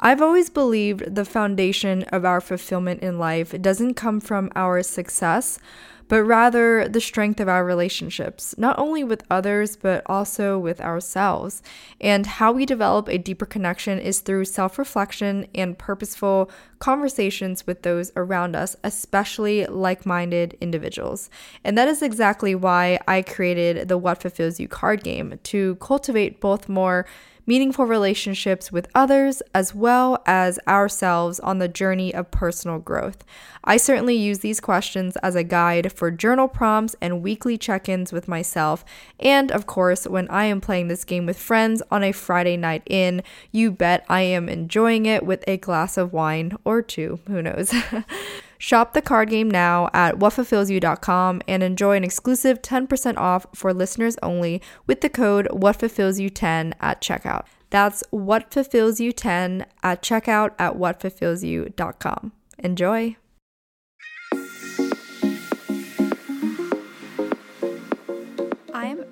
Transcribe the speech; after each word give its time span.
I've 0.00 0.22
always 0.22 0.48
believed 0.48 1.14
the 1.16 1.24
foundation 1.24 2.04
of 2.04 2.24
our 2.24 2.40
fulfillment 2.40 3.02
in 3.02 3.18
life 3.18 3.60
doesn't 3.60 3.94
come 3.94 4.20
from 4.20 4.50
our 4.54 4.80
success, 4.84 5.58
but 6.06 6.22
rather 6.22 6.88
the 6.88 7.00
strength 7.00 7.40
of 7.40 7.48
our 7.48 7.64
relationships, 7.64 8.54
not 8.56 8.78
only 8.78 9.02
with 9.02 9.24
others, 9.28 9.76
but 9.76 10.02
also 10.06 10.56
with 10.56 10.80
ourselves. 10.80 11.62
And 12.00 12.26
how 12.26 12.52
we 12.52 12.64
develop 12.64 13.08
a 13.08 13.18
deeper 13.18 13.44
connection 13.44 13.98
is 13.98 14.20
through 14.20 14.44
self 14.46 14.78
reflection 14.78 15.48
and 15.52 15.76
purposeful 15.76 16.48
conversations 16.78 17.66
with 17.66 17.82
those 17.82 18.12
around 18.14 18.54
us, 18.54 18.76
especially 18.84 19.66
like 19.66 20.06
minded 20.06 20.56
individuals. 20.60 21.28
And 21.64 21.76
that 21.76 21.88
is 21.88 22.02
exactly 22.02 22.54
why 22.54 23.00
I 23.08 23.22
created 23.22 23.88
the 23.88 23.98
What 23.98 24.22
Fulfills 24.22 24.60
You 24.60 24.68
card 24.68 25.02
game 25.02 25.40
to 25.42 25.74
cultivate 25.76 26.40
both 26.40 26.68
more 26.68 27.04
meaningful 27.48 27.86
relationships 27.86 28.70
with 28.70 28.86
others, 28.94 29.42
as 29.54 29.74
well 29.74 30.22
as 30.26 30.60
ourselves 30.68 31.40
on 31.40 31.58
the 31.58 31.66
journey 31.66 32.14
of 32.14 32.30
personal 32.30 32.78
growth. 32.78 33.24
I 33.64 33.78
certainly 33.78 34.14
use 34.14 34.40
these 34.40 34.60
questions 34.60 35.16
as 35.16 35.34
a 35.34 35.42
guide 35.42 35.90
for 35.90 36.10
journal 36.10 36.46
prompts 36.46 36.94
and 37.00 37.22
weekly 37.22 37.56
check 37.56 37.88
ins 37.88 38.12
with 38.12 38.28
myself. 38.28 38.84
And 39.18 39.50
of 39.50 39.66
course, 39.66 40.06
when 40.06 40.28
I 40.28 40.44
am 40.44 40.60
playing 40.60 40.88
this 40.88 41.04
game 41.04 41.24
with 41.24 41.38
friends 41.38 41.82
on 41.90 42.04
a 42.04 42.12
Friday 42.12 42.58
night 42.58 42.82
in, 42.86 43.22
you 43.50 43.72
bet 43.72 44.04
I 44.10 44.20
am 44.20 44.50
enjoying 44.50 45.06
it 45.06 45.24
with 45.24 45.42
a 45.48 45.56
glass 45.56 45.96
of 45.96 46.12
wine 46.12 46.54
or 46.66 46.82
two. 46.82 47.18
Who 47.28 47.40
knows? 47.40 47.74
Shop 48.58 48.92
the 48.92 49.02
card 49.02 49.30
game 49.30 49.50
now 49.50 49.88
at 49.94 50.16
whatfulfillsyou.com 50.16 51.42
and 51.46 51.62
enjoy 51.62 51.96
an 51.96 52.04
exclusive 52.04 52.60
10% 52.60 53.16
off 53.16 53.46
for 53.54 53.72
listeners 53.72 54.16
only 54.22 54.60
with 54.86 55.00
the 55.00 55.08
code 55.08 55.46
whatfulfillsyou10 55.52 56.72
at 56.80 57.00
checkout. 57.00 57.46
That's 57.70 58.02
whatfulfillsyou10 58.12 59.64
at 59.82 60.02
checkout 60.02 60.50
at 60.58 60.74
whatfulfillsyou.com. 60.74 62.32
Enjoy. 62.58 63.16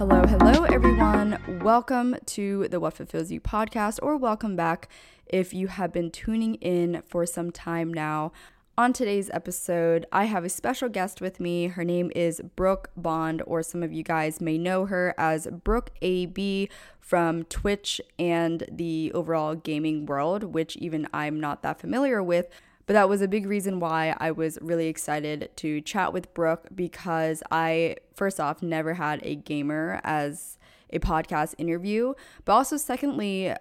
Hello, 0.00 0.22
hello, 0.22 0.64
everyone. 0.64 1.60
Welcome 1.62 2.16
to 2.24 2.68
the 2.68 2.80
What 2.80 2.94
Fulfills 2.94 3.30
You 3.30 3.38
podcast, 3.38 3.98
or 4.00 4.16
welcome 4.16 4.56
back 4.56 4.88
if 5.26 5.52
you 5.52 5.66
have 5.66 5.92
been 5.92 6.10
tuning 6.10 6.54
in 6.54 7.02
for 7.06 7.26
some 7.26 7.50
time 7.50 7.92
now. 7.92 8.32
On 8.78 8.94
today's 8.94 9.28
episode, 9.28 10.06
I 10.10 10.24
have 10.24 10.42
a 10.42 10.48
special 10.48 10.88
guest 10.88 11.20
with 11.20 11.38
me. 11.38 11.66
Her 11.66 11.84
name 11.84 12.10
is 12.16 12.40
Brooke 12.56 12.88
Bond, 12.96 13.42
or 13.46 13.62
some 13.62 13.82
of 13.82 13.92
you 13.92 14.02
guys 14.02 14.40
may 14.40 14.56
know 14.56 14.86
her 14.86 15.14
as 15.18 15.46
Brooke 15.64 15.90
AB 16.00 16.70
from 16.98 17.44
Twitch 17.44 18.00
and 18.18 18.64
the 18.72 19.12
overall 19.12 19.54
gaming 19.54 20.06
world, 20.06 20.44
which 20.44 20.76
even 20.76 21.08
I'm 21.12 21.38
not 21.38 21.62
that 21.62 21.78
familiar 21.78 22.22
with. 22.22 22.46
But 22.90 22.94
that 22.94 23.08
was 23.08 23.22
a 23.22 23.28
big 23.28 23.46
reason 23.46 23.78
why 23.78 24.16
I 24.18 24.32
was 24.32 24.58
really 24.60 24.88
excited 24.88 25.50
to 25.58 25.80
chat 25.80 26.12
with 26.12 26.34
Brooke 26.34 26.66
because 26.74 27.40
I, 27.48 27.94
first 28.16 28.40
off, 28.40 28.64
never 28.64 28.94
had 28.94 29.20
a 29.22 29.36
gamer 29.36 30.00
as 30.02 30.58
a 30.92 30.98
podcast 30.98 31.54
interview. 31.56 32.14
But 32.44 32.54
also, 32.54 32.76
secondly, 32.76 33.54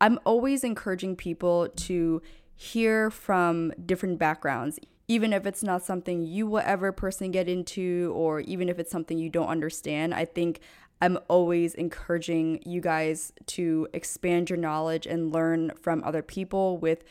I'm 0.00 0.18
always 0.24 0.64
encouraging 0.64 1.16
people 1.16 1.68
to 1.68 2.22
hear 2.56 3.10
from 3.10 3.74
different 3.84 4.18
backgrounds, 4.18 4.78
even 5.08 5.34
if 5.34 5.44
it's 5.44 5.62
not 5.62 5.82
something 5.82 6.24
you 6.24 6.46
will 6.46 6.62
ever 6.64 6.90
personally 6.90 7.30
get 7.30 7.50
into, 7.50 8.14
or 8.16 8.40
even 8.40 8.70
if 8.70 8.78
it's 8.78 8.90
something 8.90 9.18
you 9.18 9.28
don't 9.28 9.48
understand. 9.48 10.14
I 10.14 10.24
think 10.24 10.60
I'm 11.02 11.18
always 11.28 11.74
encouraging 11.74 12.62
you 12.64 12.80
guys 12.80 13.34
to 13.48 13.88
expand 13.92 14.48
your 14.48 14.56
knowledge 14.56 15.06
and 15.06 15.34
learn 15.34 15.72
from 15.82 16.02
other 16.02 16.22
people 16.22 16.78
with 16.78 17.04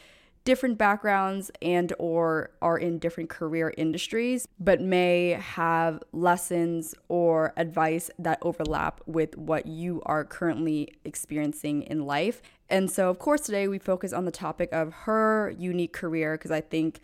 different 0.45 0.77
backgrounds 0.77 1.51
and 1.61 1.93
or 1.99 2.51
are 2.61 2.77
in 2.77 2.97
different 2.97 3.29
career 3.29 3.73
industries 3.77 4.47
but 4.59 4.81
may 4.81 5.37
have 5.39 6.01
lessons 6.11 6.95
or 7.07 7.53
advice 7.57 8.09
that 8.17 8.39
overlap 8.41 9.01
with 9.05 9.37
what 9.37 9.65
you 9.65 10.01
are 10.05 10.23
currently 10.23 10.93
experiencing 11.05 11.83
in 11.83 12.05
life. 12.05 12.41
And 12.69 12.89
so 12.89 13.09
of 13.09 13.19
course 13.19 13.41
today 13.41 13.67
we 13.67 13.79
focus 13.79 14.13
on 14.13 14.25
the 14.25 14.31
topic 14.31 14.69
of 14.71 14.93
her 14.93 15.53
unique 15.57 15.93
career 15.93 16.37
because 16.37 16.51
I 16.51 16.61
think 16.61 16.99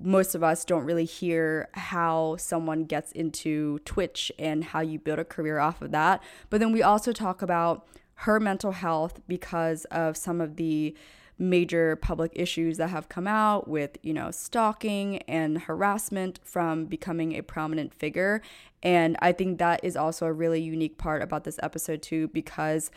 most 0.00 0.34
of 0.34 0.42
us 0.42 0.64
don't 0.64 0.84
really 0.84 1.04
hear 1.04 1.68
how 1.74 2.36
someone 2.36 2.84
gets 2.84 3.12
into 3.12 3.78
Twitch 3.80 4.32
and 4.38 4.64
how 4.64 4.80
you 4.80 4.98
build 4.98 5.18
a 5.18 5.24
career 5.24 5.58
off 5.58 5.80
of 5.82 5.92
that. 5.92 6.22
But 6.50 6.60
then 6.60 6.72
we 6.72 6.82
also 6.82 7.12
talk 7.12 7.42
about 7.42 7.86
her 8.18 8.40
mental 8.40 8.72
health 8.72 9.20
because 9.28 9.84
of 9.86 10.16
some 10.16 10.40
of 10.40 10.56
the 10.56 10.96
major 11.38 11.96
public 11.96 12.32
issues 12.34 12.76
that 12.76 12.90
have 12.90 13.08
come 13.08 13.26
out 13.26 13.66
with, 13.66 13.98
you 14.02 14.12
know, 14.12 14.30
stalking 14.30 15.18
and 15.22 15.62
harassment 15.62 16.38
from 16.44 16.84
becoming 16.84 17.32
a 17.32 17.42
prominent 17.42 17.92
figure. 17.92 18.40
And 18.82 19.16
I 19.20 19.32
think 19.32 19.58
that 19.58 19.80
is 19.82 19.96
also 19.96 20.26
a 20.26 20.32
really 20.32 20.62
unique 20.62 20.98
part 20.98 21.22
about 21.22 21.44
this 21.44 21.58
episode, 21.62 22.02
too, 22.02 22.28
because 22.28 22.90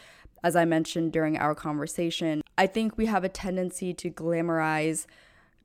as 0.43 0.55
I 0.55 0.65
mentioned 0.65 1.11
during 1.11 1.37
our 1.37 1.55
conversation, 1.55 2.43
I 2.57 2.67
think 2.67 2.97
we 2.97 3.07
have 3.07 3.23
a 3.23 3.29
tendency 3.29 3.93
to 3.95 4.09
glamorize 4.09 5.07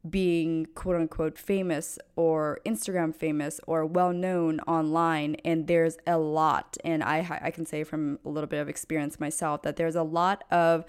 being 0.09 0.67
quote 0.75 0.97
unquote 0.97 1.39
famous 1.39 1.99
or 2.17 2.59
Instagram 2.67 3.15
famous 3.15 3.61
or 3.67 3.87
well 3.87 4.13
known 4.13 4.61
online. 4.61 5.37
And 5.45 5.67
there's 5.67 5.99
a 6.07 6.19
lot, 6.19 6.77
and 6.85 7.05
I, 7.05 7.41
I 7.43 7.51
can 7.51 7.67
say 7.67 7.85
from 7.85 8.19
a 8.25 8.29
little 8.29 8.49
bit 8.49 8.61
of 8.61 8.69
experience 8.69 9.21
myself, 9.21 9.63
that 9.63 9.77
there's 9.77 9.95
a 9.95 10.03
lot 10.03 10.45
of 10.51 10.85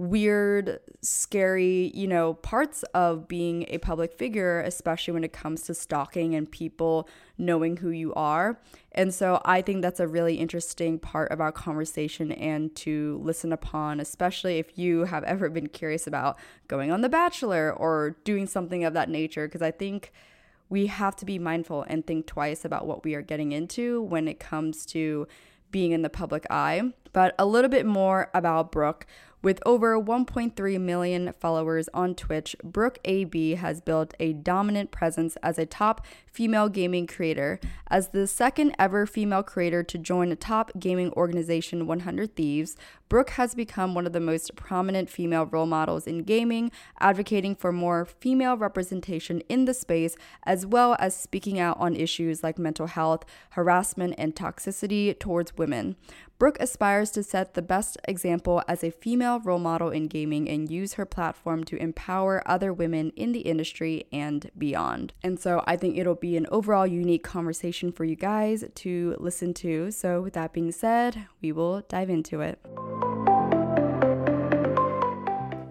weird, 0.00 0.80
scary, 1.02 1.92
you 1.94 2.08
know, 2.08 2.32
parts 2.32 2.82
of 2.94 3.28
being 3.28 3.66
a 3.68 3.76
public 3.76 4.14
figure, 4.14 4.60
especially 4.62 5.12
when 5.12 5.24
it 5.24 5.32
comes 5.32 5.60
to 5.60 5.74
stalking 5.74 6.34
and 6.34 6.50
people 6.50 7.06
knowing 7.36 7.76
who 7.76 7.90
you 7.90 8.14
are. 8.14 8.58
And 8.92 9.12
so 9.12 9.42
I 9.44 9.60
think 9.60 9.82
that's 9.82 10.00
a 10.00 10.08
really 10.08 10.36
interesting 10.36 10.98
part 10.98 11.30
of 11.30 11.38
our 11.38 11.52
conversation 11.52 12.32
and 12.32 12.74
to 12.76 13.20
listen 13.22 13.52
upon, 13.52 14.00
especially 14.00 14.58
if 14.58 14.78
you 14.78 15.04
have 15.04 15.22
ever 15.24 15.50
been 15.50 15.68
curious 15.68 16.06
about 16.06 16.38
going 16.66 16.90
on 16.90 17.02
The 17.02 17.10
Bachelor 17.10 17.70
or 17.70 18.16
doing 18.24 18.46
something 18.46 18.84
of 18.84 18.94
that 18.94 19.10
nature, 19.10 19.46
because 19.46 19.60
I 19.60 19.70
think 19.70 20.12
we 20.70 20.86
have 20.86 21.14
to 21.16 21.26
be 21.26 21.38
mindful 21.38 21.84
and 21.88 22.06
think 22.06 22.26
twice 22.26 22.64
about 22.64 22.86
what 22.86 23.04
we 23.04 23.14
are 23.14 23.22
getting 23.22 23.52
into 23.52 24.00
when 24.00 24.26
it 24.28 24.40
comes 24.40 24.86
to 24.86 25.28
being 25.70 25.92
in 25.92 26.00
the 26.00 26.08
public 26.08 26.46
eye. 26.48 26.94
But 27.12 27.34
a 27.38 27.44
little 27.44 27.68
bit 27.68 27.84
more 27.84 28.30
about 28.32 28.72
Brooke. 28.72 29.06
With 29.42 29.62
over 29.64 29.98
1.3 29.98 30.80
million 30.80 31.32
followers 31.40 31.88
on 31.94 32.14
Twitch, 32.14 32.54
Brooke 32.62 32.98
AB 33.06 33.54
has 33.54 33.80
built 33.80 34.12
a 34.20 34.34
dominant 34.34 34.90
presence 34.90 35.36
as 35.42 35.58
a 35.58 35.64
top 35.64 36.04
female 36.26 36.68
gaming 36.68 37.06
creator. 37.06 37.58
As 37.88 38.08
the 38.08 38.26
second 38.26 38.76
ever 38.78 39.06
female 39.06 39.42
creator 39.42 39.82
to 39.82 39.96
join 39.96 40.30
a 40.30 40.36
top 40.36 40.72
gaming 40.78 41.10
organization 41.12 41.86
100 41.86 42.36
Thieves, 42.36 42.76
Brooke 43.10 43.30
has 43.30 43.56
become 43.56 43.92
one 43.92 44.06
of 44.06 44.12
the 44.12 44.20
most 44.20 44.54
prominent 44.54 45.10
female 45.10 45.44
role 45.44 45.66
models 45.66 46.06
in 46.06 46.22
gaming, 46.22 46.70
advocating 47.00 47.56
for 47.56 47.72
more 47.72 48.04
female 48.04 48.56
representation 48.56 49.40
in 49.48 49.64
the 49.64 49.74
space, 49.74 50.14
as 50.44 50.64
well 50.64 50.94
as 51.00 51.16
speaking 51.16 51.58
out 51.58 51.76
on 51.80 51.96
issues 51.96 52.44
like 52.44 52.56
mental 52.56 52.86
health, 52.86 53.24
harassment, 53.50 54.14
and 54.16 54.36
toxicity 54.36 55.18
towards 55.18 55.58
women. 55.58 55.96
Brooke 56.38 56.56
aspires 56.58 57.10
to 57.10 57.22
set 57.22 57.52
the 57.52 57.60
best 57.60 57.98
example 58.08 58.62
as 58.66 58.82
a 58.82 58.90
female 58.90 59.40
role 59.40 59.58
model 59.58 59.90
in 59.90 60.06
gaming 60.06 60.48
and 60.48 60.70
use 60.70 60.94
her 60.94 61.04
platform 61.04 61.64
to 61.64 61.76
empower 61.76 62.42
other 62.46 62.72
women 62.72 63.10
in 63.14 63.32
the 63.32 63.40
industry 63.40 64.04
and 64.10 64.50
beyond. 64.56 65.12
And 65.22 65.38
so 65.38 65.62
I 65.66 65.76
think 65.76 65.98
it'll 65.98 66.14
be 66.14 66.38
an 66.38 66.46
overall 66.50 66.86
unique 66.86 67.24
conversation 67.24 67.92
for 67.92 68.04
you 68.04 68.16
guys 68.16 68.64
to 68.72 69.16
listen 69.18 69.52
to. 69.54 69.90
So, 69.90 70.22
with 70.22 70.32
that 70.32 70.54
being 70.54 70.72
said, 70.72 71.26
we 71.42 71.52
will 71.52 71.82
dive 71.88 72.08
into 72.08 72.40
it 72.40 72.58
thank 73.00 73.28
you 73.28 73.29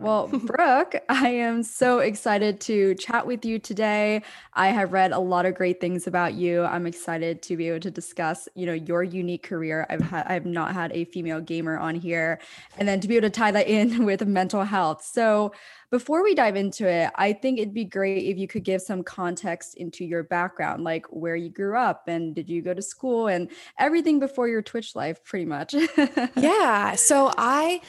well, 0.10 0.28
Brooke, 0.28 0.96
I 1.08 1.30
am 1.30 1.62
so 1.62 2.00
excited 2.00 2.60
to 2.62 2.96
chat 2.96 3.28
with 3.28 3.46
you 3.46 3.60
today. 3.60 4.24
I 4.56 4.70
have 4.70 4.92
read 4.92 5.12
a 5.12 5.20
lot 5.20 5.46
of 5.46 5.54
great 5.54 5.80
things 5.80 6.08
about 6.08 6.34
you. 6.34 6.64
I'm 6.64 6.88
excited 6.88 7.44
to 7.44 7.56
be 7.56 7.68
able 7.68 7.82
to 7.82 7.92
discuss, 7.92 8.50
you 8.56 8.66
know, 8.66 8.74
your 8.74 9.04
unique 9.04 9.44
career. 9.44 9.86
I've 9.88 10.12
I've 10.12 10.48
not 10.48 10.74
had 10.74 10.92
a 10.94 11.06
female 11.06 11.42
gamer 11.42 11.78
on 11.78 11.94
here, 11.94 12.40
and 12.80 12.88
then 12.88 13.00
to 13.02 13.08
be 13.08 13.18
able 13.18 13.28
to 13.28 13.30
tie 13.30 13.52
that 13.52 13.68
in 13.68 14.04
with 14.10 14.26
mental 14.26 14.64
health. 14.64 15.04
So, 15.04 15.54
before 15.92 16.24
we 16.24 16.34
dive 16.34 16.56
into 16.56 16.90
it, 16.90 17.12
I 17.14 17.34
think 17.34 17.60
it'd 17.60 17.76
be 17.76 17.86
great 17.86 18.26
if 18.26 18.38
you 18.40 18.48
could 18.48 18.64
give 18.64 18.82
some 18.82 19.04
context 19.04 19.76
into 19.76 20.06
your 20.06 20.24
background, 20.24 20.84
like 20.84 21.06
where 21.12 21.36
you 21.36 21.50
grew 21.50 21.78
up 21.78 22.08
and 22.08 22.34
did 22.34 22.50
you 22.50 22.64
go 22.64 22.74
to 22.74 22.82
school 22.82 23.28
and 23.28 23.52
everything 23.78 24.20
before 24.20 24.48
your 24.48 24.64
Twitch 24.64 24.96
life, 24.96 25.24
pretty 25.24 25.46
much. 25.46 25.76
yeah. 26.36 26.96
So 26.96 27.32
I 27.38 27.82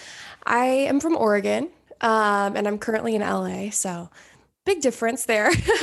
I 0.44 0.66
am 0.66 1.00
from 1.00 1.16
Oregon, 1.16 1.70
um, 2.00 2.56
and 2.56 2.66
I'm 2.66 2.78
currently 2.78 3.14
in 3.14 3.22
LA. 3.22 3.70
So 3.70 4.10
big 4.64 4.80
difference 4.80 5.24
there. 5.24 5.50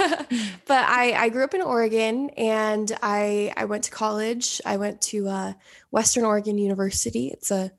but 0.65 0.85
I, 0.89 1.13
I 1.17 1.29
grew 1.29 1.43
up 1.43 1.53
in 1.53 1.61
Oregon 1.61 2.29
and 2.37 2.91
I 3.01 3.53
I 3.57 3.65
went 3.65 3.83
to 3.85 3.91
college. 3.91 4.61
I 4.65 4.77
went 4.77 5.01
to 5.01 5.27
uh, 5.27 5.53
Western 5.91 6.23
Oregon 6.23 6.57
University. 6.57 7.27
It's 7.27 7.51
a 7.51 7.71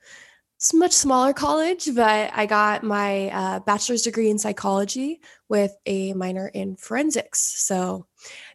it's 0.56 0.74
much 0.74 0.92
smaller 0.92 1.32
college, 1.32 1.88
but 1.94 2.32
I 2.34 2.46
got 2.46 2.82
my 2.82 3.30
uh, 3.30 3.60
bachelor's 3.60 4.02
degree 4.02 4.28
in 4.28 4.38
psychology 4.38 5.20
with 5.48 5.76
a 5.86 6.14
minor 6.14 6.48
in 6.48 6.74
forensics. 6.74 7.40
So 7.64 8.06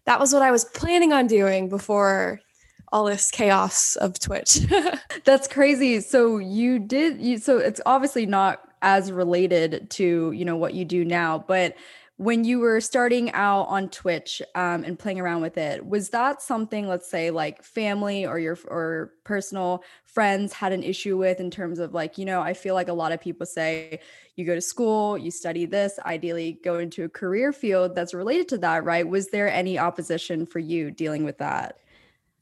that 0.05 0.19
was 0.19 0.33
what 0.33 0.41
I 0.41 0.51
was 0.51 0.65
planning 0.65 1.13
on 1.13 1.27
doing 1.27 1.69
before 1.69 2.41
all 2.91 3.05
this 3.05 3.31
chaos 3.31 3.95
of 3.95 4.19
Twitch. 4.19 4.59
That's 5.23 5.47
crazy. 5.47 6.01
So 6.01 6.39
you 6.39 6.77
did 6.77 7.21
you 7.21 7.37
so 7.37 7.57
it's 7.57 7.81
obviously 7.85 8.25
not 8.25 8.59
as 8.83 9.11
related 9.11 9.89
to, 9.91 10.31
you 10.31 10.45
know, 10.45 10.55
what 10.55 10.75
you 10.75 10.85
do 10.85 11.03
now, 11.03 11.43
but 11.47 11.75
when 12.17 12.43
you 12.43 12.59
were 12.59 12.79
starting 12.79 13.31
out 13.31 13.63
on 13.63 13.89
Twitch 13.89 14.39
um, 14.53 14.83
and 14.83 14.99
playing 14.99 15.19
around 15.19 15.41
with 15.41 15.57
it, 15.57 15.85
was 15.85 16.09
that 16.11 16.43
something, 16.43 16.87
let's 16.87 17.09
say, 17.09 17.31
like 17.31 17.63
family 17.63 18.25
or 18.25 18.37
your 18.37 18.57
or 18.67 19.13
personal 19.23 19.83
friends 20.05 20.53
had 20.53 20.71
an 20.71 20.83
issue 20.83 21.17
with 21.17 21.39
in 21.39 21.49
terms 21.49 21.79
of 21.79 21.93
like, 21.93 22.19
you 22.19 22.25
know, 22.25 22.39
I 22.39 22.53
feel 22.53 22.75
like 22.75 22.87
a 22.87 22.93
lot 22.93 23.11
of 23.11 23.19
people 23.19 23.47
say 23.47 23.99
you 24.35 24.45
go 24.45 24.53
to 24.53 24.61
school, 24.61 25.17
you 25.17 25.31
study 25.31 25.65
this, 25.65 25.97
ideally 26.05 26.59
go 26.63 26.77
into 26.77 27.03
a 27.03 27.09
career 27.09 27.51
field 27.51 27.95
that's 27.95 28.13
related 28.13 28.47
to 28.49 28.57
that, 28.59 28.83
right? 28.83 29.07
Was 29.07 29.29
there 29.29 29.51
any 29.51 29.79
opposition 29.79 30.45
for 30.45 30.59
you 30.59 30.91
dealing 30.91 31.23
with 31.23 31.39
that? 31.39 31.79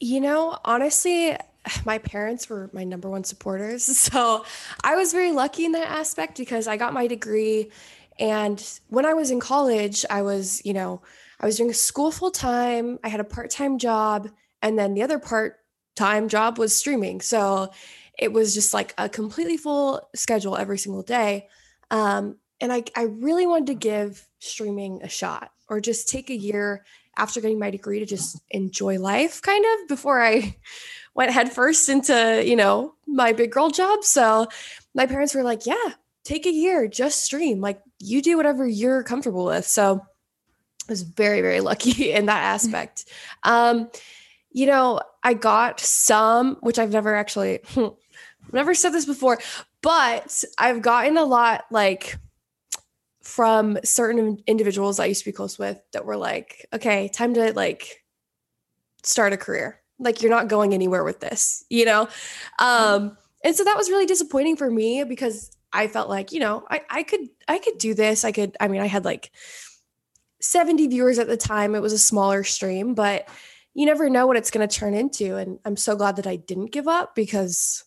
You 0.00 0.20
know, 0.20 0.58
honestly, 0.66 1.36
my 1.84 1.98
parents 1.98 2.48
were 2.48 2.70
my 2.72 2.84
number 2.84 3.08
one 3.08 3.24
supporters. 3.24 3.84
So 4.12 4.44
I 4.82 4.96
was 4.96 5.12
very 5.12 5.32
lucky 5.32 5.64
in 5.64 5.72
that 5.72 5.88
aspect 5.88 6.36
because 6.36 6.66
I 6.66 6.76
got 6.76 6.92
my 6.92 7.06
degree 7.06 7.70
and 8.18 8.62
when 8.88 9.06
I 9.06 9.14
was 9.14 9.30
in 9.30 9.40
college, 9.40 10.04
I 10.10 10.22
was, 10.22 10.60
you 10.64 10.72
know, 10.74 11.02
I 11.40 11.46
was 11.46 11.56
doing 11.56 11.72
school 11.72 12.10
full 12.10 12.30
time, 12.30 12.98
I 13.02 13.08
had 13.08 13.20
a 13.20 13.24
part 13.24 13.50
time 13.50 13.78
job, 13.78 14.28
and 14.60 14.78
then 14.78 14.94
the 14.94 15.02
other 15.02 15.18
part 15.18 15.56
time 15.96 16.28
job 16.28 16.58
was 16.58 16.76
streaming. 16.76 17.20
So 17.20 17.70
it 18.18 18.32
was 18.32 18.54
just 18.54 18.74
like 18.74 18.94
a 18.98 19.08
completely 19.08 19.56
full 19.56 20.08
schedule 20.14 20.56
every 20.56 20.78
single 20.78 21.02
day. 21.02 21.48
Um, 21.90 22.36
and 22.60 22.72
I, 22.72 22.84
I 22.94 23.04
really 23.04 23.46
wanted 23.46 23.66
to 23.68 23.74
give 23.74 24.28
streaming 24.38 25.02
a 25.02 25.08
shot 25.08 25.50
or 25.68 25.80
just 25.80 26.08
take 26.08 26.30
a 26.30 26.36
year 26.36 26.84
after 27.16 27.40
getting 27.40 27.58
my 27.58 27.70
degree 27.70 27.98
to 27.98 28.06
just 28.06 28.40
enjoy 28.50 28.98
life 28.98 29.42
kind 29.42 29.64
of 29.64 29.88
before 29.88 30.22
I 30.22 30.56
went 31.14 31.30
headfirst 31.30 31.88
into, 31.88 32.42
you 32.44 32.56
know, 32.56 32.94
my 33.06 33.32
big 33.32 33.52
girl 33.52 33.70
job. 33.70 34.04
So 34.04 34.48
my 34.94 35.06
parents 35.06 35.34
were 35.34 35.42
like, 35.42 35.66
yeah, 35.66 35.92
take 36.24 36.46
a 36.46 36.52
year, 36.52 36.88
just 36.88 37.24
stream. 37.24 37.60
Like 37.60 37.80
you 37.98 38.22
do 38.22 38.36
whatever 38.36 38.66
you're 38.66 39.02
comfortable 39.02 39.44
with. 39.44 39.66
So 39.66 40.00
I 40.88 40.92
was 40.92 41.02
very, 41.02 41.40
very 41.40 41.60
lucky 41.60 42.12
in 42.12 42.26
that 42.26 42.42
aspect. 42.42 43.04
Um, 43.42 43.90
you 44.50 44.66
know, 44.66 45.00
I 45.22 45.34
got 45.34 45.80
some, 45.80 46.56
which 46.60 46.78
I've 46.78 46.92
never 46.92 47.14
actually 47.14 47.60
never 48.52 48.74
said 48.74 48.90
this 48.90 49.06
before, 49.06 49.38
but 49.80 50.44
I've 50.58 50.82
gotten 50.82 51.16
a 51.16 51.24
lot 51.24 51.64
like 51.70 52.16
from 53.22 53.78
certain 53.84 54.42
individuals 54.46 54.98
I 54.98 55.06
used 55.06 55.20
to 55.20 55.30
be 55.30 55.32
close 55.32 55.58
with 55.58 55.80
that 55.92 56.04
were 56.04 56.16
like, 56.16 56.66
okay, 56.72 57.08
time 57.08 57.34
to 57.34 57.52
like 57.54 58.02
start 59.04 59.32
a 59.32 59.36
career. 59.36 59.81
Like 60.02 60.22
you're 60.22 60.30
not 60.30 60.48
going 60.48 60.74
anywhere 60.74 61.04
with 61.04 61.20
this, 61.20 61.64
you 61.68 61.84
know? 61.84 62.08
Um, 62.58 63.16
and 63.44 63.56
so 63.56 63.64
that 63.64 63.76
was 63.76 63.90
really 63.90 64.06
disappointing 64.06 64.56
for 64.56 64.70
me 64.70 65.04
because 65.04 65.50
I 65.72 65.88
felt 65.88 66.08
like, 66.08 66.32
you 66.32 66.40
know, 66.40 66.64
I, 66.70 66.82
I 66.90 67.02
could 67.02 67.28
I 67.48 67.58
could 67.58 67.78
do 67.78 67.94
this. 67.94 68.24
I 68.24 68.32
could, 68.32 68.56
I 68.60 68.68
mean, 68.68 68.80
I 68.80 68.86
had 68.86 69.04
like 69.04 69.30
70 70.40 70.88
viewers 70.88 71.18
at 71.18 71.28
the 71.28 71.36
time. 71.36 71.74
It 71.74 71.82
was 71.82 71.92
a 71.92 71.98
smaller 71.98 72.44
stream, 72.44 72.94
but 72.94 73.28
you 73.74 73.86
never 73.86 74.10
know 74.10 74.26
what 74.26 74.36
it's 74.36 74.50
going 74.50 74.66
to 74.66 74.78
turn 74.78 74.94
into. 74.94 75.36
And 75.36 75.58
I'm 75.64 75.76
so 75.76 75.96
glad 75.96 76.16
that 76.16 76.26
I 76.26 76.36
didn't 76.36 76.72
give 76.72 76.88
up 76.88 77.14
because 77.14 77.84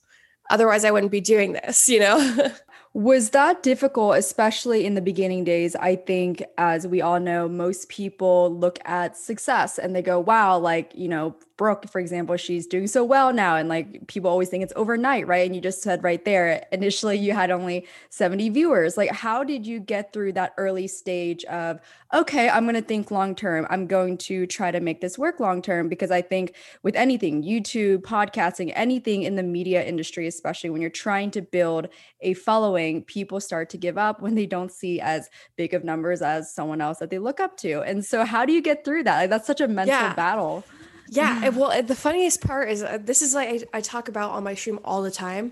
otherwise 0.49 0.83
I 0.83 0.91
wouldn't 0.91 1.11
be 1.11 1.21
doing 1.21 1.53
this, 1.53 1.87
you 1.87 1.99
know? 1.99 2.49
Was 2.93 3.31
that 3.31 3.61
difficult, 3.61 4.15
especially 4.15 4.85
in 4.85 4.95
the 4.95 5.01
beginning 5.01 5.43
days? 5.43 5.75
I 5.75 5.97
think, 5.97 6.41
as 6.57 6.87
we 6.87 7.01
all 7.01 7.19
know, 7.19 7.49
most 7.49 7.89
people 7.89 8.57
look 8.57 8.79
at 8.85 9.17
success 9.17 9.77
and 9.77 9.93
they 9.93 10.01
go, 10.01 10.17
wow, 10.17 10.57
like, 10.57 10.93
you 10.95 11.09
know, 11.09 11.35
Brooke, 11.57 11.87
for 11.89 11.99
example, 11.99 12.35
she's 12.35 12.67
doing 12.67 12.87
so 12.87 13.03
well 13.03 13.31
now. 13.31 13.55
And 13.55 13.69
like 13.69 14.07
people 14.07 14.29
always 14.29 14.49
think 14.49 14.63
it's 14.63 14.73
overnight, 14.75 15.25
right? 15.25 15.45
And 15.45 15.55
you 15.55 15.61
just 15.61 15.81
said 15.81 16.03
right 16.03 16.23
there, 16.25 16.65
initially 16.71 17.17
you 17.17 17.31
had 17.31 17.49
only 17.49 17.87
70 18.09 18.49
viewers. 18.49 18.97
Like, 18.97 19.11
how 19.11 19.43
did 19.43 19.65
you 19.65 19.79
get 19.79 20.11
through 20.11 20.33
that 20.33 20.53
early 20.57 20.87
stage 20.87 21.45
of, 21.45 21.79
okay, 22.13 22.49
I'm 22.49 22.63
going 22.63 22.75
to 22.75 22.81
think 22.81 23.09
long 23.09 23.35
term. 23.35 23.65
I'm 23.69 23.87
going 23.87 24.17
to 24.19 24.45
try 24.47 24.69
to 24.69 24.81
make 24.81 24.99
this 24.99 25.17
work 25.17 25.39
long 25.39 25.61
term? 25.61 25.87
Because 25.87 26.11
I 26.11 26.21
think 26.21 26.55
with 26.83 26.95
anything, 26.95 27.41
YouTube, 27.41 28.01
podcasting, 28.01 28.73
anything 28.75 29.23
in 29.23 29.37
the 29.37 29.43
media 29.43 29.81
industry, 29.85 30.27
especially 30.27 30.69
when 30.71 30.81
you're 30.81 30.89
trying 30.89 31.31
to 31.31 31.41
build 31.41 31.87
a 32.19 32.33
following, 32.33 33.01
people 33.01 33.39
start 33.39 33.69
to 33.69 33.77
give 33.77 33.97
up 33.97 34.21
when 34.21 34.35
they 34.35 34.45
don't 34.45 34.73
see 34.73 34.99
as 34.99 35.29
big 35.55 35.73
of 35.73 35.85
numbers 35.85 36.21
as 36.21 36.53
someone 36.53 36.81
else 36.81 36.97
that 36.97 37.09
they 37.09 37.19
look 37.19 37.39
up 37.39 37.55
to. 37.57 37.81
And 37.81 38.03
so, 38.03 38.25
how 38.25 38.45
do 38.45 38.51
you 38.51 38.61
get 38.61 38.83
through 38.83 39.03
that? 39.03 39.19
Like, 39.19 39.29
that's 39.29 39.47
such 39.47 39.61
a 39.61 39.69
mental 39.69 39.95
yeah. 39.95 40.13
battle. 40.13 40.65
Yeah. 41.09 41.49
well, 41.49 41.81
the 41.83 41.95
funniest 41.95 42.41
part 42.41 42.69
is 42.69 42.83
uh, 42.83 42.97
this 43.01 43.21
is 43.21 43.33
like 43.33 43.67
I, 43.73 43.77
I 43.77 43.81
talk 43.81 44.07
about 44.07 44.31
on 44.31 44.43
my 44.43 44.55
stream 44.55 44.79
all 44.83 45.01
the 45.01 45.11
time 45.11 45.51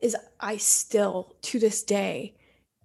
is 0.00 0.16
I 0.40 0.56
still 0.56 1.34
to 1.42 1.58
this 1.58 1.82
day, 1.82 2.34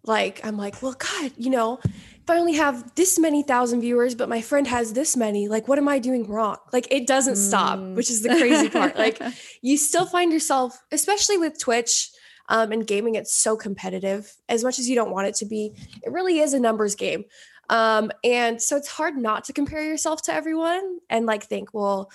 like, 0.03 0.45
I'm 0.45 0.57
like, 0.57 0.81
well, 0.81 0.93
God, 0.93 1.31
you 1.37 1.49
know, 1.49 1.79
if 1.83 2.29
I 2.29 2.37
only 2.37 2.53
have 2.53 2.93
this 2.95 3.17
many 3.17 3.43
thousand 3.43 3.81
viewers, 3.81 4.15
but 4.15 4.29
my 4.29 4.41
friend 4.41 4.67
has 4.67 4.93
this 4.93 5.15
many, 5.15 5.47
like, 5.47 5.67
what 5.67 5.77
am 5.77 5.87
I 5.87 5.99
doing 5.99 6.27
wrong? 6.27 6.57
Like, 6.73 6.87
it 6.91 7.07
doesn't 7.07 7.35
mm. 7.35 7.47
stop, 7.47 7.79
which 7.95 8.09
is 8.09 8.21
the 8.21 8.29
crazy 8.29 8.69
part. 8.69 8.95
Like, 9.05 9.21
you 9.61 9.77
still 9.77 10.05
find 10.05 10.31
yourself, 10.31 10.81
especially 10.91 11.37
with 11.37 11.59
Twitch 11.59 12.09
um, 12.49 12.71
and 12.71 12.85
gaming, 12.85 13.15
it's 13.15 13.35
so 13.35 13.55
competitive. 13.55 14.31
As 14.47 14.63
much 14.63 14.79
as 14.79 14.87
you 14.87 14.95
don't 14.95 15.11
want 15.11 15.27
it 15.27 15.35
to 15.35 15.45
be, 15.45 15.73
it 16.03 16.11
really 16.11 16.39
is 16.39 16.53
a 16.53 16.59
numbers 16.59 16.95
game. 16.95 17.25
Um, 17.69 18.11
and 18.23 18.61
so 18.61 18.77
it's 18.77 18.87
hard 18.87 19.17
not 19.17 19.45
to 19.45 19.53
compare 19.53 19.83
yourself 19.83 20.21
to 20.23 20.33
everyone 20.33 20.99
and 21.09 21.25
like 21.25 21.43
think, 21.43 21.73
well, 21.73 22.11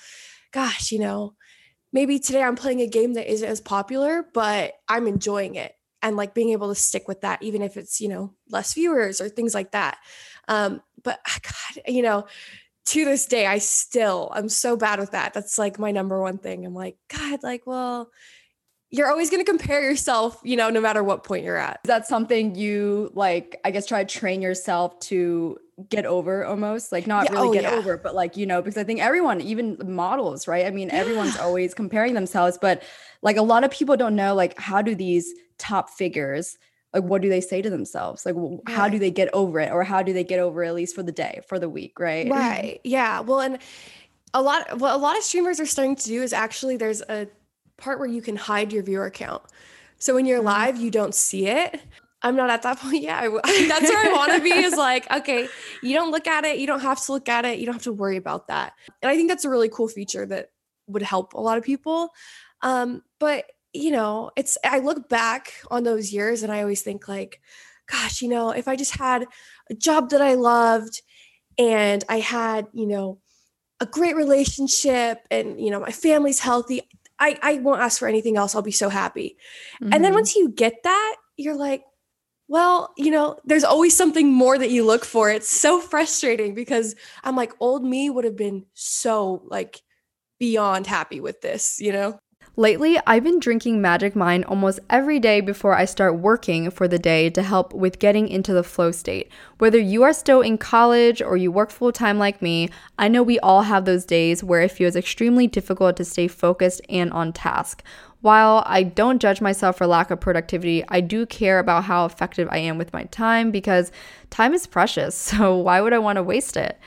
gosh, 0.53 0.93
you 0.93 0.99
know, 0.99 1.35
maybe 1.93 2.19
today 2.19 2.43
I'm 2.43 2.57
playing 2.57 2.81
a 2.81 2.87
game 2.87 3.15
that 3.15 3.31
isn't 3.31 3.49
as 3.49 3.61
popular, 3.61 4.25
but 4.33 4.75
I'm 4.89 5.07
enjoying 5.07 5.57
it 5.57 5.75
and 6.03 6.17
like 6.17 6.35
being 6.35 6.51
able 6.51 6.69
to 6.69 6.75
stick 6.75 7.09
with 7.09 7.23
that, 7.23 7.43
even 7.43 7.63
if 7.63 7.77
it's, 7.77 8.01
you 8.01 8.09
know, 8.09 8.35
less 8.49 8.75
viewers 8.75 9.21
or 9.21 9.29
things 9.29 9.55
like 9.55 9.73
that. 9.73 9.99
Um, 10.49 10.83
but 11.03 11.21
ah, 11.27 11.39
God, 11.43 11.83
you 11.87 12.03
know, 12.03 12.27
to 12.87 13.05
this 13.05 13.27
day, 13.27 13.47
I 13.47 13.59
still, 13.59 14.33
I'm 14.35 14.49
so 14.49 14.77
bad 14.77 14.99
with 14.99 15.13
that. 15.13 15.35
That's 15.35 15.59
like 15.59 15.79
my 15.79 15.91
number 15.91 16.21
one 16.21 16.39
thing. 16.39 16.65
I'm 16.65 16.75
like, 16.75 16.97
God, 17.09 17.43
like, 17.43 17.67
well, 17.67 18.11
you're 18.91 19.09
always 19.09 19.31
going 19.31 19.45
to 19.45 19.49
compare 19.49 19.83
yourself, 19.83 20.41
you 20.43 20.57
know, 20.57 20.69
no 20.69 20.81
matter 20.81 21.05
what 21.05 21.23
point 21.23 21.45
you're 21.45 21.57
at. 21.57 21.81
Is 21.85 21.89
that 21.89 22.09
something 22.09 22.57
you 22.57 23.11
like, 23.15 23.61
I 23.65 23.71
guess, 23.71 23.87
try 23.87 24.03
to 24.03 24.19
train 24.19 24.43
yourself 24.43 24.99
to 25.01 25.59
get 25.89 26.07
over 26.07 26.45
almost? 26.45 26.91
Like, 26.91 27.07
not 27.07 27.27
yeah, 27.27 27.33
really 27.33 27.49
oh, 27.49 27.53
get 27.53 27.63
yeah. 27.63 27.79
over, 27.79 27.97
but 27.97 28.17
like, 28.17 28.37
you 28.37 28.47
know, 28.47 28.61
because 28.61 28.77
I 28.77 28.83
think 28.83 29.01
everyone, 29.01 29.41
even 29.41 29.79
models, 29.85 30.49
right? 30.49 30.67
I 30.67 30.71
mean, 30.71 30.89
yeah. 30.89 30.97
everyone's 30.97 31.37
always 31.37 31.73
comparing 31.73 32.15
themselves, 32.15 32.59
but 32.61 32.83
like 33.23 33.37
a 33.37 33.43
lot 33.43 33.63
of 33.63 33.71
people 33.71 33.97
don't 33.97 34.17
know, 34.17 34.35
like, 34.35 34.59
how 34.59 34.83
do 34.83 34.97
these 34.97 35.33
top 35.57 35.91
figures, 35.91 36.59
like, 36.93 37.05
what 37.05 37.23
do 37.23 37.29
they 37.29 37.41
say 37.41 37.63
to 37.63 37.71
themselves? 37.71 38.27
Like, 38.27 38.35
how 38.67 38.89
do 38.89 38.99
they 38.99 39.13
get 39.13 39.33
over 39.33 39.61
it? 39.61 39.71
Or 39.71 39.85
how 39.85 40.03
do 40.03 40.13
they 40.13 40.25
get 40.25 40.41
over 40.41 40.65
it, 40.65 40.69
at 40.69 40.75
least 40.75 40.97
for 40.97 41.05
the 41.05 41.13
day, 41.13 41.43
for 41.47 41.61
the 41.61 41.69
week, 41.69 42.01
right? 42.01 42.29
Right. 42.29 42.81
Yeah. 42.83 43.21
Well, 43.21 43.41
and, 43.41 43.59
a 44.33 44.41
lot 44.41 44.79
what 44.79 44.95
a 44.95 44.97
lot 44.97 45.17
of 45.17 45.25
streamers 45.25 45.59
are 45.59 45.67
starting 45.67 45.97
to 45.97 46.07
do 46.07 46.23
is 46.23 46.33
actually 46.33 46.77
there's 46.77 47.03
a 47.03 47.27
part 47.81 47.99
where 47.99 48.09
you 48.09 48.23
can 48.23 48.37
hide 48.37 48.73
your 48.73 48.83
viewer 48.83 49.11
count. 49.11 49.43
So 49.99 50.15
when 50.15 50.27
you're 50.27 50.39
mm-hmm. 50.39 50.47
live, 50.47 50.77
you 50.79 50.91
don't 50.91 51.15
see 51.15 51.47
it. 51.47 51.81
I'm 52.23 52.37
not 52.37 52.51
at 52.51 52.63
that 52.63 52.79
point 52.81 53.03
yet. 53.03 53.31
that's 53.45 53.89
where 53.89 54.11
I 54.11 54.13
want 54.17 54.33
to 54.33 54.43
be 54.43 54.51
is 54.51 54.77
like, 54.77 55.11
okay, 55.11 55.49
you 55.83 55.95
don't 55.95 56.11
look 56.11 56.27
at 56.27 56.45
it. 56.45 56.59
You 56.59 56.67
don't 56.67 56.81
have 56.81 57.05
to 57.05 57.13
look 57.13 57.29
at 57.29 57.45
it. 57.45 57.59
You 57.59 57.67
don't 57.67 57.75
have 57.75 57.83
to 57.85 57.93
worry 57.93 58.17
about 58.17 58.49
that. 58.49 58.73
And 59.03 59.11
I 59.11 59.17
think 59.17 59.29
that's 59.29 59.45
a 59.45 59.51
really 59.51 59.69
cool 59.69 59.89
feature 59.89 60.27
that 60.27 60.51
would 60.87 61.03
help 61.03 61.35
a 61.35 61.41
lot 61.41 61.59
of 61.59 61.65
people. 61.65 62.11
Um, 62.63 63.03
but, 63.19 63.47
you 63.73 63.91
know, 63.91 64.31
it's, 64.37 64.59
I 64.65 64.81
look 64.81 65.09
back 65.09 65.53
on 65.71 65.85
those 65.85 66.13
years 66.13 66.43
and 66.43 66.53
I 66.53 66.61
always 66.61 66.83
think 66.83 67.09
like, 67.09 67.41
gosh, 67.91 68.23
you 68.23 68.29
know, 68.29 68.51
if 68.51 68.69
I 68.69 68.77
just 68.77 68.97
had 68.97 69.27
a 69.71 69.75
job 69.75 70.11
that 70.11 70.21
I 70.21 70.35
loved 70.35 71.03
and 71.59 72.05
I 72.09 72.21
had, 72.21 72.67
you 72.73 72.87
know, 72.87 73.19
a 73.81 73.87
great 73.87 74.15
relationship 74.15 75.21
and, 75.31 75.61
you 75.61 75.71
know, 75.71 75.81
my 75.81 75.91
family's 75.91 76.41
healthy, 76.41 76.83
I, 77.21 77.39
I 77.43 77.55
won't 77.59 77.83
ask 77.83 77.99
for 77.99 78.09
anything 78.09 78.37
else. 78.37 78.55
I'll 78.55 78.63
be 78.63 78.73
so 78.73 78.89
happy. 78.89 79.37
Mm-hmm. 79.83 79.93
And 79.93 80.05
then 80.05 80.11
mm-hmm. 80.11 80.15
once 80.15 80.35
you 80.35 80.49
get 80.49 80.83
that, 80.83 81.17
you're 81.37 81.57
like, 81.57 81.83
well, 82.49 82.93
you 82.97 83.13
know, 83.13 83.39
there's 83.45 83.63
always 83.63 83.97
something 83.97 84.33
more 84.33 84.59
that 84.59 84.71
you 84.71 84.85
look 84.85 85.05
for. 85.05 85.31
It's 85.31 85.49
so 85.49 85.81
frustrating 85.81 86.55
because 86.55 86.97
I'm 87.23 87.37
like, 87.37 87.53
old 87.61 87.85
me 87.85 88.11
would 88.11 88.25
have 88.25 88.37
been 88.37 88.67
so 88.75 89.43
like 89.47 89.81
beyond 90.41 90.89
happy 90.89 91.21
with 91.21 91.41
this, 91.43 91.79
you 91.79 91.93
know? 91.93 92.19
Lately, 92.61 92.99
I've 93.07 93.25
been 93.25 93.41
drinking 93.41 93.81
Magic 93.81 94.15
Mind 94.15 94.45
almost 94.45 94.81
every 94.91 95.19
day 95.19 95.41
before 95.41 95.73
I 95.75 95.87
start 95.87 96.19
working 96.19 96.71
for 96.71 96.87
the 96.87 96.99
day 96.99 97.31
to 97.31 97.43
help 97.43 97.73
with 97.73 97.99
getting 97.99 98.29
into 98.29 98.53
the 98.53 98.63
flow 98.63 98.91
state. 98.91 99.33
Whether 99.57 99.79
you 99.79 100.03
are 100.03 100.13
still 100.13 100.43
in 100.43 100.59
college 100.59 101.23
or 101.23 101.39
you 101.39 101.51
work 101.51 101.71
full 101.71 101.91
time 101.91 102.19
like 102.19 102.43
me, 102.43 102.69
I 102.99 103.09
know 103.09 103.23
we 103.23 103.39
all 103.39 103.63
have 103.63 103.87
those 103.87 104.05
days 104.05 104.45
where 104.45 104.61
it 104.61 104.73
feels 104.73 104.95
extremely 104.95 105.47
difficult 105.47 105.97
to 105.97 106.05
stay 106.05 106.29
focused 106.29 106.83
and 106.91 107.11
on 107.15 107.33
task. 107.33 107.83
While 108.21 108.63
I 108.67 108.83
don't 108.83 109.23
judge 109.23 109.41
myself 109.41 109.79
for 109.79 109.87
lack 109.87 110.11
of 110.11 110.21
productivity, 110.21 110.85
I 110.87 111.01
do 111.01 111.25
care 111.25 111.61
about 111.61 111.85
how 111.85 112.05
effective 112.05 112.47
I 112.53 112.59
am 112.59 112.77
with 112.77 112.93
my 112.93 113.05
time 113.05 113.51
because 113.51 113.91
time 114.29 114.53
is 114.53 114.67
precious, 114.67 115.15
so 115.31 115.57
why 115.57 115.81
would 115.81 115.95
I 115.95 115.99
want 115.99 116.17
to 116.17 116.23
waste 116.23 116.59
it? 116.59 116.79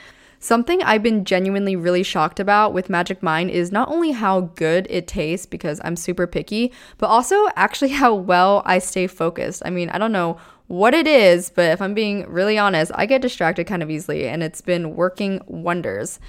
Something 0.43 0.83
I've 0.83 1.01
been 1.01 1.23
genuinely 1.23 1.77
really 1.77 2.03
shocked 2.03 2.38
about 2.38 2.73
with 2.73 2.89
Magic 2.89 3.23
Mind 3.23 3.50
is 3.50 3.71
not 3.71 3.88
only 3.88 4.12
how 4.12 4.41
good 4.41 4.88
it 4.89 5.07
tastes 5.07 5.45
because 5.45 5.79
I'm 5.85 5.95
super 5.95 6.27
picky, 6.27 6.73
but 6.97 7.07
also 7.07 7.47
actually 7.55 7.91
how 8.01 8.13
well 8.13 8.62
I 8.65 8.79
stay 8.79 9.07
focused. 9.07 9.62
I 9.63 9.69
mean, 9.69 9.89
I 9.91 9.97
don't 9.97 10.12
know 10.12 10.38
what 10.67 10.93
it 10.93 11.07
is, 11.07 11.50
but 11.50 11.71
if 11.71 11.81
I'm 11.81 11.93
being 11.93 12.29
really 12.29 12.57
honest, 12.57 12.91
I 12.93 13.05
get 13.05 13.21
distracted 13.21 13.67
kind 13.67 13.81
of 13.81 13.89
easily 13.89 14.27
and 14.27 14.43
it's 14.43 14.59
been 14.59 14.97
working 14.97 15.39
wonders. 15.47 16.19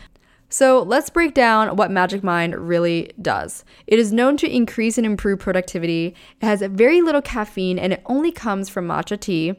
So 0.49 0.83
let's 0.83 1.11
break 1.11 1.35
down 1.35 1.77
what 1.77 1.91
Magic 1.91 2.23
Mind 2.23 2.55
really 2.55 3.11
does. 3.21 3.65
It 3.89 3.99
is 3.99 4.13
known 4.13 4.37
to 4.37 4.49
increase 4.49 4.97
and 4.99 5.07
improve 5.07 5.41
productivity. 5.41 6.15
It 6.41 6.47
has 6.47 6.63
very 6.63 7.01
little 7.03 7.23
caffeine 7.23 7.79
and 7.79 7.93
it 7.93 8.03
only 8.07 8.31
comes 8.31 8.69
from 8.69 8.87
matcha 8.87 9.19
tea. 9.19 9.55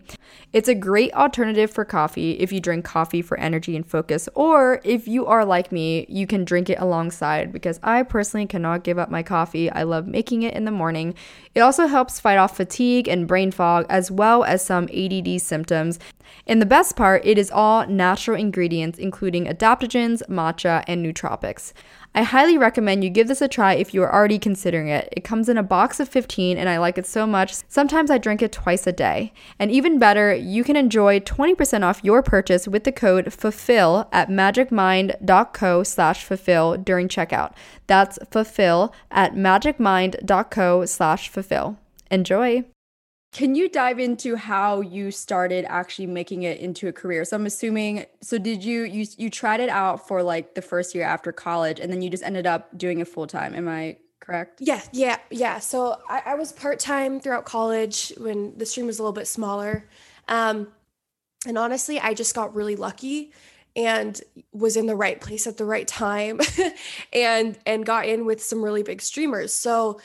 It's 0.54 0.70
a 0.70 0.76
great 0.76 1.14
alternative 1.14 1.70
for 1.70 1.84
coffee 1.84 2.32
if 2.40 2.54
you 2.54 2.62
drink 2.62 2.86
coffee 2.86 3.22
for 3.22 3.38
energy 3.38 3.76
and 3.76 3.86
focus, 3.86 4.30
or 4.36 4.80
if 4.86 5.06
you 5.06 5.26
are 5.26 5.44
like 5.44 5.70
me, 5.70 6.06
you 6.08 6.26
can 6.26 6.46
drink 6.46 6.70
it 6.70 6.80
alongside 6.80 7.52
because 7.52 7.78
I 7.84 8.04
personally 8.04 8.46
cannot 8.46 8.86
give 8.86 8.98
up 8.98 9.12
my 9.12 9.22
coffee. 9.22 9.70
I 9.70 9.84
love 9.84 10.08
making 10.08 10.44
it 10.44 10.54
in 10.54 10.64
the 10.64 10.72
morning. 10.72 11.14
It 11.54 11.60
also 11.60 11.88
helps 11.88 12.22
fight 12.22 12.38
off 12.38 12.56
fatigue 12.56 13.10
and 13.10 13.28
brain 13.28 13.52
fog 13.52 13.86
as 13.90 14.10
well 14.10 14.46
as 14.46 14.66
some 14.66 14.88
ADD 14.94 15.42
symptoms. 15.42 16.00
And 16.48 16.62
the 16.62 16.66
best 16.66 16.96
part, 16.96 17.26
it 17.26 17.38
is 17.38 17.52
all 17.52 17.86
natural 17.88 18.38
ingredients, 18.38 18.98
including 18.98 19.46
adaptogens, 19.46 20.22
matcha, 20.28 20.75
and 20.88 21.06
nootropics. 21.06 21.74
I 22.14 22.24
highly 22.24 22.58
recommend 22.58 23.04
you 23.04 23.10
give 23.10 23.28
this 23.28 23.42
a 23.42 23.48
try 23.48 23.74
if 23.74 23.94
you 23.94 24.02
are 24.02 24.14
already 24.14 24.40
considering 24.40 24.88
it. 24.88 25.10
It 25.12 25.26
comes 25.26 25.50
in 25.50 25.58
a 25.58 25.64
box 25.64 26.00
of 26.00 26.08
15 26.08 26.58
and 26.58 26.70
I 26.70 26.78
like 26.78 26.98
it 26.98 27.06
so 27.06 27.28
much. 27.28 27.54
Sometimes 27.68 28.10
I 28.10 28.18
drink 28.18 28.42
it 28.42 28.54
twice 28.54 28.88
a 28.88 28.94
day. 28.94 29.34
And 29.60 29.70
even 29.70 30.00
better, 30.00 30.34
you 30.34 30.64
can 30.64 30.78
enjoy 30.78 31.20
20% 31.20 31.84
off 31.84 32.04
your 32.04 32.24
purchase 32.24 32.68
with 32.68 32.86
the 32.86 32.94
code 32.94 33.34
FULFILL 33.34 34.08
at 34.14 34.30
magicmind.co 34.30 35.84
slash 35.84 36.24
fulfill 36.24 36.78
during 36.78 37.10
checkout. 37.10 37.54
That's 37.88 38.18
fulfill 38.32 38.94
at 39.12 39.34
magicmind.co 39.34 40.86
slash 40.86 41.28
fulfill. 41.28 41.78
Enjoy! 42.10 42.64
Can 43.36 43.54
you 43.54 43.68
dive 43.68 44.00
into 44.00 44.38
how 44.38 44.80
you 44.80 45.12
started 45.12 45.66
actually 45.68 46.06
making 46.06 46.44
it 46.44 46.58
into 46.62 46.88
a 46.88 46.94
career? 46.94 47.26
So 47.26 47.36
I'm 47.36 47.46
assuming 47.46 48.06
so 48.22 48.38
did 48.38 48.64
you 48.64 48.84
you 48.84 49.06
you 49.18 49.30
tried 49.30 49.60
it 49.60 49.68
out 49.68 50.08
for 50.08 50.24
like 50.24 50.56
the 50.56 50.62
first 50.62 50.96
year 50.96 51.04
after 51.04 51.34
college 51.34 51.82
and 51.82 51.92
then 51.92 52.02
you 52.02 52.10
just 52.10 52.24
ended 52.24 52.48
up 52.48 52.78
doing 52.78 53.00
it 53.00 53.10
full 53.10 53.28
time. 53.28 53.54
Am 53.54 53.68
I 53.68 53.98
correct? 54.22 54.62
Yeah, 54.62 54.82
yeah, 54.94 55.18
yeah. 55.32 55.60
So 55.60 56.00
I, 56.08 56.22
I 56.28 56.36
was 56.36 56.54
part 56.54 56.80
time 56.80 57.20
throughout 57.20 57.44
college 57.44 58.14
when 58.16 58.58
the 58.58 58.66
stream 58.66 58.86
was 58.86 59.00
a 59.00 59.02
little 59.02 59.12
bit 59.12 59.28
smaller. 59.28 59.86
Um, 60.30 60.70
and 61.46 61.58
honestly, 61.58 62.00
I 62.00 62.14
just 62.14 62.36
got 62.36 62.56
really 62.56 62.78
lucky 62.78 63.34
and 63.76 64.22
was 64.54 64.78
in 64.78 64.86
the 64.86 64.96
right 64.96 65.20
place 65.20 65.46
at 65.46 65.58
the 65.58 65.66
right 65.66 65.90
time 65.90 66.40
and 67.12 67.60
and 67.66 67.86
got 67.86 68.08
in 68.08 68.26
with 68.26 68.42
some 68.42 68.64
really 68.64 68.82
big 68.82 69.02
streamers. 69.02 69.52
So 69.52 70.00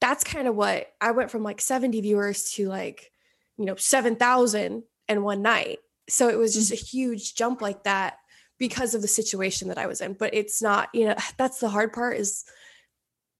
that's 0.00 0.24
kind 0.24 0.48
of 0.48 0.56
what 0.56 0.92
I 1.00 1.10
went 1.10 1.30
from 1.30 1.42
like 1.42 1.60
70 1.60 2.00
viewers 2.00 2.52
to 2.52 2.68
like, 2.68 3.10
you 3.58 3.66
know, 3.66 3.76
7,000 3.76 4.82
in 5.08 5.22
one 5.22 5.42
night. 5.42 5.78
So 6.08 6.28
it 6.28 6.38
was 6.38 6.54
just 6.54 6.72
a 6.72 6.76
huge 6.76 7.34
jump 7.34 7.60
like 7.60 7.84
that 7.84 8.16
because 8.58 8.94
of 8.94 9.02
the 9.02 9.08
situation 9.08 9.68
that 9.68 9.78
I 9.78 9.86
was 9.86 10.00
in. 10.00 10.14
But 10.14 10.34
it's 10.34 10.62
not, 10.62 10.88
you 10.94 11.06
know, 11.06 11.16
that's 11.36 11.60
the 11.60 11.68
hard 11.68 11.92
part 11.92 12.16
is 12.16 12.44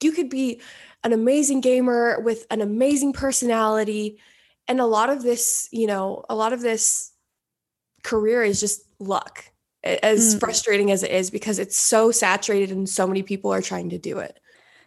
you 0.02 0.12
could 0.12 0.30
be 0.30 0.60
an 1.04 1.12
amazing 1.12 1.60
gamer 1.60 2.20
with 2.20 2.46
an 2.50 2.60
amazing 2.60 3.12
personality. 3.12 4.18
And 4.68 4.80
a 4.80 4.86
lot 4.86 5.10
of 5.10 5.22
this, 5.22 5.68
you 5.72 5.86
know, 5.86 6.24
a 6.28 6.34
lot 6.34 6.52
of 6.52 6.60
this 6.60 7.12
career 8.02 8.42
is 8.42 8.60
just 8.60 8.82
luck, 8.98 9.44
as 9.82 10.34
mm. 10.34 10.40
frustrating 10.40 10.90
as 10.90 11.02
it 11.02 11.10
is, 11.10 11.30
because 11.30 11.58
it's 11.58 11.76
so 11.76 12.10
saturated 12.10 12.70
and 12.70 12.88
so 12.88 13.06
many 13.06 13.22
people 13.22 13.52
are 13.52 13.62
trying 13.62 13.90
to 13.90 13.98
do 13.98 14.18
it. 14.18 14.38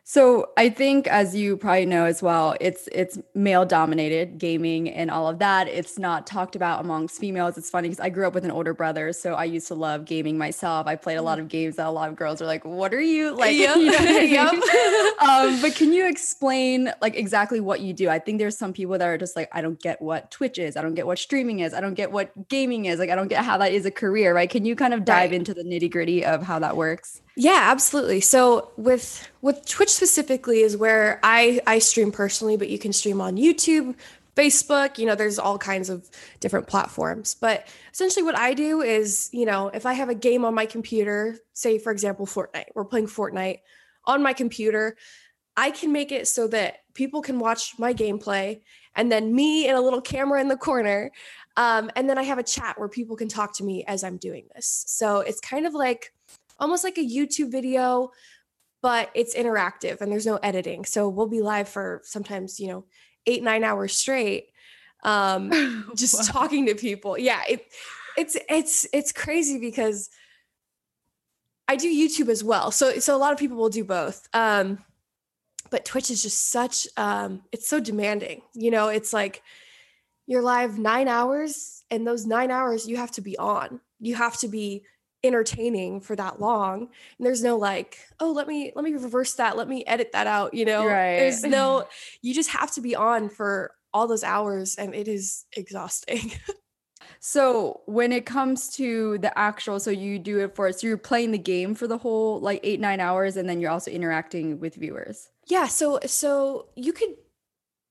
So 0.05 0.49
I 0.57 0.69
think, 0.69 1.07
as 1.07 1.33
you 1.33 1.55
probably 1.55 1.85
know 1.85 2.03
as 2.03 2.21
well, 2.21 2.57
it's 2.59 2.89
it's 2.91 3.17
male 3.33 3.63
dominated 3.63 4.37
gaming 4.37 4.89
and 4.89 5.09
all 5.09 5.29
of 5.29 5.39
that. 5.39 5.69
It's 5.69 5.97
not 5.97 6.27
talked 6.27 6.57
about 6.57 6.81
amongst 6.81 7.21
females. 7.21 7.57
It's 7.57 7.69
funny 7.69 7.87
because 7.87 8.01
I 8.01 8.09
grew 8.09 8.27
up 8.27 8.33
with 8.33 8.43
an 8.43 8.51
older 8.51 8.73
brother, 8.73 9.13
so 9.13 9.35
I 9.35 9.45
used 9.45 9.69
to 9.69 9.75
love 9.75 10.03
gaming 10.03 10.37
myself. 10.37 10.87
I 10.87 10.97
played 10.97 11.15
a 11.15 11.21
lot 11.21 11.39
of 11.39 11.47
games 11.47 11.77
that 11.77 11.87
a 11.87 11.89
lot 11.89 12.09
of 12.09 12.17
girls 12.17 12.41
are 12.41 12.45
like, 12.45 12.65
"What 12.65 12.93
are 12.93 13.01
you 13.01 13.33
like?" 13.33 13.55
Yep. 13.55 13.77
You 13.83 13.91
know 13.91 13.97
I 13.97 14.51
mean? 14.51 15.55
um, 15.55 15.61
but 15.61 15.73
can 15.73 15.93
you 15.93 16.05
explain 16.05 16.93
like 17.01 17.15
exactly 17.15 17.61
what 17.61 17.79
you 17.79 17.93
do? 17.93 18.09
I 18.09 18.19
think 18.19 18.39
there's 18.39 18.57
some 18.57 18.73
people 18.73 18.97
that 18.97 19.07
are 19.07 19.17
just 19.17 19.37
like, 19.37 19.47
"I 19.53 19.61
don't 19.61 19.81
get 19.81 20.01
what 20.01 20.29
Twitch 20.31 20.59
is. 20.59 20.75
I 20.75 20.81
don't 20.81 20.95
get 20.95 21.07
what 21.07 21.17
streaming 21.17 21.61
is. 21.61 21.73
I 21.73 21.79
don't 21.79 21.93
get 21.93 22.11
what 22.11 22.49
gaming 22.49 22.85
is. 22.85 22.99
Like, 22.99 23.09
I 23.09 23.15
don't 23.15 23.29
get 23.29 23.45
how 23.45 23.57
that 23.57 23.71
is 23.71 23.85
a 23.85 23.91
career." 23.91 24.35
Right? 24.35 24.49
Can 24.49 24.65
you 24.65 24.75
kind 24.75 24.93
of 24.93 25.05
dive 25.05 25.31
right. 25.31 25.33
into 25.33 25.53
the 25.53 25.63
nitty 25.63 25.89
gritty 25.89 26.25
of 26.25 26.43
how 26.43 26.59
that 26.59 26.75
works? 26.75 27.22
Yeah, 27.35 27.59
absolutely. 27.71 28.21
So 28.21 28.71
with 28.77 29.27
with 29.41 29.65
Twitch 29.65 29.89
specifically 29.89 30.61
is 30.61 30.77
where 30.77 31.19
I 31.23 31.61
I 31.65 31.79
stream 31.79 32.11
personally, 32.11 32.57
but 32.57 32.69
you 32.69 32.77
can 32.77 32.93
stream 32.93 33.21
on 33.21 33.37
YouTube, 33.37 33.95
Facebook, 34.35 34.97
you 34.99 35.05
know, 35.07 35.15
there's 35.15 35.39
all 35.39 35.57
kinds 35.57 35.89
of 35.89 36.09
different 36.39 36.67
platforms. 36.67 37.35
But 37.39 37.67
essentially 37.91 38.23
what 38.23 38.37
I 38.37 38.53
do 38.53 38.81
is, 38.81 39.29
you 39.31 39.45
know, 39.45 39.69
if 39.69 39.85
I 39.85 39.93
have 39.93 40.09
a 40.09 40.15
game 40.15 40.45
on 40.45 40.53
my 40.53 40.67
computer, 40.67 41.37
say 41.53 41.79
for 41.79 41.91
example 41.91 42.27
Fortnite, 42.27 42.65
we're 42.75 42.85
playing 42.85 43.07
Fortnite 43.07 43.59
on 44.05 44.21
my 44.21 44.33
computer, 44.33 44.95
I 45.57 45.71
can 45.71 45.91
make 45.91 46.11
it 46.11 46.27
so 46.27 46.47
that 46.49 46.79
people 46.93 47.21
can 47.21 47.39
watch 47.39 47.73
my 47.79 47.93
gameplay 47.93 48.61
and 48.95 49.11
then 49.11 49.33
me 49.33 49.67
and 49.67 49.77
a 49.77 49.81
little 49.81 50.01
camera 50.01 50.39
in 50.39 50.49
the 50.49 50.57
corner. 50.57 51.11
Um, 51.57 51.91
and 51.95 52.09
then 52.09 52.17
I 52.17 52.23
have 52.23 52.39
a 52.39 52.43
chat 52.43 52.79
where 52.79 52.89
people 52.89 53.15
can 53.15 53.27
talk 53.27 53.55
to 53.57 53.63
me 53.63 53.83
as 53.85 54.03
I'm 54.03 54.17
doing 54.17 54.47
this. 54.55 54.83
So 54.87 55.21
it's 55.21 55.39
kind 55.39 55.65
of 55.67 55.73
like 55.73 56.11
almost 56.63 56.83
like 56.85 56.97
a 56.97 57.05
YouTube 57.05 57.51
video, 57.51 58.11
but 58.81 59.11
it's 59.13 59.35
interactive 59.35 59.99
and 59.99 60.11
there's 60.11 60.25
no 60.25 60.37
editing. 60.37 60.85
So 60.85 61.09
we'll 61.09 61.27
be 61.27 61.41
live 61.41 61.67
for 61.67 62.01
sometimes, 62.05 62.59
you 62.59 62.69
know, 62.69 62.85
eight, 63.27 63.43
nine 63.43 63.63
hours 63.63 63.95
straight. 63.95 64.47
Um, 65.03 65.91
just 65.95 66.15
wow. 66.15 66.41
talking 66.41 66.65
to 66.67 66.75
people. 66.75 67.17
Yeah, 67.17 67.41
it 67.49 67.65
it's 68.17 68.37
it's 68.49 68.87
it's 68.93 69.11
crazy 69.11 69.59
because 69.59 70.09
I 71.67 71.75
do 71.75 71.87
YouTube 71.87 72.29
as 72.29 72.43
well. 72.43 72.71
So 72.71 72.99
so 72.99 73.15
a 73.15 73.19
lot 73.19 73.33
of 73.33 73.39
people 73.39 73.57
will 73.57 73.69
do 73.69 73.83
both. 73.83 74.27
Um, 74.33 74.79
but 75.69 75.83
Twitch 75.83 76.09
is 76.09 76.23
just 76.23 76.49
such 76.49 76.87
um 76.95 77.41
it's 77.51 77.67
so 77.67 77.81
demanding. 77.81 78.41
You 78.53 78.71
know, 78.71 78.87
it's 78.87 79.11
like 79.11 79.43
you're 80.27 80.41
live 80.41 80.79
nine 80.79 81.09
hours, 81.09 81.83
and 81.91 82.07
those 82.07 82.25
nine 82.25 82.51
hours 82.51 82.87
you 82.87 82.95
have 82.95 83.11
to 83.11 83.21
be 83.21 83.37
on. 83.37 83.81
You 83.99 84.15
have 84.15 84.37
to 84.39 84.47
be 84.47 84.85
entertaining 85.23 86.01
for 86.01 86.15
that 86.15 86.39
long. 86.39 86.81
And 87.17 87.25
there's 87.25 87.43
no 87.43 87.57
like 87.57 87.99
oh 88.19 88.31
let 88.31 88.47
me 88.47 88.71
let 88.75 88.83
me 88.83 88.93
reverse 88.93 89.33
that. 89.35 89.57
Let 89.57 89.67
me 89.67 89.83
edit 89.85 90.11
that 90.13 90.27
out 90.27 90.53
you 90.53 90.65
know? 90.65 90.85
Right. 90.85 91.17
there's 91.17 91.43
no 91.43 91.87
you 92.21 92.33
just 92.33 92.49
have 92.49 92.71
to 92.71 92.81
be 92.81 92.95
on 92.95 93.29
for 93.29 93.71
all 93.93 94.07
those 94.07 94.23
hours 94.23 94.75
and 94.75 94.93
it 94.93 95.07
is 95.07 95.45
exhausting. 95.55 96.31
So 97.25 97.81
when 97.85 98.11
it 98.11 98.25
comes 98.25 98.69
to 98.75 99.17
the 99.17 99.37
actual 99.37 99.79
so 99.79 99.91
you 99.91 100.19
do 100.19 100.39
it 100.39 100.55
for 100.55 100.71
so 100.73 100.87
you're 100.87 100.97
playing 100.97 101.31
the 101.31 101.37
game 101.37 101.73
for 101.73 101.87
the 101.87 101.97
whole 101.97 102.41
like 102.41 102.59
eight 102.63 102.81
nine 102.81 102.99
hours 102.99 103.37
and 103.37 103.47
then 103.47 103.61
you're 103.61 103.71
also 103.71 103.91
interacting 103.91 104.59
with 104.59 104.75
viewers? 104.75 105.29
Yeah 105.47 105.67
so 105.67 105.99
so 106.05 106.67
you 106.75 106.91
could 106.91 107.15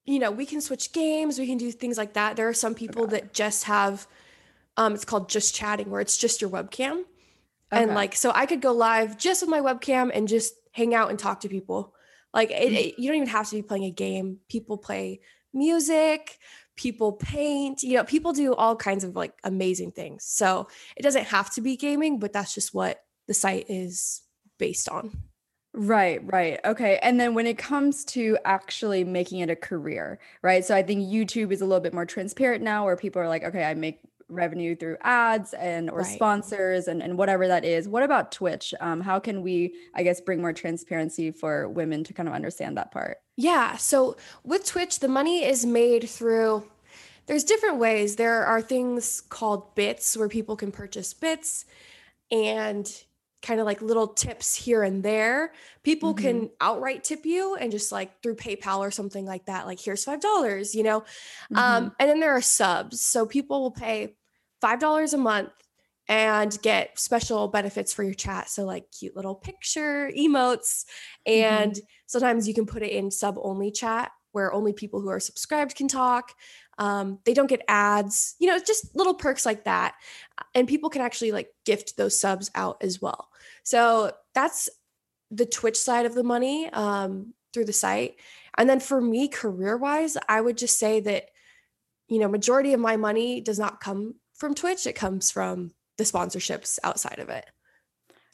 you 0.04 0.18
know 0.18 0.30
we 0.30 0.44
can 0.44 0.60
switch 0.60 0.92
games 0.92 1.38
we 1.38 1.46
can 1.46 1.56
do 1.56 1.70
things 1.70 1.96
like 1.96 2.12
that. 2.12 2.36
There 2.36 2.48
are 2.48 2.54
some 2.54 2.74
people 2.74 3.04
okay. 3.04 3.20
that 3.20 3.32
just 3.32 3.64
have 3.64 4.06
um 4.76 4.92
it's 4.94 5.06
called 5.06 5.30
just 5.30 5.54
chatting 5.54 5.88
where 5.90 6.02
it's 6.02 6.18
just 6.18 6.42
your 6.42 6.50
webcam 6.50 7.04
Okay. 7.73 7.83
And 7.83 7.95
like, 7.95 8.14
so 8.14 8.33
I 8.35 8.47
could 8.47 8.61
go 8.61 8.73
live 8.73 9.17
just 9.17 9.43
with 9.43 9.50
my 9.50 9.61
webcam 9.61 10.11
and 10.12 10.29
just 10.29 10.55
hang 10.73 10.95
out 10.95 11.11
and 11.11 11.19
talk 11.19 11.41
to 11.41 11.49
people. 11.49 11.95
Like, 12.35 12.50
it, 12.50 12.71
mm. 12.71 12.75
it, 12.75 12.99
you 12.99 13.09
don't 13.09 13.17
even 13.17 13.29
have 13.29 13.49
to 13.50 13.57
be 13.57 13.62
playing 13.62 13.85
a 13.85 13.91
game. 13.91 14.38
People 14.49 14.79
play 14.79 15.21
music, 15.55 16.38
people 16.76 17.12
paint, 17.12 17.83
you 17.83 17.97
know, 17.97 18.05
people 18.05 18.33
do 18.33 18.55
all 18.55 18.76
kinds 18.76 19.05
of 19.05 19.14
like 19.14 19.35
amazing 19.45 19.93
things. 19.93 20.25
So 20.25 20.69
it 20.97 21.02
doesn't 21.02 21.25
have 21.25 21.52
to 21.55 21.61
be 21.61 21.76
gaming, 21.76 22.19
but 22.19 22.33
that's 22.33 22.55
just 22.55 22.75
what 22.75 23.02
the 23.29 23.35
site 23.35 23.67
is 23.69 24.23
based 24.59 24.88
on. 24.88 25.17
Right, 25.75 26.21
right. 26.31 26.61
Okay. 26.64 26.99
And 27.02 27.19
then 27.19 27.35
when 27.35 27.47
it 27.47 27.57
comes 27.57 28.05
to 28.07 28.37
actually 28.45 29.05
making 29.05 29.41
it 29.41 29.49
a 29.49 29.57
career, 29.57 30.19
right? 30.43 30.62
So 30.64 30.75
I 30.75 30.83
think 30.83 31.11
YouTube 31.11 31.50
is 31.50 31.62
a 31.62 31.64
little 31.64 31.81
bit 31.81 31.95
more 31.95 32.05
transparent 32.05 32.62
now 32.62 32.85
where 32.85 32.97
people 32.97 33.23
are 33.23 33.29
like, 33.29 33.43
okay, 33.43 33.64
I 33.64 33.73
make 33.73 34.00
revenue 34.32 34.74
through 34.74 34.96
ads 35.02 35.54
and 35.54 35.90
or 35.90 35.98
right. 35.98 36.06
sponsors 36.06 36.88
and, 36.88 37.02
and 37.02 37.16
whatever 37.18 37.48
that 37.48 37.64
is. 37.64 37.88
What 37.88 38.02
about 38.02 38.32
Twitch? 38.32 38.74
Um, 38.80 39.00
how 39.00 39.18
can 39.18 39.42
we, 39.42 39.74
I 39.94 40.02
guess, 40.02 40.20
bring 40.20 40.40
more 40.40 40.52
transparency 40.52 41.30
for 41.30 41.68
women 41.68 42.04
to 42.04 42.12
kind 42.12 42.28
of 42.28 42.34
understand 42.34 42.76
that 42.76 42.90
part? 42.92 43.18
Yeah. 43.36 43.76
So 43.76 44.16
with 44.44 44.66
Twitch, 44.66 45.00
the 45.00 45.08
money 45.08 45.44
is 45.44 45.64
made 45.64 46.08
through 46.08 46.64
there's 47.26 47.44
different 47.44 47.78
ways. 47.78 48.16
There 48.16 48.44
are 48.44 48.60
things 48.60 49.20
called 49.20 49.74
bits 49.74 50.16
where 50.16 50.28
people 50.28 50.56
can 50.56 50.72
purchase 50.72 51.14
bits 51.14 51.64
and 52.30 52.90
kind 53.42 53.60
of 53.60 53.66
like 53.66 53.82
little 53.82 54.08
tips 54.08 54.54
here 54.54 54.82
and 54.82 55.02
there. 55.02 55.52
People 55.82 56.14
mm-hmm. 56.14 56.26
can 56.26 56.50
outright 56.60 57.04
tip 57.04 57.26
you 57.26 57.56
and 57.56 57.70
just 57.70 57.92
like 57.92 58.22
through 58.22 58.36
PayPal 58.36 58.78
or 58.78 58.90
something 58.90 59.26
like 59.26 59.46
that, 59.46 59.66
like 59.66 59.80
here's 59.80 60.04
five 60.04 60.20
dollars, 60.20 60.74
you 60.74 60.82
know. 60.82 60.98
Um, 60.98 61.56
mm-hmm. 61.56 61.58
Um, 61.58 61.92
and 61.98 62.10
then 62.10 62.20
there 62.20 62.32
are 62.32 62.42
subs, 62.42 63.00
so 63.00 63.26
people 63.26 63.60
will 63.60 63.72
pay 63.72 64.14
five 64.62 64.81
dollars 64.81 65.12
a 65.12 65.19
month 65.19 65.52
and 66.09 66.57
get 66.62 66.99
special 66.99 67.49
benefits 67.49 67.92
for 67.92 68.02
your 68.02 68.14
chat. 68.14 68.49
So 68.49 68.64
like 68.64 68.87
cute 68.99 69.14
little 69.14 69.35
picture 69.35 70.11
emotes, 70.19 70.85
and 71.26 71.73
mm-hmm. 71.73 71.85
sometimes 72.07 72.49
you 72.49 72.54
can 72.54 72.64
put 72.64 72.83
it 72.83 72.92
in 72.92 73.11
sub 73.11 73.37
only 73.40 73.71
chat 73.71 74.11
where 74.33 74.52
only 74.52 74.73
people 74.73 75.00
who 75.02 75.11
are 75.11 75.21
subscribed 75.21 75.75
can 75.76 75.88
talk. 75.88 76.33
Um, 76.78 77.19
they 77.26 77.35
don't 77.35 77.49
get 77.49 77.62
ads, 77.69 78.35
you 78.38 78.49
know, 78.49 78.59
just 78.59 78.97
little 78.97 79.14
perks 79.14 79.45
like 79.45 79.64
that. 79.64 79.95
And 80.54 80.66
people 80.66 80.88
can 80.88 81.02
actually 81.02 81.33
like 81.33 81.50
gift 81.66 81.99
those 81.99 82.19
subs 82.19 82.50
out 82.54 82.78
as 82.81 83.00
well. 83.00 83.28
So 83.62 84.12
that's 84.35 84.71
the 85.31 85.45
Twitch 85.45 85.76
side 85.76 86.07
of 86.07 86.14
the 86.14 86.25
money 86.25 86.71
um, 86.73 87.35
through 87.52 87.66
the 87.66 87.75
site. 87.75 88.16
And 88.57 88.69
then 88.69 88.81
for 88.81 89.00
me, 89.00 89.28
career 89.28 89.76
wise, 89.76 90.16
I 90.28 90.40
would 90.40 90.57
just 90.57 90.78
say 90.78 91.00
that, 91.00 91.26
you 92.09 92.19
know, 92.19 92.28
majority 92.28 92.73
of 92.73 92.81
my 92.81 92.97
money 92.97 93.42
does 93.42 93.59
not 93.59 93.81
come 93.81 94.14
from 94.42 94.54
Twitch. 94.56 94.88
It 94.88 94.94
comes 94.94 95.30
from 95.30 95.70
the 95.99 96.04
sponsorships 96.04 96.80
outside 96.82 97.20
of 97.20 97.28
it. 97.28 97.46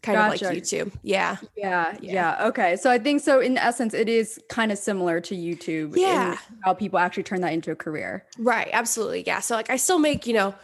Kind 0.03 0.17
gotcha. 0.17 0.47
of 0.47 0.53
like 0.55 0.63
YouTube. 0.63 0.93
Yeah. 1.03 1.37
yeah. 1.55 1.95
Yeah. 2.01 2.13
Yeah. 2.13 2.47
Okay. 2.49 2.77
So 2.77 2.91
I 2.91 2.99
think 2.99 3.21
so 3.21 3.41
in 3.41 3.59
essence, 3.59 3.93
it 3.93 4.09
is 4.09 4.41
kind 4.49 4.73
of 4.73 4.79
similar 4.79 5.21
to 5.21 5.35
YouTube. 5.35 5.97
Yeah. 5.97 6.39
how 6.65 6.73
people 6.73 6.99
actually 6.99 7.25
turn 7.25 7.43
that 7.43 7.53
into 7.53 7.73
a 7.73 7.77
career. 7.77 8.25
Right. 8.39 8.71
Absolutely. 8.73 9.25
Yeah. 9.27 9.41
So 9.41 9.55
like 9.55 9.69
I 9.69 9.77
still 9.77 9.99
make, 9.99 10.27
you 10.27 10.33
know, 10.33 10.55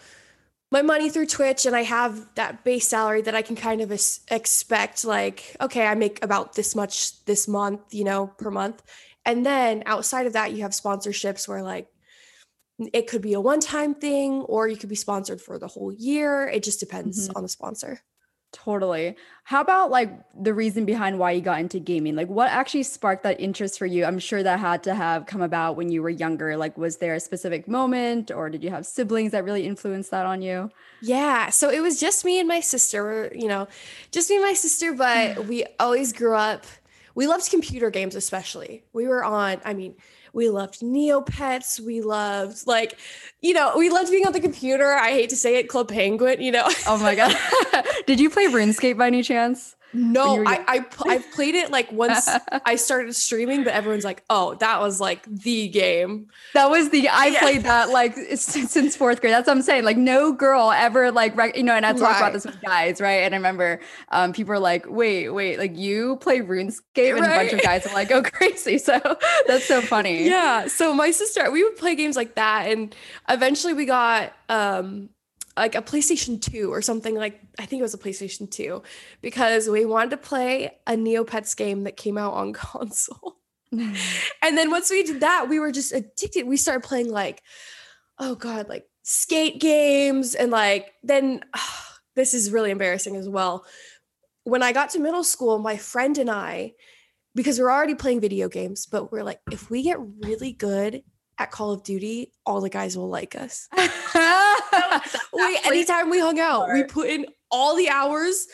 my 0.70 0.80
money 0.80 1.10
through 1.10 1.26
Twitch 1.26 1.66
and 1.66 1.76
I 1.76 1.82
have 1.82 2.26
that 2.36 2.64
base 2.64 2.88
salary 2.88 3.20
that 3.22 3.34
I 3.34 3.42
can 3.42 3.54
kind 3.54 3.82
of 3.82 3.92
expect 3.92 5.04
like 5.04 5.56
okay 5.60 5.86
I 5.86 5.94
make 5.94 6.24
about 6.24 6.54
this 6.54 6.74
much 6.74 7.24
this 7.26 7.46
month 7.46 7.94
you 7.94 8.02
know 8.02 8.26
per 8.38 8.50
month 8.50 8.82
and 9.24 9.46
then 9.46 9.84
outside 9.86 10.26
of 10.26 10.32
that 10.32 10.52
you 10.52 10.62
have 10.62 10.72
sponsorships 10.72 11.46
where 11.46 11.62
like 11.62 11.93
it 12.92 13.06
could 13.06 13.22
be 13.22 13.34
a 13.34 13.40
one 13.40 13.60
time 13.60 13.94
thing 13.94 14.42
or 14.42 14.68
you 14.68 14.76
could 14.76 14.88
be 14.88 14.94
sponsored 14.94 15.40
for 15.40 15.58
the 15.58 15.68
whole 15.68 15.92
year 15.92 16.46
it 16.48 16.62
just 16.62 16.80
depends 16.80 17.28
mm-hmm. 17.28 17.36
on 17.36 17.42
the 17.42 17.48
sponsor 17.48 18.00
Totally. 18.54 19.16
How 19.42 19.60
about 19.60 19.90
like 19.90 20.12
the 20.40 20.54
reason 20.54 20.84
behind 20.84 21.18
why 21.18 21.32
you 21.32 21.40
got 21.40 21.58
into 21.58 21.80
gaming? 21.80 22.14
Like 22.14 22.28
what 22.28 22.48
actually 22.50 22.84
sparked 22.84 23.24
that 23.24 23.40
interest 23.40 23.80
for 23.80 23.84
you? 23.84 24.04
I'm 24.04 24.20
sure 24.20 24.44
that 24.44 24.60
had 24.60 24.84
to 24.84 24.94
have 24.94 25.26
come 25.26 25.42
about 25.42 25.76
when 25.76 25.90
you 25.90 26.02
were 26.02 26.08
younger. 26.08 26.56
Like 26.56 26.78
was 26.78 26.98
there 26.98 27.14
a 27.14 27.20
specific 27.20 27.66
moment 27.66 28.30
or 28.30 28.48
did 28.48 28.62
you 28.62 28.70
have 28.70 28.86
siblings 28.86 29.32
that 29.32 29.42
really 29.42 29.66
influenced 29.66 30.12
that 30.12 30.24
on 30.24 30.40
you? 30.40 30.70
Yeah, 31.02 31.50
so 31.50 31.68
it 31.68 31.80
was 31.80 31.98
just 31.98 32.24
me 32.24 32.38
and 32.38 32.46
my 32.46 32.60
sister, 32.60 33.32
you 33.34 33.48
know, 33.48 33.66
just 34.12 34.30
me 34.30 34.36
and 34.36 34.44
my 34.44 34.54
sister, 34.54 34.94
but 34.94 35.46
we 35.48 35.64
always 35.80 36.12
grew 36.12 36.36
up 36.36 36.64
we 37.16 37.26
loved 37.26 37.48
computer 37.50 37.90
games 37.90 38.14
especially. 38.14 38.84
We 38.92 39.06
were 39.06 39.24
on, 39.24 39.60
I 39.64 39.74
mean, 39.74 39.94
we 40.34 40.50
loved 40.50 40.80
Neopets. 40.80 41.80
We 41.80 42.00
loved 42.02 42.66
like, 42.66 42.98
you 43.40 43.54
know, 43.54 43.72
we 43.78 43.88
loved 43.88 44.10
being 44.10 44.26
on 44.26 44.32
the 44.32 44.40
computer. 44.40 44.92
I 44.92 45.10
hate 45.10 45.30
to 45.30 45.36
say 45.36 45.56
it, 45.56 45.68
Club 45.68 45.88
Penguin, 45.88 46.42
you 46.42 46.52
know. 46.52 46.68
Oh 46.86 46.98
my 46.98 47.14
God. 47.14 47.34
Did 48.06 48.20
you 48.20 48.28
play 48.28 48.46
RuneScape 48.46 48.98
by 48.98 49.06
any 49.06 49.22
chance? 49.22 49.76
No, 49.94 50.44
I, 50.44 50.64
I 50.66 50.84
I've 51.06 51.30
played 51.32 51.54
it 51.54 51.70
like 51.70 51.90
once 51.92 52.28
I 52.64 52.76
started 52.76 53.14
streaming, 53.14 53.64
but 53.64 53.72
everyone's 53.72 54.04
like, 54.04 54.24
"Oh, 54.28 54.54
that 54.56 54.80
was 54.80 55.00
like 55.00 55.24
the 55.24 55.68
game." 55.68 56.26
That 56.52 56.68
was 56.68 56.90
the 56.90 57.08
I 57.08 57.26
yeah. 57.26 57.38
played 57.40 57.62
that 57.62 57.90
like 57.90 58.14
since 58.34 58.96
fourth 58.96 59.20
grade. 59.20 59.32
That's 59.32 59.46
what 59.46 59.56
I'm 59.56 59.62
saying. 59.62 59.84
Like 59.84 59.96
no 59.96 60.32
girl 60.32 60.72
ever 60.72 61.12
like 61.12 61.36
rec- 61.36 61.56
you 61.56 61.62
know. 61.62 61.74
And 61.74 61.86
I 61.86 61.92
talk 61.92 62.02
right. 62.02 62.18
about 62.18 62.32
this 62.32 62.44
with 62.44 62.60
guys, 62.60 63.00
right? 63.00 63.22
And 63.22 63.34
I 63.34 63.38
remember 63.38 63.80
um, 64.10 64.32
people 64.32 64.52
are 64.54 64.58
like, 64.58 64.86
"Wait, 64.88 65.28
wait, 65.28 65.58
like 65.58 65.76
you 65.76 66.16
play 66.16 66.40
RuneScape?" 66.40 67.12
And 67.12 67.20
right. 67.20 67.30
a 67.30 67.50
bunch 67.50 67.52
of 67.52 67.62
guys 67.62 67.86
are 67.86 67.94
like, 67.94 68.08
"Go 68.08 68.22
crazy!" 68.24 68.78
So 68.78 69.00
that's 69.46 69.64
so 69.64 69.80
funny. 69.80 70.24
Yeah. 70.24 70.66
So 70.66 70.92
my 70.92 71.12
sister, 71.12 71.50
we 71.50 71.62
would 71.62 71.76
play 71.76 71.94
games 71.94 72.16
like 72.16 72.34
that, 72.34 72.70
and 72.70 72.94
eventually 73.28 73.74
we 73.74 73.86
got 73.86 74.32
um 74.48 75.08
like 75.56 75.74
a 75.74 75.82
PlayStation 75.82 76.40
2 76.40 76.72
or 76.72 76.82
something 76.82 77.14
like 77.14 77.40
I 77.58 77.66
think 77.66 77.80
it 77.80 77.84
was 77.84 77.94
a 77.94 77.98
PlayStation 77.98 78.50
2 78.50 78.82
because 79.22 79.68
we 79.68 79.84
wanted 79.84 80.10
to 80.10 80.16
play 80.16 80.78
a 80.86 80.92
Neopets 80.92 81.56
game 81.56 81.84
that 81.84 81.96
came 81.96 82.18
out 82.18 82.34
on 82.34 82.52
console. 82.52 83.36
Mm-hmm. 83.72 83.94
and 84.42 84.56
then 84.56 84.70
once 84.70 84.88
we 84.88 85.02
did 85.02 85.20
that, 85.20 85.48
we 85.48 85.58
were 85.58 85.72
just 85.72 85.92
addicted. 85.92 86.46
We 86.46 86.56
started 86.56 86.86
playing 86.86 87.10
like 87.10 87.42
oh 88.18 88.34
god, 88.36 88.68
like 88.68 88.86
skate 89.02 89.60
games 89.60 90.34
and 90.34 90.50
like 90.50 90.92
then 91.02 91.40
oh, 91.54 91.86
this 92.16 92.34
is 92.34 92.52
really 92.52 92.70
embarrassing 92.70 93.16
as 93.16 93.28
well. 93.28 93.64
When 94.44 94.62
I 94.62 94.72
got 94.72 94.90
to 94.90 95.00
middle 95.00 95.24
school, 95.24 95.58
my 95.58 95.76
friend 95.76 96.16
and 96.18 96.30
I 96.30 96.74
because 97.34 97.58
we're 97.58 97.72
already 97.72 97.96
playing 97.96 98.20
video 98.20 98.48
games, 98.48 98.86
but 98.86 99.10
we're 99.10 99.24
like 99.24 99.40
if 99.50 99.70
we 99.70 99.82
get 99.82 99.98
really 100.22 100.52
good 100.52 101.02
at 101.38 101.50
Call 101.50 101.72
of 101.72 101.82
Duty, 101.82 102.32
all 102.46 102.60
the 102.60 102.70
guys 102.70 102.96
will 102.96 103.08
like 103.08 103.34
us. 103.34 103.68
we, 105.32 105.58
anytime 105.64 106.10
we 106.10 106.20
hung 106.20 106.38
out, 106.40 106.66
smart. 106.66 106.74
we 106.74 106.84
put 106.84 107.08
in 107.08 107.26
all 107.50 107.76
the 107.76 107.88
hours 107.88 108.46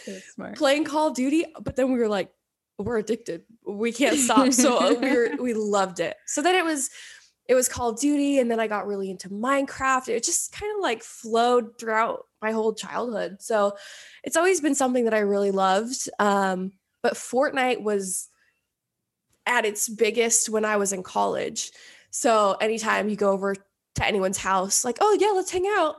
playing 0.56 0.85
Call 0.85 1.09
of 1.09 1.14
Duty, 1.14 1.44
but 1.61 1.76
then 1.76 1.92
we 1.92 1.98
were 1.98 2.09
like, 2.09 2.30
we're 2.78 2.98
addicted. 2.98 3.42
We 3.66 3.92
can't 3.92 4.18
stop. 4.18 4.52
So 4.52 4.98
we 4.98 5.14
were, 5.14 5.30
we 5.40 5.54
loved 5.54 6.00
it. 6.00 6.16
So 6.26 6.42
then 6.42 6.54
it 6.54 6.64
was 6.64 6.90
it 7.48 7.54
was 7.54 7.68
Call 7.68 7.90
of 7.90 7.98
Duty, 7.98 8.38
and 8.38 8.50
then 8.50 8.61
I 8.61 8.68
got 8.68 8.87
really 8.87 9.11
into 9.11 9.28
Minecraft. 9.28 10.09
It 10.09 10.22
just 10.22 10.52
kind 10.52 10.72
of 10.76 10.83
like 10.83 11.02
flowed 11.02 11.78
throughout 11.78 12.26
my 12.40 12.52
whole 12.52 12.72
childhood. 12.74 13.38
So 13.40 13.76
it's 14.22 14.37
always 14.37 14.61
been 14.61 14.76
something 14.76 15.04
that 15.04 15.14
I 15.14 15.20
really 15.20 15.50
loved. 15.50 16.09
Um, 16.18 16.72
but 17.02 17.14
Fortnite 17.14 17.83
was 17.83 18.28
at 19.46 19.64
its 19.64 19.88
biggest 19.88 20.48
when 20.48 20.64
I 20.64 20.76
was 20.76 20.92
in 20.92 21.02
college. 21.02 21.72
So 22.11 22.52
anytime 22.61 23.09
you 23.09 23.16
go 23.16 23.30
over 23.33 23.56
to 24.00 24.06
anyone's 24.06 24.38
house, 24.38 24.84
like, 24.84 24.98
oh 25.00 25.16
yeah, 25.20 25.30
let's 25.30 25.50
hang 25.50 25.66
out. 25.76 25.96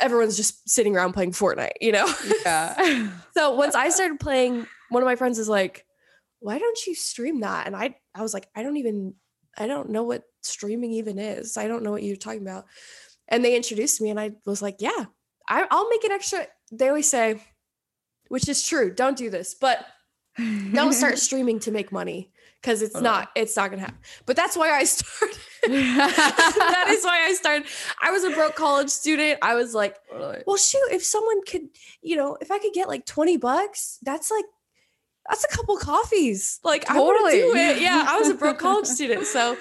Everyone's 0.00 0.36
just 0.36 0.68
sitting 0.68 0.94
around 0.94 1.12
playing 1.12 1.32
Fortnite, 1.32 1.72
you 1.80 1.92
know? 1.92 2.06
Yeah. 2.44 3.10
so 3.36 3.54
once 3.54 3.74
I 3.74 3.88
started 3.90 4.20
playing, 4.20 4.66
one 4.90 5.02
of 5.02 5.06
my 5.06 5.16
friends 5.16 5.38
is 5.38 5.48
like, 5.48 5.84
why 6.40 6.58
don't 6.58 6.86
you 6.86 6.94
stream 6.94 7.40
that? 7.40 7.66
And 7.66 7.74
I 7.74 7.96
I 8.14 8.22
was 8.22 8.32
like, 8.32 8.48
I 8.54 8.62
don't 8.62 8.76
even 8.76 9.14
I 9.56 9.66
don't 9.66 9.90
know 9.90 10.04
what 10.04 10.22
streaming 10.42 10.92
even 10.92 11.18
is. 11.18 11.56
I 11.56 11.66
don't 11.66 11.82
know 11.82 11.90
what 11.90 12.02
you're 12.02 12.16
talking 12.16 12.42
about. 12.42 12.66
And 13.26 13.44
they 13.44 13.56
introduced 13.56 14.00
me 14.00 14.10
and 14.10 14.20
I 14.20 14.32
was 14.46 14.62
like, 14.62 14.76
yeah, 14.78 15.06
I, 15.48 15.66
I'll 15.70 15.88
make 15.88 16.04
an 16.04 16.12
extra. 16.12 16.46
They 16.70 16.88
always 16.88 17.10
say, 17.10 17.42
which 18.28 18.48
is 18.48 18.62
true, 18.62 18.94
don't 18.94 19.16
do 19.16 19.30
this, 19.30 19.54
but 19.54 19.84
don't 20.72 20.92
start 20.92 21.18
streaming 21.18 21.58
to 21.60 21.72
make 21.72 21.90
money 21.90 22.30
because 22.60 22.82
it's 22.82 22.96
oh, 22.96 23.00
not 23.00 23.30
it's 23.34 23.56
not 23.56 23.70
gonna 23.70 23.82
happen. 23.82 23.98
But 24.26 24.36
that's 24.36 24.56
why 24.56 24.70
i 24.70 24.84
started. 24.84 25.38
That 25.68 26.86
is 26.88 27.04
why 27.04 27.26
i 27.26 27.34
started. 27.34 27.66
I 28.00 28.10
was 28.10 28.24
a 28.24 28.30
broke 28.30 28.54
college 28.54 28.90
student. 28.90 29.38
I 29.42 29.54
was 29.54 29.74
like 29.74 29.96
well 30.46 30.56
shoot 30.56 30.88
if 30.92 31.04
someone 31.04 31.42
could 31.44 31.68
you 32.02 32.16
know 32.16 32.36
if 32.40 32.50
i 32.50 32.58
could 32.58 32.72
get 32.72 32.88
like 32.88 33.06
20 33.06 33.36
bucks 33.36 33.98
that's 34.02 34.30
like 34.30 34.44
that's 35.28 35.44
a 35.44 35.48
couple 35.48 35.76
coffees. 35.76 36.58
Like 36.64 36.86
totally. 36.86 37.00
i 37.00 37.04
want 37.04 37.30
to 37.30 37.36
do 37.36 37.54
it. 37.56 37.82
Yeah 37.82 38.04
i 38.08 38.18
was 38.18 38.28
a 38.28 38.34
broke 38.34 38.58
college 38.58 38.86
student 38.86 39.26
so 39.26 39.56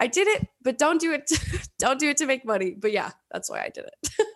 i 0.00 0.06
did 0.06 0.28
it 0.28 0.46
but 0.62 0.78
don't 0.78 1.00
do 1.00 1.12
it 1.12 1.26
to, 1.26 1.68
don't 1.78 1.98
do 1.98 2.08
it 2.10 2.18
to 2.18 2.26
make 2.26 2.44
money. 2.44 2.74
But 2.78 2.92
yeah 2.92 3.10
that's 3.30 3.50
why 3.50 3.62
i 3.62 3.68
did 3.68 3.84
it 3.84 4.26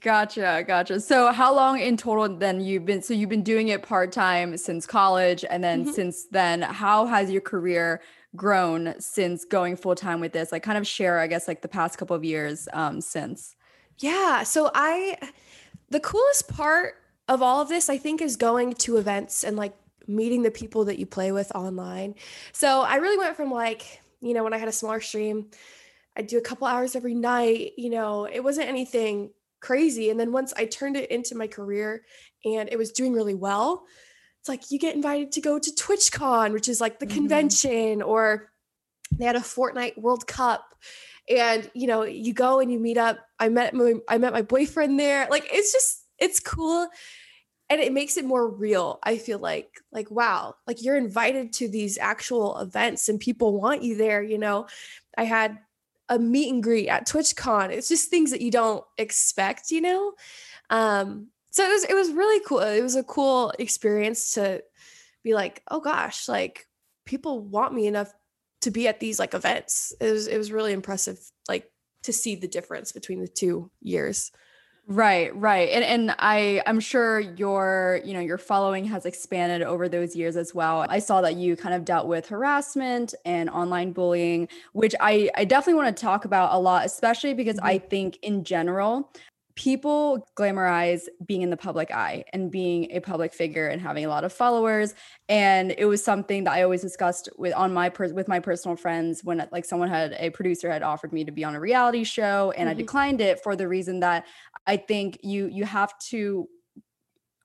Gotcha, 0.00 0.64
gotcha. 0.66 0.98
So 0.98 1.30
how 1.30 1.54
long 1.54 1.78
in 1.78 1.96
total 1.96 2.36
then 2.36 2.60
you've 2.60 2.84
been 2.84 3.02
so 3.02 3.14
you've 3.14 3.28
been 3.28 3.44
doing 3.44 3.68
it 3.68 3.84
part-time 3.84 4.56
since 4.56 4.84
college 4.84 5.44
and 5.48 5.62
then 5.62 5.82
mm-hmm. 5.84 5.92
since 5.92 6.26
then 6.26 6.62
how 6.62 7.06
has 7.06 7.30
your 7.30 7.40
career 7.40 8.02
grown 8.34 8.94
since 8.98 9.44
going 9.44 9.76
full-time 9.76 10.20
with 10.20 10.32
this? 10.32 10.50
Like 10.50 10.64
kind 10.64 10.76
of 10.76 10.88
share 10.88 11.20
I 11.20 11.28
guess 11.28 11.46
like 11.46 11.62
the 11.62 11.68
past 11.68 11.98
couple 11.98 12.16
of 12.16 12.24
years 12.24 12.66
um 12.72 13.00
since. 13.00 13.54
Yeah, 13.98 14.42
so 14.42 14.72
I 14.74 15.18
the 15.90 16.00
coolest 16.00 16.48
part 16.48 16.94
of 17.28 17.40
all 17.40 17.60
of 17.60 17.68
this 17.68 17.88
I 17.88 17.96
think 17.96 18.20
is 18.20 18.34
going 18.34 18.72
to 18.74 18.96
events 18.96 19.44
and 19.44 19.56
like 19.56 19.76
meeting 20.08 20.42
the 20.42 20.50
people 20.50 20.84
that 20.86 20.98
you 20.98 21.06
play 21.06 21.30
with 21.30 21.54
online. 21.54 22.16
So 22.50 22.80
I 22.80 22.96
really 22.96 23.18
went 23.18 23.36
from 23.36 23.52
like 23.52 24.00
you 24.20 24.34
know, 24.34 24.42
when 24.42 24.52
I 24.52 24.58
had 24.58 24.66
a 24.66 24.72
smaller 24.72 25.00
stream, 25.00 25.48
I'd 26.16 26.26
do 26.26 26.38
a 26.38 26.42
couple 26.42 26.66
hours 26.66 26.96
every 26.96 27.14
night. 27.14 27.74
You 27.76 27.90
know, 27.90 28.24
it 28.24 28.42
wasn't 28.42 28.68
anything 28.68 29.30
crazy. 29.60 30.10
And 30.10 30.18
then 30.18 30.32
once 30.32 30.52
I 30.56 30.66
turned 30.66 30.96
it 30.96 31.10
into 31.10 31.34
my 31.34 31.46
career 31.46 32.04
and 32.44 32.68
it 32.70 32.78
was 32.78 32.92
doing 32.92 33.12
really 33.12 33.34
well, 33.34 33.84
it's 34.40 34.48
like 34.48 34.70
you 34.70 34.78
get 34.78 34.94
invited 34.94 35.32
to 35.32 35.40
go 35.40 35.58
to 35.58 35.70
TwitchCon, 35.70 36.52
which 36.52 36.68
is 36.68 36.80
like 36.80 36.98
the 36.98 37.06
mm-hmm. 37.06 37.16
convention, 37.16 38.02
or 38.02 38.50
they 39.12 39.24
had 39.24 39.36
a 39.36 39.40
Fortnite 39.40 39.98
World 39.98 40.26
Cup. 40.26 40.74
And 41.28 41.68
you 41.74 41.88
know, 41.88 42.04
you 42.04 42.32
go 42.32 42.60
and 42.60 42.70
you 42.70 42.78
meet 42.78 42.98
up. 42.98 43.18
I 43.38 43.48
met 43.48 43.74
my 43.74 43.94
I 44.08 44.18
met 44.18 44.32
my 44.32 44.42
boyfriend 44.42 45.00
there. 45.00 45.26
Like 45.28 45.48
it's 45.50 45.72
just 45.72 46.04
it's 46.18 46.40
cool 46.40 46.88
and 47.68 47.80
it 47.80 47.92
makes 47.92 48.16
it 48.16 48.24
more 48.24 48.48
real 48.48 48.98
i 49.02 49.18
feel 49.18 49.38
like 49.38 49.68
like 49.92 50.10
wow 50.10 50.54
like 50.66 50.82
you're 50.82 50.96
invited 50.96 51.52
to 51.52 51.68
these 51.68 51.98
actual 51.98 52.58
events 52.58 53.08
and 53.08 53.20
people 53.20 53.60
want 53.60 53.82
you 53.82 53.96
there 53.96 54.22
you 54.22 54.38
know 54.38 54.66
i 55.16 55.24
had 55.24 55.58
a 56.08 56.18
meet 56.18 56.52
and 56.52 56.62
greet 56.62 56.88
at 56.88 57.06
twitchcon. 57.06 57.70
It's 57.70 57.88
just 57.88 58.10
things 58.10 58.30
that 58.30 58.40
you 58.40 58.50
don't 58.50 58.84
expect 58.98 59.70
you 59.70 59.80
know? 59.80 60.12
Um 60.70 61.28
so 61.50 61.64
it 61.64 61.72
was 61.72 61.84
it 61.84 61.94
was 61.94 62.12
really 62.12 62.44
cool. 62.46 62.60
It 62.60 62.82
was 62.82 62.96
a 62.96 63.04
cool 63.04 63.52
experience 63.58 64.32
to 64.34 64.62
be 65.22 65.34
like 65.34 65.62
oh 65.70 65.80
gosh 65.80 66.28
like 66.28 66.66
people 67.04 67.40
want 67.40 67.74
me 67.74 67.86
enough 67.86 68.12
to 68.62 68.70
be 68.70 68.88
at 68.88 69.00
these 69.00 69.18
like 69.18 69.34
events. 69.34 69.92
It 70.00 70.10
was 70.10 70.26
it 70.26 70.38
was 70.38 70.52
really 70.52 70.72
impressive 70.72 71.18
like 71.48 71.70
to 72.02 72.12
see 72.12 72.36
the 72.36 72.48
difference 72.48 72.92
between 72.92 73.20
the 73.20 73.28
two 73.28 73.70
years 73.80 74.30
Right, 74.88 75.34
right. 75.34 75.68
And 75.70 75.82
and 75.82 76.14
I 76.20 76.62
I'm 76.64 76.78
sure 76.78 77.18
your, 77.18 78.00
you 78.04 78.14
know, 78.14 78.20
your 78.20 78.38
following 78.38 78.84
has 78.84 79.04
expanded 79.04 79.62
over 79.62 79.88
those 79.88 80.14
years 80.14 80.36
as 80.36 80.54
well. 80.54 80.86
I 80.88 81.00
saw 81.00 81.20
that 81.22 81.34
you 81.34 81.56
kind 81.56 81.74
of 81.74 81.84
dealt 81.84 82.06
with 82.06 82.28
harassment 82.28 83.12
and 83.24 83.50
online 83.50 83.90
bullying, 83.90 84.48
which 84.74 84.94
I 85.00 85.28
I 85.34 85.44
definitely 85.44 85.82
want 85.82 85.96
to 85.96 86.00
talk 86.00 86.24
about 86.24 86.54
a 86.54 86.58
lot, 86.60 86.86
especially 86.86 87.34
because 87.34 87.56
mm-hmm. 87.56 87.66
I 87.66 87.78
think 87.78 88.18
in 88.22 88.44
general, 88.44 89.10
people 89.56 90.24
glamorize 90.36 91.06
being 91.26 91.40
in 91.40 91.48
the 91.48 91.56
public 91.56 91.90
eye 91.90 92.22
and 92.32 92.50
being 92.50 92.92
a 92.92 93.00
public 93.00 93.32
figure 93.32 93.68
and 93.68 93.80
having 93.80 94.04
a 94.04 94.08
lot 94.08 94.22
of 94.22 94.30
followers 94.30 94.94
and 95.30 95.74
it 95.78 95.86
was 95.86 96.04
something 96.04 96.44
that 96.44 96.52
i 96.52 96.62
always 96.62 96.82
discussed 96.82 97.30
with 97.38 97.54
on 97.54 97.72
my 97.72 97.88
per- 97.88 98.12
with 98.12 98.28
my 98.28 98.38
personal 98.38 98.76
friends 98.76 99.24
when 99.24 99.48
like 99.50 99.64
someone 99.64 99.88
had 99.88 100.14
a 100.18 100.28
producer 100.28 100.70
had 100.70 100.82
offered 100.82 101.10
me 101.10 101.24
to 101.24 101.32
be 101.32 101.42
on 101.42 101.54
a 101.54 101.60
reality 101.60 102.04
show 102.04 102.52
and 102.58 102.68
mm-hmm. 102.68 102.78
i 102.78 102.82
declined 102.82 103.20
it 103.22 103.42
for 103.42 103.56
the 103.56 103.66
reason 103.66 103.98
that 103.98 104.26
i 104.66 104.76
think 104.76 105.18
you 105.22 105.46
you 105.46 105.64
have 105.64 105.96
to 105.98 106.48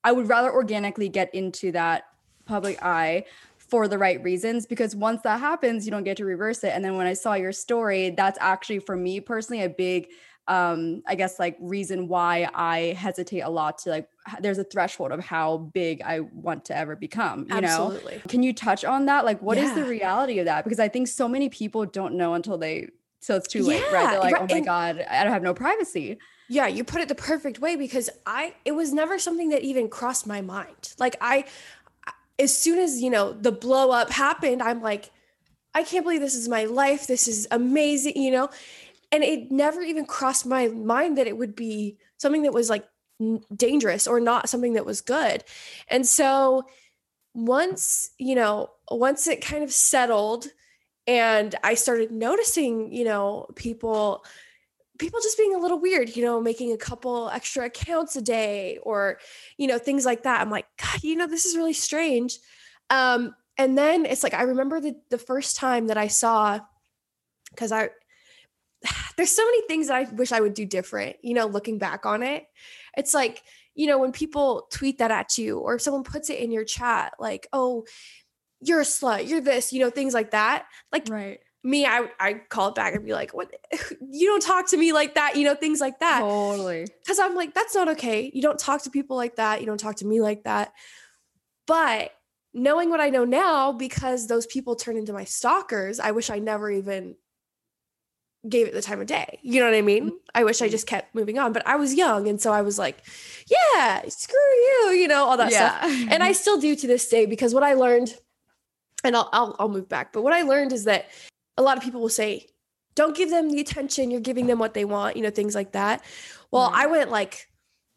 i 0.04 0.12
would 0.12 0.28
rather 0.28 0.52
organically 0.52 1.08
get 1.08 1.34
into 1.34 1.72
that 1.72 2.04
public 2.44 2.82
eye 2.82 3.24
for 3.56 3.88
the 3.88 3.96
right 3.96 4.22
reasons 4.22 4.66
because 4.66 4.94
once 4.94 5.22
that 5.22 5.40
happens 5.40 5.86
you 5.86 5.90
don't 5.90 6.04
get 6.04 6.16
to 6.16 6.24
reverse 6.24 6.62
it 6.62 6.72
and 6.74 6.84
then 6.84 6.96
when 6.96 7.06
i 7.06 7.12
saw 7.12 7.34
your 7.34 7.52
story 7.52 8.10
that's 8.10 8.38
actually 8.40 8.78
for 8.78 8.96
me 8.96 9.18
personally 9.20 9.62
a 9.62 9.68
big 9.68 10.08
um 10.48 11.02
i 11.06 11.14
guess 11.14 11.38
like 11.38 11.56
reason 11.60 12.08
why 12.08 12.48
i 12.52 12.94
hesitate 12.98 13.40
a 13.40 13.48
lot 13.48 13.78
to 13.78 13.90
like 13.90 14.08
there's 14.40 14.58
a 14.58 14.64
threshold 14.64 15.12
of 15.12 15.20
how 15.20 15.56
big 15.72 16.02
i 16.02 16.20
want 16.20 16.64
to 16.64 16.76
ever 16.76 16.96
become 16.96 17.46
you 17.48 17.54
Absolutely. 17.54 18.16
know 18.16 18.20
can 18.28 18.42
you 18.42 18.52
touch 18.52 18.84
on 18.84 19.06
that 19.06 19.24
like 19.24 19.40
what 19.40 19.56
yeah. 19.56 19.64
is 19.64 19.74
the 19.74 19.84
reality 19.84 20.38
of 20.40 20.46
that 20.46 20.64
because 20.64 20.80
i 20.80 20.88
think 20.88 21.06
so 21.06 21.28
many 21.28 21.48
people 21.48 21.86
don't 21.86 22.14
know 22.14 22.34
until 22.34 22.58
they 22.58 22.88
so 23.20 23.36
it's 23.36 23.46
too 23.46 23.62
late 23.62 23.80
yeah, 23.80 23.94
right 23.94 24.10
they're 24.10 24.20
like 24.20 24.34
right. 24.34 24.42
oh 24.42 24.46
my 24.50 24.56
and, 24.56 24.66
god 24.66 25.06
i 25.08 25.22
don't 25.22 25.32
have 25.32 25.42
no 25.42 25.54
privacy 25.54 26.18
yeah 26.52 26.66
you 26.66 26.84
put 26.84 27.00
it 27.00 27.08
the 27.08 27.14
perfect 27.14 27.58
way 27.60 27.76
because 27.76 28.10
i 28.26 28.54
it 28.64 28.72
was 28.72 28.92
never 28.92 29.18
something 29.18 29.48
that 29.48 29.62
even 29.62 29.88
crossed 29.88 30.26
my 30.26 30.40
mind. 30.40 30.94
Like 30.98 31.16
i 31.20 31.44
as 32.38 32.56
soon 32.56 32.78
as 32.78 33.00
you 33.00 33.10
know 33.10 33.32
the 33.32 33.52
blow 33.52 33.90
up 33.90 34.10
happened 34.10 34.62
i'm 34.62 34.82
like 34.82 35.10
i 35.74 35.82
can't 35.82 36.04
believe 36.04 36.20
this 36.20 36.34
is 36.34 36.48
my 36.48 36.64
life. 36.64 37.06
This 37.06 37.26
is 37.28 37.48
amazing 37.50 38.16
you 38.16 38.30
know? 38.30 38.48
And 39.10 39.22
it 39.22 39.50
never 39.50 39.82
even 39.82 40.06
crossed 40.06 40.46
my 40.46 40.68
mind 40.68 41.18
that 41.18 41.26
it 41.26 41.36
would 41.36 41.54
be 41.54 41.98
something 42.16 42.42
that 42.42 42.54
was 42.54 42.70
like 42.70 42.86
dangerous 43.54 44.06
or 44.06 44.20
not 44.20 44.48
something 44.48 44.72
that 44.72 44.86
was 44.86 45.00
good. 45.00 45.44
And 45.88 46.06
so 46.06 46.64
once 47.34 48.10
you 48.18 48.34
know 48.34 48.70
once 48.90 49.26
it 49.26 49.40
kind 49.40 49.64
of 49.64 49.72
settled 49.72 50.48
and 51.06 51.54
i 51.64 51.72
started 51.72 52.10
noticing 52.10 52.92
you 52.92 53.04
know 53.04 53.46
people 53.56 54.22
people 55.02 55.20
just 55.20 55.36
being 55.36 55.54
a 55.54 55.58
little 55.58 55.80
weird 55.80 56.14
you 56.16 56.24
know 56.24 56.40
making 56.40 56.72
a 56.72 56.76
couple 56.76 57.28
extra 57.30 57.66
accounts 57.66 58.14
a 58.14 58.22
day 58.22 58.78
or 58.82 59.18
you 59.58 59.66
know 59.66 59.78
things 59.78 60.06
like 60.06 60.22
that 60.22 60.40
i'm 60.40 60.50
like 60.50 60.66
god 60.78 61.02
you 61.02 61.16
know 61.16 61.26
this 61.26 61.44
is 61.44 61.56
really 61.56 61.72
strange 61.72 62.38
um 62.90 63.34
and 63.58 63.76
then 63.76 64.06
it's 64.06 64.22
like 64.22 64.34
i 64.34 64.42
remember 64.42 64.80
the 64.80 64.94
the 65.10 65.18
first 65.18 65.56
time 65.56 65.88
that 65.88 65.98
i 65.98 66.06
saw 66.06 66.60
because 67.50 67.72
i 67.72 67.88
there's 69.16 69.30
so 69.30 69.44
many 69.44 69.62
things 69.66 69.88
that 69.88 69.96
I 69.96 70.12
wish 70.14 70.32
I 70.32 70.40
would 70.40 70.54
do 70.54 70.66
different, 70.66 71.16
you 71.22 71.34
know, 71.34 71.46
looking 71.46 71.78
back 71.78 72.06
on 72.06 72.22
it. 72.22 72.46
It's 72.96 73.14
like, 73.14 73.42
you 73.74 73.86
know, 73.86 73.98
when 73.98 74.12
people 74.12 74.66
tweet 74.70 74.98
that 74.98 75.10
at 75.10 75.38
you 75.38 75.58
or 75.58 75.74
if 75.74 75.82
someone 75.82 76.04
puts 76.04 76.30
it 76.30 76.40
in 76.40 76.50
your 76.50 76.64
chat, 76.64 77.14
like, 77.18 77.46
oh, 77.52 77.84
you're 78.60 78.80
a 78.80 78.84
slut, 78.84 79.28
you're 79.28 79.40
this, 79.40 79.72
you 79.72 79.80
know, 79.80 79.90
things 79.90 80.14
like 80.14 80.32
that. 80.32 80.66
Like 80.90 81.08
right. 81.08 81.40
Me, 81.64 81.86
I 81.86 82.08
I 82.18 82.34
call 82.48 82.68
it 82.68 82.74
back 82.74 82.94
and 82.94 83.04
be 83.04 83.12
like, 83.12 83.32
what 83.32 83.50
you 84.10 84.26
don't 84.26 84.42
talk 84.42 84.68
to 84.70 84.76
me 84.76 84.92
like 84.92 85.14
that, 85.14 85.36
you 85.36 85.44
know, 85.44 85.54
things 85.54 85.80
like 85.80 86.00
that. 86.00 86.20
Totally. 86.20 86.86
Cause 87.06 87.18
I'm 87.18 87.34
like, 87.34 87.54
that's 87.54 87.74
not 87.74 87.88
okay. 87.90 88.30
You 88.34 88.42
don't 88.42 88.58
talk 88.58 88.82
to 88.82 88.90
people 88.90 89.16
like 89.16 89.36
that. 89.36 89.60
You 89.60 89.66
don't 89.66 89.78
talk 89.78 89.96
to 89.96 90.06
me 90.06 90.20
like 90.20 90.44
that. 90.44 90.72
But 91.66 92.12
knowing 92.52 92.90
what 92.90 93.00
I 93.00 93.10
know 93.10 93.24
now, 93.24 93.72
because 93.72 94.26
those 94.26 94.46
people 94.46 94.76
turn 94.76 94.96
into 94.96 95.12
my 95.12 95.24
stalkers, 95.24 96.00
I 96.00 96.10
wish 96.10 96.30
I 96.30 96.38
never 96.38 96.70
even 96.70 97.14
gave 98.48 98.66
it 98.66 98.74
the 98.74 98.82
time 98.82 99.00
of 99.00 99.06
day. 99.06 99.38
You 99.42 99.60
know 99.60 99.66
what 99.66 99.76
I 99.76 99.82
mean? 99.82 100.06
Mm-hmm. 100.06 100.16
I 100.34 100.44
wish 100.44 100.62
I 100.62 100.68
just 100.68 100.86
kept 100.86 101.14
moving 101.14 101.38
on, 101.38 101.52
but 101.52 101.66
I 101.66 101.76
was 101.76 101.94
young. 101.94 102.28
And 102.28 102.40
so 102.40 102.52
I 102.52 102.62
was 102.62 102.78
like, 102.78 102.98
yeah, 103.48 104.02
screw 104.08 104.36
you, 104.36 104.90
you 104.94 105.08
know, 105.08 105.24
all 105.24 105.36
that 105.36 105.52
yeah. 105.52 105.78
stuff. 105.78 106.08
And 106.10 106.22
I 106.22 106.32
still 106.32 106.58
do 106.58 106.74
to 106.74 106.86
this 106.86 107.08
day 107.08 107.26
because 107.26 107.54
what 107.54 107.62
I 107.62 107.74
learned, 107.74 108.14
and 109.04 109.16
I'll, 109.16 109.28
I'll, 109.32 109.56
I'll 109.60 109.68
move 109.68 109.88
back, 109.88 110.12
but 110.12 110.22
what 110.22 110.32
I 110.32 110.42
learned 110.42 110.72
is 110.72 110.84
that 110.84 111.06
a 111.56 111.62
lot 111.62 111.76
of 111.76 111.82
people 111.82 112.00
will 112.00 112.08
say, 112.08 112.46
don't 112.94 113.16
give 113.16 113.30
them 113.30 113.50
the 113.50 113.60
attention. 113.60 114.10
You're 114.10 114.20
giving 114.20 114.46
them 114.46 114.58
what 114.58 114.74
they 114.74 114.84
want, 114.84 115.16
you 115.16 115.22
know, 115.22 115.30
things 115.30 115.54
like 115.54 115.72
that. 115.72 116.04
Well, 116.50 116.70
I 116.72 116.86
went 116.86 117.10
like 117.10 117.48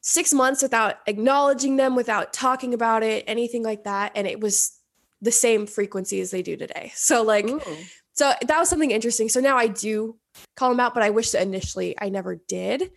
six 0.02 0.34
months 0.34 0.62
without 0.62 0.98
acknowledging 1.08 1.76
them, 1.76 1.96
without 1.96 2.32
talking 2.32 2.74
about 2.74 3.04
it, 3.04 3.26
anything 3.28 3.63
like 3.63 3.84
that. 3.84 4.13
And 4.15 4.26
it 4.28 4.39
was 4.39 4.80
the 5.22 5.32
same 5.32 5.65
frequency 5.65 6.22
as 6.22 6.32
they 6.32 6.41
do 6.41 6.56
today. 6.56 6.94
So 6.96 7.24
like, 7.24 7.46
Ooh. 7.46 7.62
so 8.13 8.34
that 8.48 8.60
was 8.60 8.70
something 8.70 8.91
interesting. 8.91 9.28
So 9.28 9.39
now 9.41 9.58
I 9.58 9.68
do 9.68 10.18
call 10.56 10.70
them 10.70 10.80
out, 10.80 10.94
but 10.94 11.04
I 11.04 11.10
wish 11.10 11.32
that 11.32 11.41
initially 11.41 11.96
I 12.00 12.10
never 12.10 12.36
did. 12.36 12.91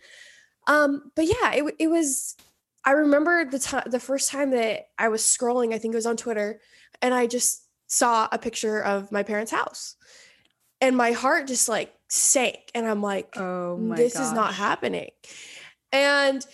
Um, 0.67 1.11
but 1.15 1.25
yeah, 1.25 1.53
it, 1.53 1.75
it 1.79 1.87
was, 1.87 2.35
I 2.85 2.91
remember 2.91 3.43
the 3.43 3.59
time, 3.59 3.83
the 3.87 3.99
first 3.99 4.29
time 4.29 4.51
that 4.51 4.89
I 4.97 5.09
was 5.09 5.21
scrolling, 5.21 5.73
I 5.73 5.79
think 5.79 5.93
it 5.93 5.97
was 5.97 6.05
on 6.05 6.15
Twitter, 6.15 6.61
and 7.01 7.13
I 7.13 7.27
just 7.27 7.63
saw 7.87 8.27
a 8.31 8.37
picture 8.37 8.81
of 8.81 9.11
my 9.11 9.23
parents' 9.23 9.51
house. 9.51 9.95
And 10.81 10.95
my 10.95 11.11
heart 11.11 11.47
just 11.47 11.67
like 11.67 11.93
sank. 12.07 12.71
And 12.73 12.87
I'm 12.87 13.01
like, 13.01 13.37
oh 13.37 13.93
this 13.95 14.13
gosh. 14.13 14.23
is 14.23 14.33
not 14.33 14.53
happening. 14.53 15.09
And 15.91 16.45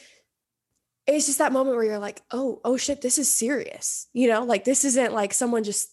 it's 1.07 1.27
just 1.27 1.37
that 1.37 1.53
moment 1.53 1.75
where 1.75 1.85
you're 1.85 1.99
like, 1.99 2.21
oh, 2.31 2.61
oh 2.63 2.77
shit, 2.77 3.01
this 3.01 3.17
is 3.17 3.31
serious. 3.31 4.07
You 4.13 4.27
know, 4.27 4.43
like 4.43 4.63
this 4.63 4.85
isn't 4.85 5.13
like 5.13 5.33
someone 5.33 5.63
just 5.63 5.89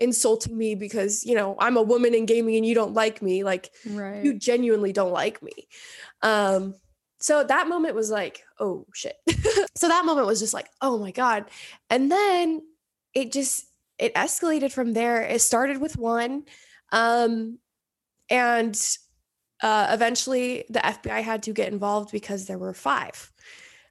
insulting 0.00 0.56
me 0.56 0.74
because 0.74 1.26
you 1.26 1.34
know 1.34 1.54
i'm 1.58 1.76
a 1.76 1.82
woman 1.82 2.14
in 2.14 2.24
gaming 2.24 2.56
and 2.56 2.64
you 2.64 2.74
don't 2.74 2.94
like 2.94 3.20
me 3.20 3.44
like 3.44 3.70
right. 3.90 4.24
you 4.24 4.32
genuinely 4.32 4.94
don't 4.94 5.12
like 5.12 5.42
me 5.42 5.52
um 6.22 6.74
so 7.18 7.44
that 7.44 7.68
moment 7.68 7.94
was 7.94 8.10
like 8.10 8.42
oh 8.58 8.86
shit 8.94 9.16
so 9.76 9.88
that 9.88 10.06
moment 10.06 10.26
was 10.26 10.40
just 10.40 10.54
like 10.54 10.68
oh 10.80 10.98
my 10.98 11.10
god 11.10 11.44
and 11.90 12.10
then 12.10 12.62
it 13.12 13.30
just 13.30 13.66
it 13.98 14.14
escalated 14.14 14.72
from 14.72 14.94
there 14.94 15.20
it 15.20 15.42
started 15.42 15.78
with 15.78 15.98
one 15.98 16.44
um 16.92 17.58
and 18.28 18.80
uh 19.62 19.88
eventually 19.90 20.64
the 20.68 20.80
fbi 20.80 21.22
had 21.22 21.42
to 21.42 21.52
get 21.52 21.72
involved 21.72 22.12
because 22.12 22.46
there 22.46 22.58
were 22.58 22.74
five. 22.74 23.32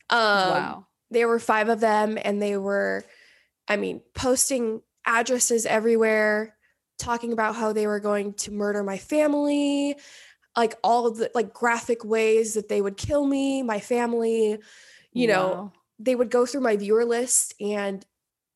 Um 0.10 0.20
wow. 0.20 0.88
there 1.12 1.28
were 1.28 1.40
five 1.40 1.70
of 1.70 1.80
them 1.80 2.18
and 2.22 2.42
they 2.42 2.58
were 2.58 3.06
i 3.68 3.76
mean 3.76 4.02
posting 4.14 4.82
addresses 5.06 5.66
everywhere 5.66 6.56
talking 6.98 7.32
about 7.32 7.56
how 7.56 7.72
they 7.74 7.88
were 7.88 8.00
going 8.00 8.34
to 8.34 8.52
murder 8.52 8.84
my 8.84 8.98
family 8.98 9.96
like 10.58 10.76
all 10.84 11.08
of 11.08 11.18
the 11.18 11.32
like 11.34 11.54
graphic 11.54 12.04
ways 12.04 12.56
that 12.56 12.68
they 12.68 12.82
would 12.82 12.98
kill 12.98 13.26
me 13.26 13.64
my 13.64 13.80
family 13.80 14.60
you 15.14 15.28
wow. 15.30 15.34
know 15.34 15.72
they 16.00 16.16
would 16.16 16.30
go 16.30 16.46
through 16.46 16.62
my 16.62 16.76
viewer 16.76 17.06
list 17.06 17.54
and 17.60 18.06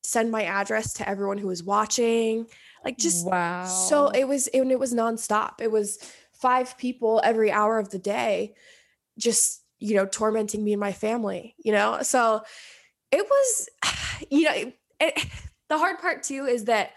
send 0.02 0.30
my 0.30 0.44
address 0.44 0.94
to 0.94 1.08
everyone 1.08 1.38
who 1.38 1.48
was 1.48 1.62
watching 1.62 2.46
like 2.84 2.98
just 2.98 3.26
wow 3.26 3.64
so 3.64 4.08
it 4.08 4.26
was 4.26 4.46
and 4.48 4.70
it 4.70 4.78
was 4.78 4.92
nonstop 4.92 5.60
it 5.60 5.70
was 5.70 5.98
five 6.32 6.76
people 6.78 7.20
every 7.24 7.50
hour 7.50 7.78
of 7.78 7.90
the 7.90 7.98
day 7.98 8.54
just 9.18 9.62
you 9.78 9.94
know 9.94 10.06
tormenting 10.06 10.62
me 10.62 10.72
and 10.72 10.80
my 10.80 10.92
family 10.92 11.54
you 11.58 11.72
know 11.72 11.98
so 12.02 12.42
it 13.10 13.26
was 13.28 13.68
you 14.30 14.42
know 14.42 14.72
it, 15.00 15.26
the 15.68 15.78
hard 15.78 15.98
part 15.98 16.22
too 16.22 16.44
is 16.46 16.64
that 16.66 16.92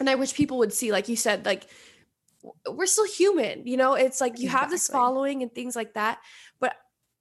and 0.00 0.10
I 0.10 0.14
wish 0.16 0.34
people 0.34 0.58
would 0.58 0.72
see, 0.72 0.92
like 0.92 1.08
you 1.08 1.16
said, 1.16 1.46
like 1.46 1.66
we're 2.68 2.86
still 2.86 3.06
human, 3.06 3.66
you 3.66 3.76
know? 3.76 3.94
It's 3.94 4.20
like 4.20 4.38
you 4.38 4.46
exactly. 4.46 4.60
have 4.60 4.70
this 4.70 4.88
following 4.88 5.42
and 5.42 5.54
things 5.54 5.76
like 5.76 5.94
that. 5.94 6.18
But 6.60 6.74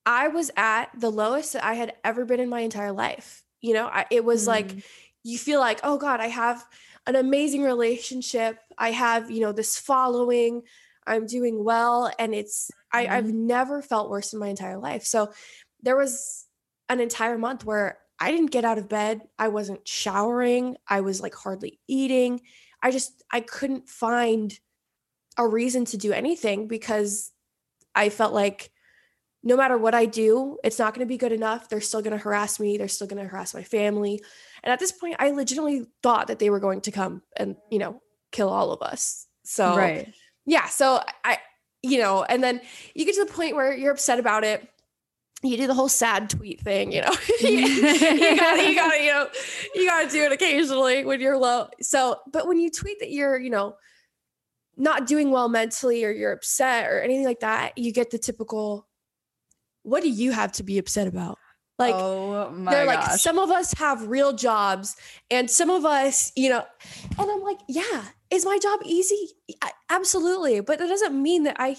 I 0.06 0.30
was 0.30 0.52
at 0.58 0.88
the 0.98 1.12
lowest 1.12 1.54
that 1.54 1.64
I 1.64 1.76
had 1.76 1.94
ever 2.04 2.26
been 2.26 2.40
in 2.40 2.50
my 2.50 2.62
entire 2.62 2.92
life. 2.92 3.44
You 3.62 3.74
know, 3.74 3.88
I, 3.88 4.06
it 4.10 4.26
was 4.26 4.46
mm. 4.46 4.48
like 4.48 4.76
you 5.24 5.38
feel 5.38 5.60
like, 5.60 5.80
oh 5.84 5.98
God, 5.98 6.20
I 6.20 6.28
have 6.28 6.66
an 7.06 7.16
amazing 7.16 7.64
relationship. 7.64 8.58
I 8.78 8.92
have, 8.92 9.30
you 9.30 9.42
know, 9.42 9.52
this 9.52 9.78
following. 9.78 10.64
I'm 11.06 11.26
doing 11.26 11.64
well. 11.64 12.12
And 12.18 12.34
it's, 12.34 12.72
I, 12.92 13.08
I've 13.08 13.26
mm-hmm. 13.26 13.48
never 13.48 13.82
felt 13.82 14.10
worse 14.10 14.34
in 14.34 14.40
my 14.40 14.48
entire 14.48 14.78
life. 14.78 15.04
So 15.06 15.34
there 15.82 15.98
was 15.98 16.46
an 16.90 17.00
entire 17.00 17.38
month 17.38 17.66
where 17.66 17.98
I 18.20 18.32
didn't 18.32 18.52
get 18.52 18.64
out 18.64 18.78
of 18.78 18.88
bed. 18.88 19.22
I 19.38 19.50
wasn't 19.50 19.88
showering. 19.88 20.78
I 20.88 21.02
was 21.02 21.20
like 21.20 21.36
hardly 21.36 21.80
eating. 21.88 22.42
I 22.82 22.92
just, 22.92 23.24
I 23.32 23.42
couldn't 23.42 23.90
find 23.90 24.58
a 25.38 25.48
reason 25.48 25.86
to 25.86 25.98
do 25.98 26.14
anything 26.14 26.68
because 26.68 27.32
I 27.96 28.10
felt 28.10 28.34
like 28.34 28.72
no 29.44 29.58
matter 29.58 29.78
what 29.78 29.94
I 29.94 30.06
do, 30.06 30.58
it's 30.64 30.80
not 30.80 30.94
going 30.94 31.06
to 31.06 31.12
be 31.12 31.18
good 31.18 31.34
enough. 31.34 31.68
They're 31.68 31.82
still 31.82 32.02
going 32.02 32.18
to 32.18 32.24
harass 32.24 32.60
me. 32.60 32.78
They're 32.78 32.88
still 32.88 33.08
going 33.08 33.22
to 33.22 33.28
harass 33.28 33.54
my 33.54 33.64
family. 33.64 34.24
And 34.64 34.72
at 34.72 34.80
this 34.80 34.92
point, 34.92 35.16
I 35.20 35.32
legitimately 35.32 35.86
thought 36.02 36.28
that 36.28 36.40
they 36.40 36.50
were 36.50 36.60
going 36.60 36.82
to 36.82 36.92
come 36.92 37.22
and, 37.36 37.56
you 37.70 37.80
know, 37.80 38.02
kill 38.32 38.50
all 38.50 38.72
of 38.72 38.82
us. 38.82 39.28
So, 39.44 39.76
right. 39.76 40.14
yeah. 40.46 40.68
So 40.68 41.02
I, 41.24 41.38
you 41.82 42.00
know, 42.00 42.24
and 42.24 42.42
then 42.42 42.62
you 42.96 43.06
get 43.06 43.16
to 43.16 43.26
the 43.26 43.32
point 43.32 43.56
where 43.56 43.76
you're 43.76 43.92
upset 43.92 44.20
about 44.20 44.46
it. 44.46 44.68
You 45.42 45.58
do 45.58 45.68
the 45.68 45.74
whole 45.74 45.90
sad 45.90 46.30
tweet 46.30 46.62
thing, 46.62 46.94
you 46.94 47.02
know. 47.02 47.14
you 47.42 47.82
gotta, 48.40 48.64
you 48.64 48.76
gotta, 48.76 49.04
you 49.04 49.12
know, 49.12 49.28
you 49.76 49.86
gotta 49.86 50.10
do 50.10 50.24
it 50.24 50.32
occasionally 50.32 51.04
when 51.04 51.20
you're 51.20 51.38
low. 51.38 51.68
So, 51.82 52.22
but 52.32 52.48
when 52.48 52.58
you 52.58 52.72
tweet 52.72 53.02
that 53.02 53.12
you're, 53.12 53.38
you 53.38 53.50
know, 53.50 53.76
not 54.78 55.06
doing 55.06 55.32
well 55.32 55.50
mentally 55.50 56.06
or 56.06 56.12
you're 56.12 56.32
upset 56.32 56.90
or 56.90 57.02
anything 57.02 57.26
like 57.26 57.42
that, 57.42 57.78
you 57.78 57.92
get 57.92 58.12
the 58.12 58.18
typical, 58.18 58.88
what 59.84 60.02
do 60.02 60.10
you 60.10 60.32
have 60.32 60.54
to 60.54 60.64
be 60.64 60.78
upset 60.78 61.08
about? 61.08 61.38
Like, 61.80 61.96
oh 61.96 62.52
my 62.52 62.72
they're 62.72 62.86
gosh. 62.86 63.10
like, 63.10 63.20
some 63.20 63.40
of 63.40 63.50
us 63.50 63.74
have 63.74 64.08
real 64.08 64.34
jobs 64.34 64.96
and 65.32 65.50
some 65.50 65.70
of 65.70 65.86
us, 65.86 66.32
you 66.36 66.50
know, 66.50 66.64
and 67.18 67.32
I'm 67.32 67.42
like, 67.42 67.58
yeah, 67.68 68.06
is 68.30 68.46
my 68.46 68.60
job 68.62 68.80
easy? 68.86 69.30
Absolutely. 69.90 70.60
But 70.62 70.82
it 70.82 70.88
doesn't 70.88 71.20
mean 71.20 71.44
that 71.44 71.56
I, 71.60 71.76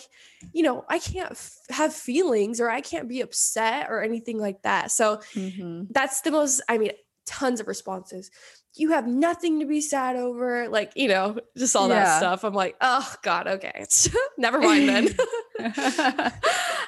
you 0.52 0.62
know, 0.62 0.84
I 0.88 0.98
can't 0.98 1.30
f- 1.30 1.56
have 1.70 1.92
feelings 1.92 2.60
or 2.60 2.68
I 2.68 2.80
can't 2.80 3.08
be 3.08 3.20
upset 3.20 3.86
or 3.88 4.02
anything 4.02 4.38
like 4.38 4.62
that. 4.62 4.90
So 4.90 5.18
mm-hmm. 5.34 5.84
that's 5.90 6.22
the 6.22 6.32
most, 6.32 6.60
I 6.68 6.78
mean, 6.78 6.90
tons 7.26 7.60
of 7.60 7.68
responses 7.68 8.30
you 8.76 8.90
have 8.90 9.06
nothing 9.06 9.60
to 9.60 9.66
be 9.66 9.80
sad 9.80 10.16
over 10.16 10.68
like 10.68 10.92
you 10.96 11.08
know 11.08 11.38
just 11.56 11.76
all 11.76 11.88
yeah. 11.88 12.04
that 12.04 12.18
stuff. 12.18 12.44
I'm 12.44 12.54
like 12.54 12.76
oh 12.80 13.14
god 13.22 13.46
okay. 13.46 13.86
Never 14.38 14.60
mind 14.60 14.88
then. 14.88 15.14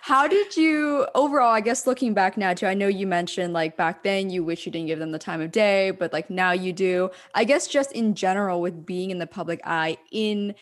How 0.03 0.27
did 0.27 0.57
you 0.57 1.07
overall 1.15 1.53
i 1.53 1.61
guess 1.61 1.87
looking 1.87 2.15
back 2.15 2.37
now 2.37 2.53
too 2.55 2.67
i 2.67 2.75
know 2.75 2.89
you 2.89 3.07
mentioned 3.07 3.53
like 3.53 3.77
back 3.77 4.03
then 4.03 4.31
you 4.31 4.45
wish 4.45 4.67
you 4.67 4.73
didn't 4.73 4.89
give 4.89 4.99
them 4.99 5.13
the 5.13 5.19
time 5.19 5.41
of 5.41 5.53
day 5.53 5.93
but 5.93 6.13
like 6.13 6.31
now 6.31 6.53
you 6.53 6.73
do. 6.73 7.11
I 7.35 7.45
guess 7.45 7.67
just 7.67 7.93
in 7.93 8.15
general 8.15 8.61
with 8.61 8.85
being 8.85 9.11
in 9.11 9.19
the 9.19 9.27
public 9.27 9.61
eye 9.65 9.99
in 10.11 10.55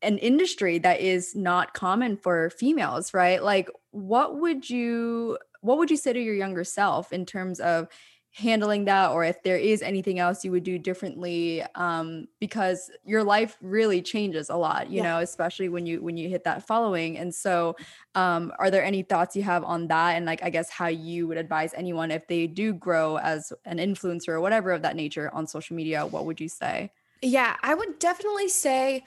an 0.00 0.18
industry 0.18 0.78
that 0.78 1.00
is 1.00 1.36
not 1.36 1.74
common 1.74 2.16
for 2.16 2.50
females 2.50 3.12
right? 3.12 3.42
Like 3.42 3.68
what 3.90 4.40
would 4.40 4.68
you 4.68 5.38
what 5.60 5.78
would 5.78 5.90
you 5.90 5.96
say 5.96 6.12
to 6.12 6.20
your 6.20 6.34
younger 6.34 6.64
self 6.64 7.12
in 7.12 7.24
terms 7.24 7.60
of 7.60 7.88
handling 8.34 8.86
that 8.86 9.10
or 9.10 9.24
if 9.24 9.42
there 9.42 9.58
is 9.58 9.82
anything 9.82 10.18
else 10.18 10.42
you 10.42 10.50
would 10.50 10.62
do 10.62 10.78
differently 10.78 11.62
um, 11.74 12.26
because 12.40 12.90
your 13.04 13.22
life 13.22 13.58
really 13.60 14.00
changes 14.00 14.48
a 14.48 14.56
lot 14.56 14.88
you 14.88 14.96
yeah. 14.96 15.02
know 15.02 15.18
especially 15.18 15.68
when 15.68 15.84
you 15.84 16.00
when 16.00 16.16
you 16.16 16.30
hit 16.30 16.42
that 16.42 16.66
following 16.66 17.18
and 17.18 17.34
so 17.34 17.76
um, 18.14 18.50
are 18.58 18.70
there 18.70 18.82
any 18.82 19.02
thoughts 19.02 19.36
you 19.36 19.42
have 19.42 19.62
on 19.64 19.86
that 19.86 20.12
and 20.12 20.24
like 20.24 20.42
i 20.42 20.48
guess 20.48 20.70
how 20.70 20.86
you 20.86 21.26
would 21.26 21.36
advise 21.36 21.74
anyone 21.74 22.10
if 22.10 22.26
they 22.26 22.46
do 22.46 22.72
grow 22.72 23.18
as 23.18 23.52
an 23.66 23.76
influencer 23.76 24.28
or 24.28 24.40
whatever 24.40 24.70
of 24.70 24.80
that 24.80 24.96
nature 24.96 25.30
on 25.34 25.46
social 25.46 25.76
media 25.76 26.06
what 26.06 26.24
would 26.24 26.40
you 26.40 26.48
say 26.48 26.90
yeah 27.20 27.56
i 27.62 27.74
would 27.74 27.98
definitely 27.98 28.48
say 28.48 29.04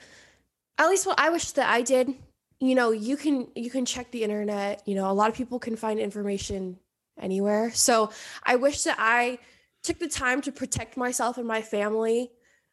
at 0.78 0.88
least 0.88 1.04
what 1.04 1.18
i 1.18 1.30
wish 1.30 1.50
that 1.50 1.68
i 1.68 1.82
did 1.82 2.14
you 2.60 2.76
know 2.76 2.92
you 2.92 3.16
can 3.16 3.48
you 3.56 3.70
can 3.70 3.84
check 3.84 4.08
the 4.12 4.22
internet 4.22 4.86
you 4.86 4.94
know 4.94 5.10
a 5.10 5.12
lot 5.12 5.28
of 5.28 5.34
people 5.34 5.58
can 5.58 5.74
find 5.74 5.98
information 5.98 6.78
anywhere. 7.20 7.72
So 7.72 8.10
I 8.44 8.56
wish 8.56 8.82
that 8.82 8.96
I 8.98 9.38
took 9.82 9.98
the 9.98 10.08
time 10.08 10.40
to 10.42 10.52
protect 10.52 10.96
myself 10.96 11.38
and 11.38 11.46
my 11.46 11.62
family 11.62 12.30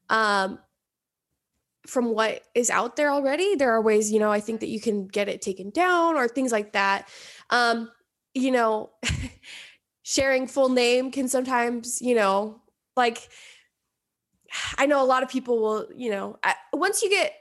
um, 0.10 0.60
from 1.86 2.14
what 2.14 2.42
is 2.56 2.70
out 2.70 2.96
there 2.96 3.12
already. 3.12 3.56
There 3.56 3.72
are 3.72 3.82
ways, 3.82 4.12
you 4.12 4.20
know, 4.20 4.32
I 4.32 4.40
think 4.40 4.62
that 4.62 4.70
you 4.70 4.82
can 4.82 5.08
get 5.08 5.30
it 5.30 5.42
taken 5.42 5.70
down 5.70 6.16
or 6.16 6.28
things 6.28 6.52
like 6.52 6.74
that. 6.74 7.08
Um, 7.50 7.92
you 8.34 8.52
know, 8.52 8.92
sharing 10.04 10.48
full 10.48 10.70
name 10.70 11.12
can 11.12 11.28
sometimes, 11.28 12.02
you 12.02 12.16
know, 12.16 12.62
like 12.96 13.30
I 14.78 14.86
know 14.86 15.02
a 15.02 15.06
lot 15.06 15.24
of 15.24 15.30
people 15.30 15.62
will, 15.62 15.88
you 15.96 16.12
know, 16.12 16.38
I, 16.44 16.56
once 16.72 17.02
you 17.02 17.10
get 17.10 17.34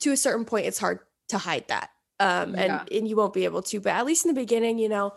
to 0.00 0.12
a 0.12 0.16
certain 0.16 0.44
point, 0.44 0.66
it's 0.66 0.78
hard 0.78 1.00
to 1.28 1.38
hide 1.38 1.68
that. 1.68 1.90
Um, 2.18 2.54
yeah. 2.54 2.80
and, 2.80 2.92
and 2.92 3.08
you 3.08 3.16
won't 3.16 3.34
be 3.34 3.44
able 3.44 3.62
to, 3.62 3.80
but 3.80 3.92
at 3.92 4.06
least 4.06 4.24
in 4.24 4.34
the 4.34 4.40
beginning, 4.40 4.78
you 4.78 4.88
know, 4.88 5.14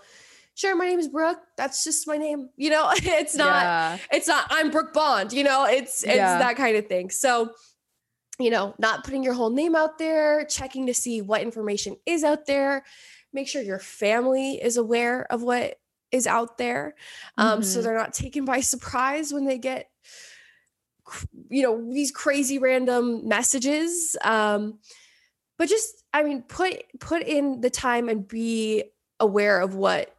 sure, 0.59 0.75
my 0.75 0.85
name 0.85 0.99
is 0.99 1.07
Brooke. 1.07 1.39
That's 1.55 1.85
just 1.85 2.05
my 2.05 2.17
name. 2.17 2.49
You 2.57 2.69
know, 2.69 2.91
it's 2.95 3.33
not, 3.33 3.63
yeah. 3.63 3.97
it's 4.11 4.27
not, 4.27 4.45
I'm 4.49 4.71
Brooke 4.71 4.93
Bond, 4.93 5.31
you 5.31 5.43
know, 5.43 5.65
it's, 5.65 6.03
it's 6.03 6.15
yeah. 6.15 6.37
that 6.37 6.57
kind 6.57 6.75
of 6.75 6.87
thing. 6.87 7.09
So, 7.11 7.51
you 8.39 8.49
know, 8.49 8.75
not 8.77 9.05
putting 9.05 9.23
your 9.23 9.33
whole 9.33 9.51
name 9.51 9.73
out 9.73 9.97
there, 9.97 10.43
checking 10.45 10.87
to 10.87 10.93
see 10.93 11.21
what 11.21 11.41
information 11.41 11.95
is 12.05 12.25
out 12.25 12.45
there, 12.45 12.83
make 13.31 13.47
sure 13.47 13.61
your 13.61 13.79
family 13.79 14.61
is 14.61 14.75
aware 14.75 15.25
of 15.31 15.41
what 15.41 15.75
is 16.11 16.27
out 16.27 16.57
there. 16.57 16.95
Um, 17.37 17.59
mm-hmm. 17.59 17.63
so 17.63 17.81
they're 17.81 17.97
not 17.97 18.13
taken 18.13 18.43
by 18.43 18.59
surprise 18.59 19.31
when 19.33 19.45
they 19.45 19.59
get, 19.59 19.89
you 21.49 21.63
know, 21.63 21.89
these 21.89 22.11
crazy 22.11 22.59
random 22.59 23.29
messages. 23.29 24.17
Um, 24.25 24.79
but 25.57 25.69
just, 25.69 26.03
I 26.13 26.23
mean, 26.23 26.41
put, 26.41 26.83
put 26.99 27.23
in 27.23 27.61
the 27.61 27.69
time 27.69 28.09
and 28.09 28.27
be 28.27 28.83
aware 29.21 29.61
of 29.61 29.75
what 29.75 30.13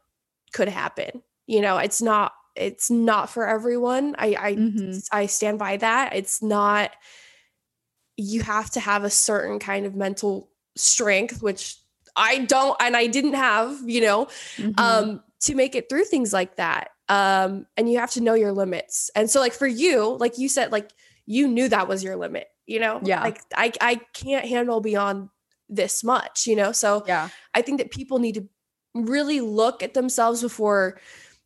could 0.53 0.69
happen. 0.69 1.23
You 1.47 1.61
know, 1.61 1.79
it's 1.79 2.01
not 2.01 2.33
it's 2.57 2.91
not 2.91 3.31
for 3.31 3.47
everyone. 3.47 4.15
I 4.19 4.37
I 4.39 4.55
mm-hmm. 4.55 4.99
I 5.13 5.27
stand 5.27 5.59
by 5.59 5.77
that. 5.79 6.15
It's 6.15 6.43
not 6.43 6.93
you 8.17 8.43
have 8.43 8.71
to 8.71 8.81
have 8.81 9.05
a 9.05 9.11
certain 9.11 9.59
kind 9.59 9.87
of 9.87 9.95
mental 9.95 10.51
strength 10.77 11.43
which 11.43 11.77
I 12.17 12.39
don't 12.41 12.77
and 12.81 12.97
I 12.97 13.07
didn't 13.07 13.35
have, 13.35 13.79
you 13.85 14.01
know, 14.01 14.27
mm-hmm. 14.57 14.79
um 14.79 15.23
to 15.41 15.55
make 15.55 15.75
it 15.75 15.89
through 15.89 16.05
things 16.05 16.33
like 16.33 16.57
that. 16.57 16.91
Um 17.09 17.67
and 17.77 17.91
you 17.91 17.99
have 17.99 18.11
to 18.13 18.21
know 18.21 18.35
your 18.35 18.53
limits. 18.53 19.11
And 19.15 19.31
so 19.31 19.41
like 19.41 19.53
for 19.53 19.67
you, 19.67 20.17
like 20.19 20.39
you 20.39 20.49
said 20.49 20.73
like 20.73 20.91
you 21.27 21.49
knew 21.49 21.69
that 21.69 21.89
was 21.89 22.05
your 22.05 22.17
limit, 22.17 22.49
you 22.67 22.81
know? 22.81 23.01
Yeah. 23.03 23.23
Like 23.23 23.41
I 23.55 23.73
I 23.81 24.01
can't 24.13 24.47
handle 24.47 24.81
beyond 24.81 25.31
this 25.69 26.03
much, 26.05 26.47
you 26.47 26.57
know? 26.57 26.73
So 26.73 27.05
yeah. 27.07 27.29
I 27.55 27.63
think 27.63 27.79
that 27.79 27.91
people 27.91 28.19
need 28.19 28.35
to 28.35 28.49
really 28.95 29.41
look 29.41 29.83
at 29.83 29.95
themselves 29.95 30.43
before 30.43 30.99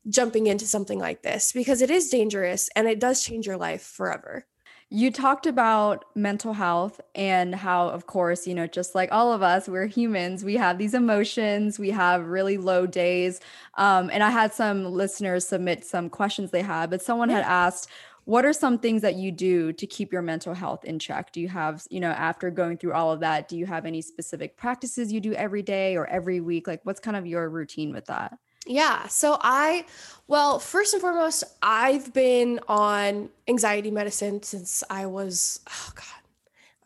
jumping 0.09 0.47
into 0.47 0.67
something 0.67 0.99
like 0.99 1.23
this 1.23 1.53
because 1.53 1.81
it 1.81 1.91
is 1.91 2.11
dangerous 2.11 2.69
and 2.77 2.87
it 2.87 3.01
does 3.01 3.23
change 3.23 3.47
your 3.47 3.57
life 3.57 3.83
forever. 3.83 4.47
You 4.91 5.11
talked 5.11 5.47
about 5.47 6.05
mental 6.15 6.53
health 6.53 7.01
and 7.15 7.55
how, 7.55 7.89
of 7.89 8.07
course, 8.07 8.47
you 8.47 8.55
know, 8.55 8.67
just 8.67 8.95
like 8.95 9.11
all 9.11 9.33
of 9.33 9.43
us, 9.43 9.67
we're 9.67 9.87
humans. 9.87 10.45
We 10.45 10.55
have 10.57 10.79
these 10.79 10.95
emotions, 10.95 11.79
we 11.79 11.91
have 11.91 12.27
really 12.27 12.59
low 12.59 12.87
days. 12.87 13.41
Um, 13.77 14.11
and 14.13 14.23
I 14.23 14.31
had 14.31 14.53
some 14.53 14.85
listeners 14.85 15.49
submit 15.49 15.85
some 15.85 16.11
questions 16.11 16.51
they 16.51 16.63
had, 16.63 16.91
but 16.91 17.03
someone 17.03 17.31
had 17.31 17.45
asked, 17.45 17.89
what 18.25 18.45
are 18.45 18.53
some 18.53 18.79
things 18.79 19.03
that 19.03 19.17
you 19.17 19.31
do 19.31 19.73
to 19.73 19.87
keep 19.87 20.13
your 20.13 20.23
mental 20.23 20.55
health 20.55 20.85
in 20.85 20.99
check? 20.99 21.33
Do 21.33 21.41
you 21.41 21.49
have 21.49 21.85
you 21.91 22.01
know 22.01 22.11
after 22.11 22.51
going 22.51 22.79
through 22.79 22.95
all 22.95 23.13
of 23.13 23.21
that 23.21 23.49
do 23.49 23.57
you 23.57 23.67
have 23.67 23.87
any 23.87 24.03
specific 24.03 24.57
practices 24.57 25.13
you 25.13 25.21
do 25.21 25.35
every 25.35 25.63
day 25.63 25.97
or 25.97 26.07
every 26.07 26.41
week? 26.41 26.67
Like 26.67 26.81
what's 26.85 27.01
kind 27.01 27.17
of 27.17 27.27
your 27.27 27.49
routine 27.49 27.93
with 27.93 28.07
that? 28.07 28.39
Yeah 28.67 29.07
so 29.09 29.37
i 29.43 29.85
well 30.27 30.59
first 30.59 30.95
and 30.95 31.01
foremost 31.01 31.45
i've 31.63 32.15
been 32.15 32.61
on 32.67 33.29
anxiety 33.47 33.91
medicine 33.91 34.43
since 34.43 34.83
i 34.89 35.05
was 35.05 35.61
oh 35.69 35.93
god 35.95 36.05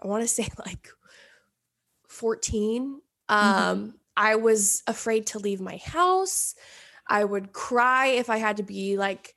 i 0.03 0.09
want 0.09 0.23
to 0.23 0.29
say 0.29 0.49
like 0.67 0.89
14 2.09 3.01
mm-hmm. 3.29 3.33
um 3.33 3.95
i 4.17 4.35
was 4.35 4.83
afraid 4.87 5.27
to 5.29 5.39
leave 5.39 5.61
my 5.61 5.77
house. 5.77 6.55
I 7.11 7.25
would 7.25 7.53
cry 7.53 8.09
if 8.09 8.29
i 8.29 8.39
had 8.39 8.57
to 8.57 8.63
be 8.63 8.99
like 8.99 9.37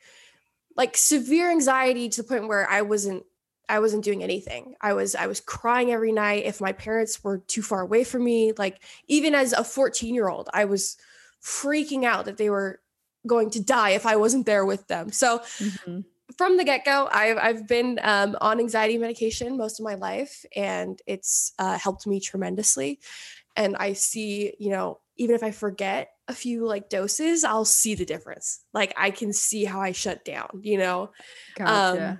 like 0.82 0.98
severe 0.98 1.52
anxiety 1.52 2.10
to 2.10 2.24
the 2.24 2.28
point 2.28 2.48
where 2.48 2.68
I 2.68 2.82
wasn't 2.82 3.24
I 3.70 3.78
wasn't 3.78 4.04
doing 4.04 4.24
anything. 4.24 4.74
I 4.82 4.94
was 4.94 5.14
I 5.14 5.28
was 5.28 5.40
crying 5.40 5.92
every 5.92 6.12
night 6.12 6.46
if 6.46 6.60
my 6.60 6.72
parents 6.72 7.24
were 7.24 7.38
too 7.38 7.62
far 7.62 7.82
away 7.82 8.04
from 8.04 8.24
me. 8.24 8.52
Like 8.58 8.82
even 9.08 9.36
as 9.36 9.54
a 9.54 9.58
14-year-old, 9.58 10.50
I 10.56 10.66
was 10.66 10.98
freaking 11.40 12.04
out 12.04 12.26
that 12.26 12.38
they 12.38 12.50
were 12.50 12.80
going 13.28 13.52
to 13.52 13.64
die 13.64 13.92
if 13.92 14.08
I 14.08 14.16
wasn't 14.16 14.48
there 14.48 14.66
with 14.66 14.88
them. 14.88 15.12
So 15.12 15.38
mm-hmm. 15.60 16.00
from 16.36 16.58
the 16.58 16.64
get 16.64 16.84
go, 16.84 17.08
I've 17.12 17.38
I've 17.38 17.68
been 17.68 18.00
um, 18.02 18.36
on 18.42 18.60
anxiety 18.60 18.98
medication 18.98 19.58
most 19.58 19.80
of 19.80 19.84
my 19.84 19.94
life, 19.94 20.44
and 20.56 21.00
it's 21.06 21.54
uh, 21.60 21.78
helped 21.78 22.08
me 22.08 22.20
tremendously. 22.20 23.00
And 23.56 23.76
I 23.78 23.94
see, 23.94 24.56
you 24.58 24.72
know, 24.72 25.00
even 25.18 25.36
if 25.36 25.44
I 25.44 25.52
forget 25.52 26.10
a 26.32 26.34
few 26.34 26.66
like 26.66 26.90
doses, 26.90 27.44
I'll 27.44 27.66
see 27.66 27.94
the 27.94 28.06
difference. 28.06 28.62
Like 28.74 28.94
I 28.98 29.12
can 29.12 29.34
see 29.34 29.66
how 29.66 29.82
I 29.82 29.92
shut 29.92 30.26
down, 30.26 30.62
you 30.64 30.78
know. 30.80 31.12
Gotcha. 31.56 32.14
Um, 32.14 32.20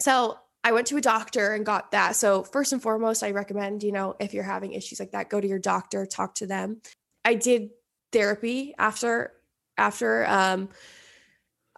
so 0.00 0.38
I 0.64 0.72
went 0.72 0.86
to 0.88 0.96
a 0.96 1.00
doctor 1.00 1.52
and 1.52 1.64
got 1.64 1.92
that. 1.92 2.16
So 2.16 2.42
first 2.42 2.72
and 2.72 2.82
foremost, 2.82 3.22
I 3.22 3.30
recommend, 3.30 3.82
you 3.82 3.92
know, 3.92 4.16
if 4.18 4.32
you're 4.32 4.42
having 4.42 4.72
issues 4.72 4.98
like 4.98 5.12
that, 5.12 5.28
go 5.28 5.40
to 5.40 5.46
your 5.46 5.58
doctor, 5.58 6.06
talk 6.06 6.34
to 6.36 6.46
them. 6.46 6.80
I 7.24 7.34
did 7.34 7.70
therapy 8.10 8.74
after 8.78 9.32
after 9.76 10.26
um 10.26 10.70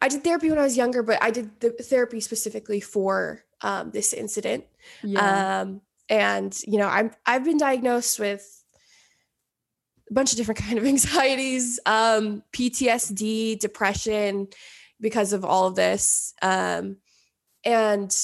I 0.00 0.08
did 0.08 0.22
therapy 0.22 0.50
when 0.50 0.58
I 0.58 0.62
was 0.62 0.76
younger, 0.76 1.02
but 1.02 1.22
I 1.22 1.30
did 1.30 1.60
the 1.60 1.70
therapy 1.70 2.20
specifically 2.20 2.80
for 2.80 3.44
um 3.60 3.90
this 3.90 4.12
incident. 4.12 4.64
Yeah. 5.02 5.60
Um 5.60 5.80
and 6.08 6.56
you 6.64 6.78
know, 6.78 6.86
I'm 6.86 7.10
I've 7.26 7.44
been 7.44 7.58
diagnosed 7.58 8.20
with 8.20 8.55
a 10.10 10.14
bunch 10.14 10.32
of 10.32 10.36
different 10.36 10.60
kind 10.64 10.78
of 10.78 10.86
anxieties, 10.86 11.80
um 11.86 12.42
PTSD, 12.52 13.58
depression 13.58 14.48
because 15.00 15.32
of 15.32 15.44
all 15.44 15.66
of 15.66 15.74
this. 15.74 16.34
Um 16.42 16.96
and 17.64 18.14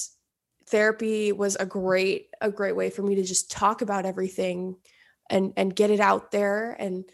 therapy 0.66 1.32
was 1.32 1.56
a 1.56 1.66
great 1.66 2.28
a 2.40 2.50
great 2.50 2.74
way 2.74 2.88
for 2.88 3.02
me 3.02 3.16
to 3.16 3.22
just 3.22 3.50
talk 3.50 3.82
about 3.82 4.06
everything 4.06 4.76
and 5.28 5.52
and 5.56 5.76
get 5.76 5.90
it 5.90 6.00
out 6.00 6.30
there 6.30 6.74
and 6.78 7.04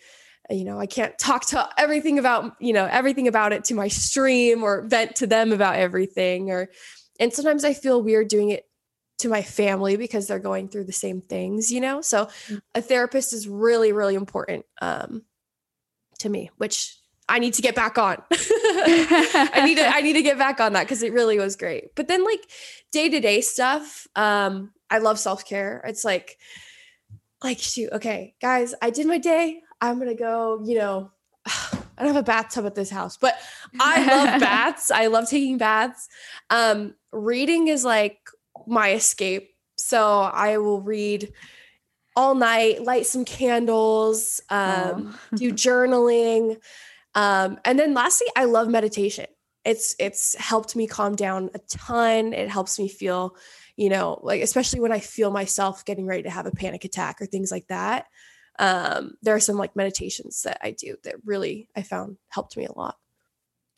you 0.48 0.64
know 0.64 0.78
i 0.78 0.86
can't 0.86 1.18
talk 1.18 1.44
to 1.46 1.68
everything 1.76 2.18
about 2.18 2.54
you 2.60 2.72
know 2.72 2.86
everything 2.86 3.26
about 3.26 3.52
it 3.52 3.64
to 3.64 3.74
my 3.74 3.88
stream 3.88 4.62
or 4.62 4.82
vent 4.82 5.16
to 5.16 5.26
them 5.26 5.52
about 5.52 5.74
everything 5.74 6.50
or 6.50 6.70
and 7.18 7.32
sometimes 7.32 7.64
i 7.64 7.74
feel 7.74 8.00
weird 8.00 8.28
doing 8.28 8.50
it 8.50 8.67
to 9.18 9.28
my 9.28 9.42
family 9.42 9.96
because 9.96 10.26
they're 10.26 10.38
going 10.38 10.68
through 10.68 10.84
the 10.84 10.92
same 10.92 11.20
things 11.20 11.70
you 11.70 11.80
know 11.80 12.00
so 12.00 12.26
mm. 12.48 12.60
a 12.74 12.82
therapist 12.82 13.32
is 13.32 13.48
really 13.48 13.92
really 13.92 14.14
important 14.14 14.64
um 14.80 15.22
to 16.18 16.28
me 16.28 16.50
which 16.56 16.98
I 17.28 17.38
need 17.40 17.54
to 17.54 17.62
get 17.62 17.74
back 17.74 17.98
on. 17.98 18.22
I 18.32 19.62
need 19.64 19.76
to 19.76 19.86
I 19.86 20.00
need 20.00 20.14
to 20.14 20.22
get 20.22 20.38
back 20.38 20.60
on 20.60 20.72
that 20.72 20.84
because 20.84 21.02
it 21.02 21.12
really 21.12 21.38
was 21.38 21.56
great. 21.56 21.94
But 21.94 22.08
then 22.08 22.24
like 22.24 22.40
day 22.90 23.10
to 23.10 23.20
day 23.20 23.42
stuff, 23.42 24.06
um, 24.16 24.72
I 24.90 24.98
love 24.98 25.18
self 25.18 25.44
care. 25.44 25.84
It's 25.86 26.04
like 26.04 26.38
like 27.42 27.58
shoot, 27.58 27.92
okay, 27.92 28.34
guys, 28.40 28.74
I 28.80 28.90
did 28.90 29.06
my 29.06 29.18
day. 29.18 29.60
I'm 29.80 29.98
gonna 29.98 30.14
go. 30.14 30.62
You 30.64 30.78
know, 30.78 31.10
I 31.46 31.82
don't 31.98 32.14
have 32.14 32.16
a 32.16 32.22
bathtub 32.22 32.64
at 32.64 32.74
this 32.74 32.90
house, 32.90 33.16
but 33.16 33.36
I 33.78 34.06
love 34.06 34.40
baths. 34.40 34.90
I 34.90 35.08
love 35.08 35.28
taking 35.28 35.58
baths. 35.58 36.08
Um, 36.48 36.94
reading 37.12 37.68
is 37.68 37.84
like 37.84 38.18
my 38.68 38.92
escape. 38.92 39.50
So 39.76 40.20
I 40.20 40.58
will 40.58 40.80
read 40.80 41.32
all 42.16 42.34
night, 42.34 42.82
light 42.82 43.06
some 43.06 43.24
candles, 43.24 44.40
um, 44.50 45.16
do 45.34 45.52
journaling. 45.52 46.60
Um, 47.14 47.58
and 47.64 47.78
then 47.78 47.94
lastly, 47.94 48.26
I 48.36 48.44
love 48.44 48.68
meditation. 48.68 49.26
It's 49.64 49.94
it's 49.98 50.34
helped 50.36 50.74
me 50.74 50.86
calm 50.86 51.14
down 51.14 51.50
a 51.54 51.58
ton. 51.68 52.32
It 52.32 52.48
helps 52.48 52.78
me 52.78 52.88
feel, 52.88 53.36
you 53.76 53.88
know, 53.88 54.18
like 54.22 54.42
especially 54.42 54.80
when 54.80 54.92
I 54.92 55.00
feel 55.00 55.30
myself 55.30 55.84
getting 55.84 56.06
ready 56.06 56.24
to 56.24 56.30
have 56.30 56.46
a 56.46 56.50
panic 56.50 56.84
attack 56.84 57.20
or 57.20 57.26
things 57.26 57.50
like 57.50 57.66
that. 57.68 58.06
Um, 58.58 59.12
there 59.22 59.34
are 59.34 59.40
some 59.40 59.56
like 59.56 59.76
meditations 59.76 60.42
that 60.42 60.58
I 60.62 60.72
do 60.72 60.96
that 61.04 61.16
really 61.24 61.68
I 61.76 61.82
found 61.82 62.16
helped 62.30 62.56
me 62.56 62.66
a 62.66 62.72
lot. 62.72 62.96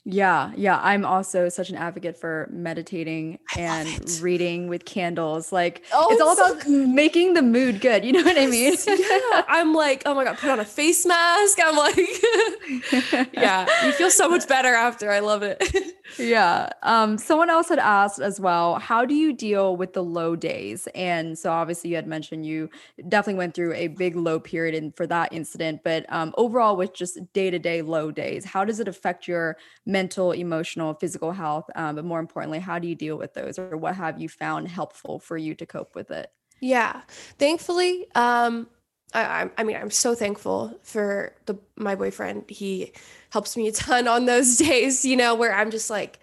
Yeah, 0.05 0.53
yeah. 0.57 0.81
I'm 0.83 1.05
also 1.05 1.51
such 1.51 1.69
an 1.69 1.77
advocate 1.77 2.17
for 2.17 2.49
meditating 2.51 3.39
and 3.57 4.11
reading 4.23 4.69
with 4.69 4.87
candles. 4.87 5.53
Like 5.53 5.85
oh, 5.93 6.09
it's 6.11 6.23
all 6.23 6.33
about 6.33 6.63
so 6.63 6.87
making 6.87 7.35
the 7.35 7.43
mood 7.43 7.83
good. 7.83 8.03
You 8.05 8.13
know 8.13 8.23
what 8.23 8.39
I 8.39 8.47
mean? 8.47 8.77
yeah. 8.87 9.43
I'm 9.47 9.75
like, 9.75 10.03
oh 10.07 10.15
my 10.15 10.25
God, 10.25 10.39
put 10.39 10.51
on 10.51 10.59
a 10.59 10.65
face 10.65 11.05
mask. 11.05 11.59
I'm 11.63 11.77
like, 11.77 11.97
yeah, 13.35 13.67
you 13.85 13.93
feel 13.93 14.11
so 14.11 14.29
much 14.29 14.49
better 14.49 14.75
after. 14.75 15.11
I 15.11 15.21
love 15.21 15.43
it. 15.43 15.63
yeah. 16.19 16.71
Um, 16.83 17.19
someone 17.19 17.51
else 17.51 17.69
had 17.69 17.79
asked 17.79 18.21
as 18.21 18.41
well, 18.41 18.79
how 18.79 19.05
do 19.05 19.15
you 19.15 19.35
deal 19.35 19.77
with 19.77 19.93
the 19.93 20.03
low 20.03 20.35
days? 20.35 20.89
And 20.95 21.39
so 21.39 21.51
obviously 21.51 21.91
you 21.91 21.97
had 21.97 22.07
mentioned 22.07 22.47
you 22.47 22.71
definitely 23.09 23.39
went 23.39 23.55
through 23.55 23.75
a 23.75 23.89
big 23.89 24.17
low 24.17 24.41
period 24.41 24.75
in, 24.75 24.93
for 24.93 25.07
that 25.09 25.33
incident, 25.33 25.83
but 25.85 26.07
um, 26.09 26.33
overall 26.39 26.77
with 26.77 26.95
just 26.95 27.19
day-to-day 27.33 27.83
low 27.83 28.11
days, 28.11 28.45
how 28.45 28.65
does 28.65 28.81
it 28.81 28.89
affect 28.89 29.29
your 29.29 29.57
mental, 29.91 30.33
emotional, 30.33 30.95
physical 30.95 31.33
health. 31.33 31.69
Um, 31.75 31.97
but 31.97 32.05
more 32.05 32.21
importantly, 32.21 32.61
how 32.61 32.79
do 32.79 32.87
you 32.89 32.95
deal 32.95 33.17
with 33.17 33.35
those 33.35 33.59
or 33.59 33.77
what 33.77 33.97
have 33.97 34.21
you 34.21 34.29
found 34.29 34.69
helpful 34.69 35.19
for 35.19 35.37
you 35.37 35.55
to 35.57 35.67
cope 35.67 35.95
with 35.95 36.11
it? 36.11 36.31
Yeah. 36.61 37.03
Thankfully, 37.39 38.07
um, 38.15 38.69
I, 39.13 39.51
I 39.59 39.65
mean, 39.65 39.77
I'm 39.77 39.91
so 39.91 40.15
thankful 40.15 40.79
for 40.83 41.35
the 41.47 41.59
my 41.77 41.97
boyfriend. 41.97 42.45
He 42.49 42.93
helps 43.31 43.57
me 43.57 43.67
a 43.67 43.73
ton 43.73 44.07
on 44.07 44.27
those 44.27 44.57
days, 44.69 45.05
you 45.05 45.17
know, 45.17 45.35
where 45.35 45.53
I'm 45.53 45.71
just 45.71 45.91
like, 45.91 46.21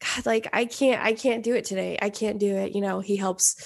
God, 0.00 0.26
like 0.26 0.48
I 0.52 0.64
can't, 0.64 1.02
I 1.02 1.12
can't 1.12 1.44
do 1.44 1.54
it 1.54 1.64
today. 1.64 1.98
I 2.02 2.10
can't 2.10 2.38
do 2.38 2.56
it. 2.56 2.74
You 2.74 2.80
know, 2.80 3.00
he 3.00 3.16
helps, 3.16 3.56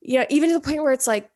you 0.00 0.18
know, 0.18 0.26
even 0.28 0.48
to 0.48 0.54
the 0.54 0.60
point 0.60 0.82
where 0.82 0.92
it's 0.92 1.06
like, 1.06 1.30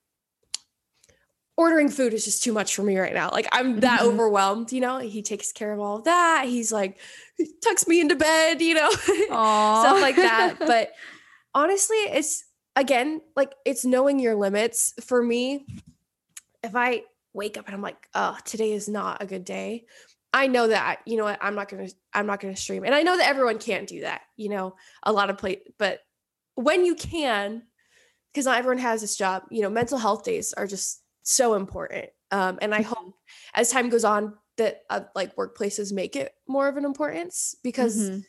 ordering 1.56 1.88
food 1.88 2.12
is 2.14 2.24
just 2.24 2.42
too 2.42 2.52
much 2.52 2.74
for 2.74 2.82
me 2.82 2.98
right 2.98 3.14
now. 3.14 3.30
Like 3.30 3.48
I'm 3.52 3.80
that 3.80 4.00
mm-hmm. 4.00 4.08
overwhelmed, 4.10 4.72
you 4.72 4.80
know. 4.80 4.98
He 4.98 5.22
takes 5.22 5.52
care 5.52 5.72
of 5.72 5.80
all 5.80 5.98
of 5.98 6.04
that. 6.04 6.46
He's 6.46 6.72
like 6.72 6.98
he 7.36 7.48
tucks 7.62 7.86
me 7.86 8.00
into 8.00 8.16
bed, 8.16 8.60
you 8.60 8.74
know, 8.74 8.90
stuff 8.90 10.00
like 10.00 10.16
that. 10.16 10.56
But 10.64 10.92
honestly, 11.54 11.96
it's 11.96 12.44
again 12.76 13.20
like 13.36 13.54
it's 13.64 13.84
knowing 13.84 14.18
your 14.18 14.34
limits. 14.34 14.94
For 15.04 15.22
me, 15.22 15.66
if 16.62 16.74
I 16.74 17.02
wake 17.32 17.56
up 17.56 17.66
and 17.66 17.74
I'm 17.74 17.82
like, 17.82 18.08
oh, 18.14 18.36
today 18.44 18.72
is 18.72 18.88
not 18.88 19.22
a 19.22 19.26
good 19.26 19.44
day. 19.44 19.84
I 20.32 20.48
know 20.48 20.66
that 20.66 21.00
you 21.06 21.16
know 21.16 21.24
what 21.24 21.38
I'm 21.40 21.54
not 21.54 21.68
gonna 21.68 21.88
I'm 22.12 22.26
not 22.26 22.40
gonna 22.40 22.56
stream, 22.56 22.84
and 22.84 22.94
I 22.94 23.02
know 23.02 23.16
that 23.16 23.28
everyone 23.28 23.58
can't 23.58 23.88
do 23.88 24.00
that. 24.00 24.22
You 24.36 24.48
know, 24.48 24.74
a 25.04 25.12
lot 25.12 25.30
of 25.30 25.38
play, 25.38 25.62
but 25.78 26.00
when 26.56 26.84
you 26.84 26.96
can, 26.96 27.62
because 28.32 28.46
not 28.46 28.58
everyone 28.58 28.78
has 28.78 29.00
this 29.00 29.16
job. 29.16 29.44
You 29.50 29.62
know, 29.62 29.70
mental 29.70 29.98
health 29.98 30.24
days 30.24 30.52
are 30.52 30.66
just 30.66 31.03
so 31.24 31.54
important. 31.54 32.06
Um, 32.30 32.58
and 32.62 32.74
I 32.74 32.80
mm-hmm. 32.80 32.94
hope 32.94 33.14
as 33.54 33.70
time 33.70 33.88
goes 33.88 34.04
on 34.04 34.34
that 34.56 34.82
uh, 34.88 35.00
like 35.14 35.34
workplaces 35.36 35.92
make 35.92 36.14
it 36.14 36.32
more 36.46 36.68
of 36.68 36.76
an 36.76 36.84
importance 36.84 37.56
because 37.64 37.98
mm-hmm. 37.98 38.20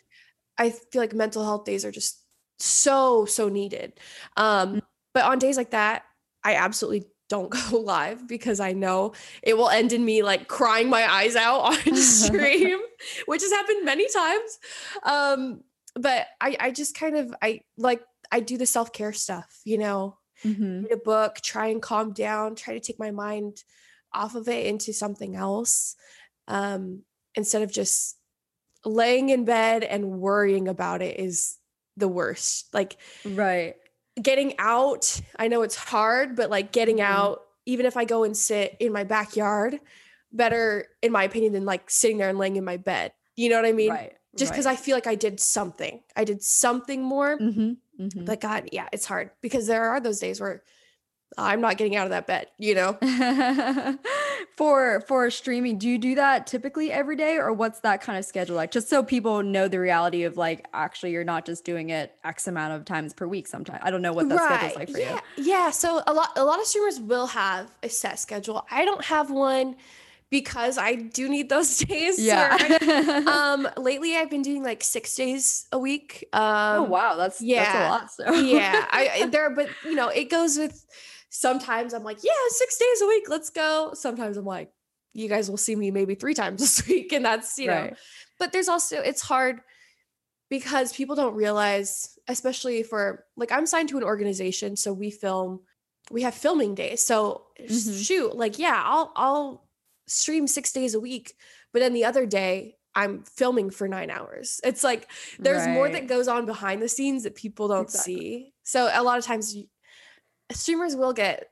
I 0.57 0.71
feel 0.71 1.01
like 1.01 1.13
mental 1.13 1.43
health 1.43 1.65
days 1.65 1.85
are 1.85 1.91
just 1.91 2.23
so 2.57 3.25
so 3.25 3.49
needed. 3.49 3.93
Um, 4.37 4.69
mm-hmm. 4.69 4.79
but 5.13 5.23
on 5.23 5.39
days 5.39 5.57
like 5.57 5.71
that, 5.71 6.03
I 6.43 6.55
absolutely 6.55 7.07
don't 7.29 7.49
go 7.71 7.79
live 7.79 8.27
because 8.27 8.59
I 8.59 8.73
know 8.73 9.13
it 9.43 9.57
will 9.57 9.69
end 9.69 9.93
in 9.93 10.03
me 10.03 10.23
like 10.23 10.47
crying 10.47 10.89
my 10.89 11.11
eyes 11.11 11.35
out 11.35 11.61
on 11.61 11.95
stream, 11.95 12.79
which 13.25 13.41
has 13.41 13.51
happened 13.51 13.85
many 13.85 14.07
times. 14.09 14.59
Um, 15.03 15.61
but 15.95 16.27
I 16.41 16.57
I 16.59 16.71
just 16.71 16.97
kind 16.97 17.17
of 17.17 17.33
I 17.41 17.61
like 17.77 18.01
I 18.31 18.39
do 18.39 18.57
the 18.57 18.65
self-care 18.65 19.13
stuff, 19.13 19.61
you 19.65 19.77
know, 19.77 20.17
mm-hmm. 20.43 20.83
read 20.83 20.91
a 20.91 20.97
book, 20.97 21.41
try 21.41 21.67
and 21.67 21.81
calm 21.81 22.13
down, 22.13 22.55
try 22.55 22.73
to 22.73 22.79
take 22.79 22.99
my 22.99 23.11
mind 23.11 23.63
off 24.13 24.35
of 24.35 24.47
it 24.47 24.65
into 24.65 24.93
something 24.93 25.35
else 25.35 25.95
um, 26.47 27.01
instead 27.35 27.61
of 27.61 27.71
just 27.71 28.17
laying 28.85 29.29
in 29.29 29.45
bed 29.45 29.83
and 29.83 30.19
worrying 30.19 30.67
about 30.67 31.01
it 31.01 31.19
is 31.19 31.57
the 31.97 32.07
worst. 32.07 32.73
Like, 32.73 32.97
right. 33.25 33.75
Getting 34.21 34.53
out, 34.59 35.19
I 35.37 35.49
know 35.49 35.63
it's 35.63 35.75
hard, 35.75 36.35
but 36.35 36.49
like 36.49 36.71
getting 36.71 36.97
mm-hmm. 36.97 37.13
out, 37.13 37.41
even 37.65 37.85
if 37.85 37.97
I 37.97 38.05
go 38.05 38.23
and 38.23 38.37
sit 38.37 38.77
in 38.79 38.93
my 38.93 39.03
backyard, 39.03 39.79
better, 40.31 40.87
in 41.01 41.11
my 41.11 41.23
opinion, 41.23 41.53
than 41.53 41.65
like 41.65 41.89
sitting 41.89 42.17
there 42.17 42.29
and 42.29 42.37
laying 42.37 42.55
in 42.55 42.63
my 42.63 42.77
bed. 42.77 43.11
You 43.35 43.49
know 43.49 43.57
what 43.57 43.65
I 43.65 43.73
mean? 43.73 43.89
Right. 43.89 44.13
Just 44.37 44.51
because 44.51 44.65
right. 44.65 44.77
I 44.77 44.81
feel 44.81 44.95
like 44.95 45.07
I 45.07 45.15
did 45.15 45.39
something. 45.39 46.01
I 46.15 46.23
did 46.23 46.43
something 46.43 47.01
more. 47.01 47.37
Mm-hmm. 47.37 48.03
Mm-hmm. 48.03 48.25
But 48.25 48.41
God, 48.41 48.69
yeah, 48.71 48.87
it's 48.91 49.05
hard 49.05 49.31
because 49.41 49.67
there 49.67 49.89
are 49.89 49.99
those 49.99 50.19
days 50.19 50.41
where 50.41 50.63
I'm 51.37 51.59
not 51.59 51.77
getting 51.77 51.95
out 51.95 52.05
of 52.05 52.11
that 52.11 52.27
bed, 52.27 52.47
you 52.57 52.75
know. 52.75 52.93
for 54.57 55.01
for 55.01 55.29
streaming, 55.29 55.77
do 55.77 55.89
you 55.89 55.97
do 55.97 56.15
that 56.15 56.47
typically 56.47 56.91
every 56.91 57.15
day 57.15 57.37
or 57.37 57.51
what's 57.51 57.81
that 57.81 58.01
kind 58.01 58.17
of 58.17 58.25
schedule 58.25 58.55
like? 58.55 58.71
Just 58.71 58.89
so 58.89 59.03
people 59.03 59.43
know 59.43 59.67
the 59.67 59.79
reality 59.79 60.23
of 60.23 60.37
like 60.37 60.65
actually 60.73 61.11
you're 61.11 61.23
not 61.23 61.45
just 61.45 61.65
doing 61.65 61.89
it 61.89 62.13
X 62.23 62.47
amount 62.47 62.73
of 62.73 62.85
times 62.85 63.13
per 63.13 63.27
week 63.27 63.47
sometimes. 63.47 63.81
I 63.83 63.91
don't 63.91 64.01
know 64.01 64.13
what 64.13 64.29
that 64.29 64.35
right. 64.35 64.59
schedule's 64.59 64.75
like 64.75 64.89
for 64.89 64.99
yeah. 64.99 65.19
you. 65.37 65.43
Yeah, 65.43 65.69
so 65.71 66.01
a 66.07 66.13
lot 66.13 66.31
a 66.37 66.45
lot 66.45 66.59
of 66.59 66.65
streamers 66.65 66.99
will 66.99 67.27
have 67.27 67.69
a 67.83 67.89
set 67.89 68.19
schedule. 68.19 68.65
I 68.71 68.85
don't 68.85 69.03
have 69.03 69.29
one 69.29 69.75
because 70.31 70.77
I 70.77 70.95
do 70.95 71.29
need 71.29 71.49
those 71.49 71.77
days. 71.91 72.19
Yeah. 72.19 73.23
um, 73.27 73.67
lately 73.77 74.15
I've 74.15 74.29
been 74.29 74.41
doing 74.41 74.63
like 74.63 74.83
six 74.83 75.15
days 75.15 75.67
a 75.71 75.79
week. 75.79 76.27
Oh, 76.33 76.41
um, 76.41 76.79
oh 76.79 76.83
wow, 76.83 77.15
that's 77.15 77.41
yeah, 77.41 77.63
that's 77.63 77.75
a 77.75 77.89
lot. 77.89 78.11
So. 78.11 78.33
yeah, 78.41 78.85
I 78.91 79.27
there, 79.31 79.49
but 79.49 79.69
you 79.83 79.95
know, 79.95 80.09
it 80.09 80.29
goes 80.29 80.57
with. 80.57 80.85
Sometimes 81.29 81.93
I'm 81.93 82.03
like, 82.03 82.23
yeah, 82.23 82.31
six 82.47 82.77
days 82.77 83.01
a 83.01 83.07
week, 83.07 83.25
let's 83.27 83.49
go. 83.49 83.91
Sometimes 83.93 84.37
I'm 84.37 84.45
like, 84.45 84.71
you 85.11 85.27
guys 85.27 85.49
will 85.49 85.57
see 85.57 85.75
me 85.75 85.91
maybe 85.91 86.15
three 86.15 86.33
times 86.33 86.61
this 86.61 86.87
week, 86.87 87.11
and 87.11 87.25
that's 87.25 87.57
you 87.57 87.69
right. 87.69 87.91
know. 87.91 87.97
But 88.39 88.53
there's 88.53 88.69
also 88.69 88.97
it's 89.01 89.21
hard 89.21 89.59
because 90.49 90.93
people 90.93 91.15
don't 91.15 91.35
realize, 91.35 92.17
especially 92.27 92.83
for 92.83 93.25
like 93.35 93.51
I'm 93.51 93.65
signed 93.65 93.89
to 93.89 93.97
an 93.97 94.03
organization, 94.03 94.77
so 94.77 94.93
we 94.93 95.11
film, 95.11 95.61
we 96.09 96.21
have 96.21 96.35
filming 96.35 96.75
days. 96.75 97.05
So 97.05 97.47
Mhm. 97.59 98.05
shoot, 98.05 98.35
like 98.35 98.57
yeah, 98.59 98.81
I'll 98.83 99.11
I'll 99.15 99.64
stream 100.07 100.47
six 100.47 100.71
days 100.71 100.93
a 100.95 100.99
week, 100.99 101.35
but 101.73 101.79
then 101.79 101.93
the 101.93 102.05
other 102.05 102.25
day 102.25 102.77
I'm 102.93 103.23
filming 103.23 103.69
for 103.69 103.87
nine 103.87 104.09
hours. 104.09 104.61
It's 104.63 104.83
like 104.83 105.09
there's 105.39 105.67
more 105.67 105.89
that 105.89 106.07
goes 106.07 106.27
on 106.27 106.45
behind 106.45 106.81
the 106.81 106.87
scenes 106.89 107.23
that 107.23 107.35
people 107.35 107.67
don't 107.67 107.83
Exactly. 107.83 108.13
see. 108.15 108.53
So 108.63 108.89
a 108.91 109.03
lot 109.03 109.17
of 109.17 109.25
times 109.25 109.55
streamers 110.51 110.95
will 110.95 111.13
get 111.13 111.49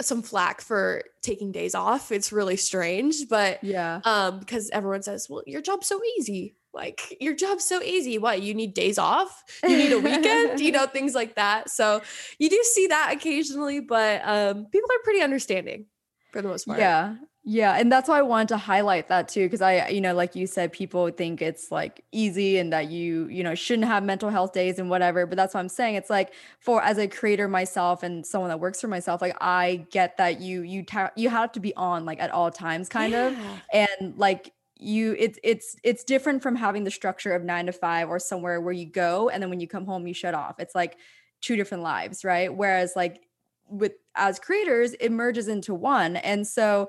some 0.00 0.22
flack 0.22 0.60
for 0.60 1.02
taking 1.22 1.52
days 1.52 1.74
off. 1.74 2.10
It's 2.12 2.32
really 2.32 2.56
strange, 2.56 3.28
but 3.28 3.62
Yeah. 3.62 4.00
um 4.04 4.38
because 4.40 4.70
everyone 4.70 5.02
says, 5.02 5.28
"Well, 5.28 5.42
your 5.46 5.60
job's 5.62 5.86
so 5.86 6.00
easy." 6.18 6.56
Like 6.74 7.18
your 7.20 7.34
job's 7.34 7.64
so 7.66 7.82
easy. 7.82 8.16
What? 8.16 8.40
You 8.40 8.54
need 8.54 8.72
days 8.72 8.96
off? 8.98 9.44
You 9.66 9.76
need 9.76 9.92
a 9.92 9.98
weekend? 9.98 10.58
you 10.58 10.72
know, 10.76 10.86
things 10.86 11.14
like 11.14 11.34
that. 11.34 11.68
So 11.68 12.00
you 12.38 12.48
do 12.48 12.62
see 12.64 12.86
that 12.86 13.12
occasionally, 13.12 13.80
but 13.80 14.22
um 14.24 14.66
people 14.66 14.88
are 14.90 15.02
pretty 15.04 15.20
understanding 15.20 15.86
for 16.32 16.42
the 16.42 16.48
most 16.48 16.66
part. 16.66 16.78
Yeah. 16.78 17.16
Yeah. 17.44 17.76
And 17.76 17.90
that's 17.90 18.08
why 18.08 18.18
I 18.20 18.22
wanted 18.22 18.48
to 18.48 18.56
highlight 18.56 19.08
that 19.08 19.28
too. 19.28 19.48
Cause 19.48 19.60
I, 19.60 19.88
you 19.88 20.00
know, 20.00 20.14
like 20.14 20.36
you 20.36 20.46
said, 20.46 20.72
people 20.72 21.10
think 21.10 21.42
it's 21.42 21.72
like 21.72 22.04
easy 22.12 22.58
and 22.58 22.72
that 22.72 22.88
you, 22.88 23.26
you 23.26 23.42
know, 23.42 23.56
shouldn't 23.56 23.88
have 23.88 24.04
mental 24.04 24.30
health 24.30 24.52
days 24.52 24.78
and 24.78 24.88
whatever. 24.88 25.26
But 25.26 25.36
that's 25.36 25.52
what 25.54 25.60
I'm 25.60 25.68
saying. 25.68 25.96
It's 25.96 26.08
like 26.08 26.34
for 26.60 26.80
as 26.82 26.98
a 26.98 27.08
creator 27.08 27.48
myself 27.48 28.04
and 28.04 28.24
someone 28.24 28.48
that 28.50 28.60
works 28.60 28.80
for 28.80 28.86
myself, 28.86 29.20
like 29.20 29.36
I 29.40 29.86
get 29.90 30.18
that 30.18 30.40
you, 30.40 30.62
you, 30.62 30.84
ta- 30.84 31.10
you 31.16 31.30
have 31.30 31.50
to 31.52 31.60
be 31.60 31.74
on 31.74 32.04
like 32.04 32.20
at 32.20 32.30
all 32.30 32.52
times 32.52 32.88
kind 32.88 33.12
of. 33.14 33.36
And 33.72 34.16
like 34.16 34.52
you 34.82 35.14
it's 35.18 35.38
it's 35.42 35.76
it's 35.84 36.04
different 36.04 36.42
from 36.42 36.56
having 36.56 36.84
the 36.84 36.90
structure 36.90 37.32
of 37.32 37.44
9 37.44 37.66
to 37.66 37.72
5 37.72 38.08
or 38.08 38.18
somewhere 38.18 38.60
where 38.60 38.72
you 38.72 38.86
go 38.86 39.28
and 39.28 39.42
then 39.42 39.48
when 39.48 39.60
you 39.60 39.68
come 39.68 39.86
home 39.86 40.06
you 40.06 40.14
shut 40.14 40.34
off 40.34 40.58
it's 40.58 40.74
like 40.74 40.96
two 41.40 41.56
different 41.56 41.84
lives 41.84 42.24
right 42.24 42.52
whereas 42.52 42.94
like 42.96 43.22
with 43.68 43.92
as 44.14 44.38
creators 44.38 44.94
it 44.94 45.10
merges 45.10 45.48
into 45.48 45.74
one 45.74 46.16
and 46.16 46.46
so 46.46 46.88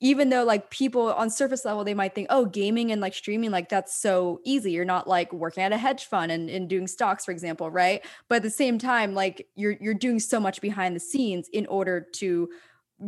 even 0.00 0.28
though 0.30 0.44
like 0.44 0.70
people 0.70 1.12
on 1.12 1.30
surface 1.30 1.64
level 1.64 1.84
they 1.84 1.94
might 1.94 2.14
think 2.14 2.26
oh 2.30 2.44
gaming 2.44 2.90
and 2.92 3.00
like 3.00 3.14
streaming 3.14 3.50
like 3.50 3.68
that's 3.68 3.94
so 3.94 4.40
easy 4.44 4.72
you're 4.72 4.84
not 4.84 5.08
like 5.08 5.32
working 5.32 5.62
at 5.62 5.72
a 5.72 5.78
hedge 5.78 6.06
fund 6.06 6.32
and, 6.32 6.50
and 6.50 6.68
doing 6.68 6.86
stocks 6.86 7.24
for 7.24 7.30
example 7.30 7.70
right 7.70 8.04
but 8.28 8.36
at 8.36 8.42
the 8.42 8.50
same 8.50 8.78
time 8.78 9.14
like 9.14 9.46
you're 9.54 9.76
you're 9.80 9.94
doing 9.94 10.18
so 10.18 10.40
much 10.40 10.60
behind 10.60 10.94
the 10.96 11.00
scenes 11.00 11.48
in 11.52 11.66
order 11.66 12.00
to 12.00 12.48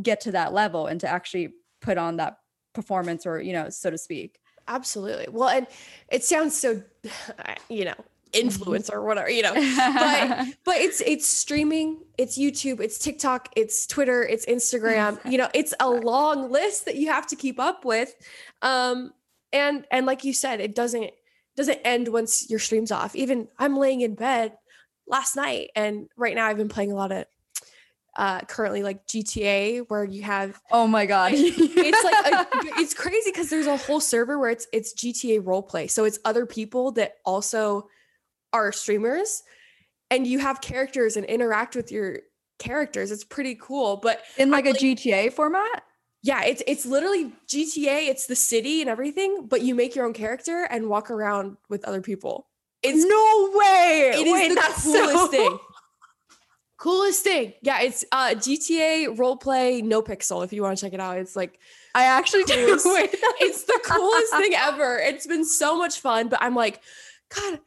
get 0.02 0.20
to 0.20 0.32
that 0.32 0.52
level 0.52 0.86
and 0.86 1.00
to 1.00 1.08
actually 1.08 1.52
put 1.80 1.98
on 1.98 2.16
that 2.16 2.38
performance 2.72 3.26
or 3.26 3.40
you 3.40 3.52
know 3.52 3.68
so 3.68 3.90
to 3.90 3.98
speak 3.98 4.38
Absolutely. 4.70 5.26
Well, 5.30 5.48
and 5.48 5.66
it 6.10 6.24
sounds 6.24 6.58
so 6.58 6.82
you 7.68 7.84
know. 7.84 7.94
Influencer 8.32 8.94
or 8.94 9.04
whatever, 9.04 9.30
you 9.30 9.42
know. 9.42 9.54
but 9.54 10.46
but 10.64 10.76
it's 10.76 11.00
it's 11.00 11.26
streaming 11.26 11.98
it's 12.18 12.38
youtube 12.38 12.80
it's 12.80 12.98
tiktok 12.98 13.48
it's 13.56 13.86
twitter 13.86 14.22
it's 14.22 14.44
instagram 14.46 15.18
you 15.30 15.38
know 15.38 15.48
it's 15.54 15.72
a 15.80 15.88
long 16.12 16.50
list 16.50 16.84
that 16.84 16.96
you 16.96 17.08
have 17.08 17.26
to 17.26 17.36
keep 17.36 17.58
up 17.58 17.84
with. 17.84 18.14
Um 18.62 19.12
and 19.52 19.86
and 19.90 20.06
like 20.06 20.24
you 20.24 20.32
said 20.32 20.60
it 20.60 20.74
doesn't 20.74 21.10
doesn't 21.56 21.80
end 21.84 22.08
once 22.08 22.48
your 22.48 22.58
stream's 22.58 22.92
off. 22.92 23.16
Even 23.16 23.48
i'm 23.58 23.76
laying 23.76 24.00
in 24.02 24.14
bed 24.14 24.56
last 25.06 25.34
night 25.34 25.70
and 25.74 26.08
right 26.16 26.34
now 26.34 26.46
i've 26.46 26.56
been 26.56 26.68
playing 26.68 26.92
a 26.92 26.94
lot 26.94 27.10
of 27.10 27.24
uh 28.16 28.40
currently 28.42 28.82
like 28.82 29.04
gta 29.06 29.84
where 29.88 30.04
you 30.04 30.22
have 30.22 30.60
oh 30.70 30.86
my 30.86 31.06
god. 31.06 31.32
It's 31.92 32.04
like 32.04 32.32
a, 32.32 32.46
it's 32.80 32.94
crazy 32.94 33.30
because 33.30 33.50
there's 33.50 33.66
a 33.66 33.76
whole 33.76 34.00
server 34.00 34.38
where 34.38 34.50
it's 34.50 34.66
it's 34.72 34.94
GTA 34.94 35.44
role 35.44 35.62
play 35.62 35.86
So 35.86 36.04
it's 36.04 36.18
other 36.24 36.46
people 36.46 36.92
that 36.92 37.14
also 37.24 37.88
are 38.52 38.72
streamers, 38.72 39.42
and 40.10 40.26
you 40.26 40.38
have 40.38 40.60
characters 40.60 41.16
and 41.16 41.24
interact 41.26 41.76
with 41.76 41.92
your 41.92 42.20
characters. 42.58 43.10
It's 43.10 43.24
pretty 43.24 43.56
cool. 43.60 43.96
But 43.96 44.22
in 44.36 44.50
like 44.50 44.66
a 44.66 44.70
like- 44.70 44.80
gta 44.80 45.32
format 45.32 45.82
yeah, 46.22 46.42
it's 46.44 46.62
it's 46.66 46.84
literally 46.84 47.32
GTA. 47.48 48.08
It's 48.08 48.26
the 48.26 48.36
city 48.36 48.82
and 48.82 48.90
everything, 48.90 49.46
but 49.48 49.62
you 49.62 49.74
make 49.74 49.94
your 49.94 50.04
own 50.04 50.12
character 50.12 50.66
and 50.70 50.88
walk 50.88 51.10
around 51.10 51.56
with 51.68 51.84
other 51.84 52.02
people. 52.02 52.46
It's 52.82 53.04
no 53.04 53.58
way 53.58 54.12
it 54.14 54.26
is 54.26 54.32
Wait, 54.32 54.48
the 54.48 54.60
coolest 54.82 55.12
so- 55.12 55.26
thing. 55.30 55.58
Coolest 56.76 57.24
thing. 57.24 57.54
Yeah, 57.62 57.80
it's 57.80 58.04
uh 58.12 58.30
GTA 58.34 59.16
roleplay 59.16 59.82
NoPixel 59.82 60.44
if 60.44 60.52
you 60.52 60.62
want 60.62 60.78
to 60.78 60.84
check 60.84 60.92
it 60.94 61.00
out. 61.00 61.18
It's 61.18 61.36
like 61.36 61.58
i 61.94 62.04
actually 62.04 62.44
do 62.44 62.78
Wait, 62.84 63.10
it's 63.40 63.64
the 63.64 63.80
coolest 63.84 64.32
thing 64.36 64.52
ever. 64.54 64.98
It's 64.98 65.26
been 65.26 65.44
so 65.44 65.76
much 65.76 66.00
fun, 66.00 66.28
but 66.28 66.42
I'm 66.42 66.54
like, 66.54 66.80
God, 67.34 67.60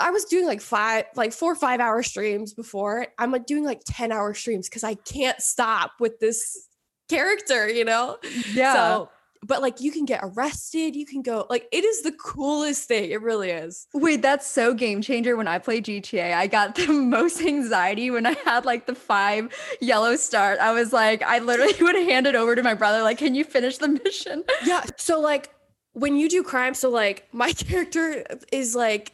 I 0.00 0.10
was 0.10 0.24
doing 0.24 0.46
like 0.46 0.60
five, 0.60 1.04
like 1.14 1.32
four 1.32 1.52
or 1.52 1.56
five 1.56 1.80
hour 1.80 2.02
streams 2.02 2.54
before. 2.54 3.06
I'm 3.18 3.30
like 3.30 3.46
doing 3.46 3.64
like 3.64 3.82
10 3.86 4.12
hour 4.12 4.34
streams 4.34 4.68
because 4.68 4.84
I 4.84 4.94
can't 4.94 5.40
stop 5.40 5.92
with 6.00 6.18
this 6.20 6.68
character, 7.08 7.68
you 7.68 7.84
know? 7.84 8.18
yeah 8.52 8.74
So, 8.74 9.10
but 9.42 9.62
like 9.62 9.80
you 9.80 9.90
can 9.90 10.04
get 10.04 10.20
arrested, 10.22 10.94
you 10.94 11.06
can 11.06 11.22
go, 11.22 11.46
like, 11.48 11.66
it 11.72 11.84
is 11.84 12.02
the 12.02 12.12
coolest 12.12 12.88
thing. 12.88 13.10
It 13.10 13.22
really 13.22 13.50
is. 13.50 13.86
Wait, 13.94 14.20
that's 14.22 14.46
so 14.46 14.74
game 14.74 15.00
changer. 15.00 15.36
When 15.36 15.48
I 15.48 15.58
played 15.58 15.86
GTA, 15.86 16.34
I 16.34 16.46
got 16.46 16.74
the 16.76 16.88
most 16.88 17.40
anxiety 17.40 18.10
when 18.10 18.26
I 18.26 18.34
had 18.44 18.64
like 18.64 18.86
the 18.86 18.94
five 18.94 19.54
yellow 19.80 20.16
stars. 20.16 20.58
I 20.60 20.72
was 20.72 20.92
like, 20.92 21.22
I 21.22 21.38
literally 21.38 21.74
would 21.80 21.96
hand 21.96 22.26
it 22.26 22.34
over 22.34 22.54
to 22.54 22.62
my 22.62 22.74
brother, 22.74 23.02
like, 23.02 23.18
can 23.18 23.34
you 23.34 23.44
finish 23.44 23.78
the 23.78 23.88
mission? 23.88 24.44
Yeah. 24.64 24.84
So, 24.96 25.20
like, 25.20 25.50
when 25.92 26.16
you 26.16 26.28
do 26.28 26.42
crime, 26.42 26.74
so 26.74 26.90
like 26.90 27.26
my 27.32 27.52
character 27.68 28.24
is 28.52 28.74
like, 28.74 29.12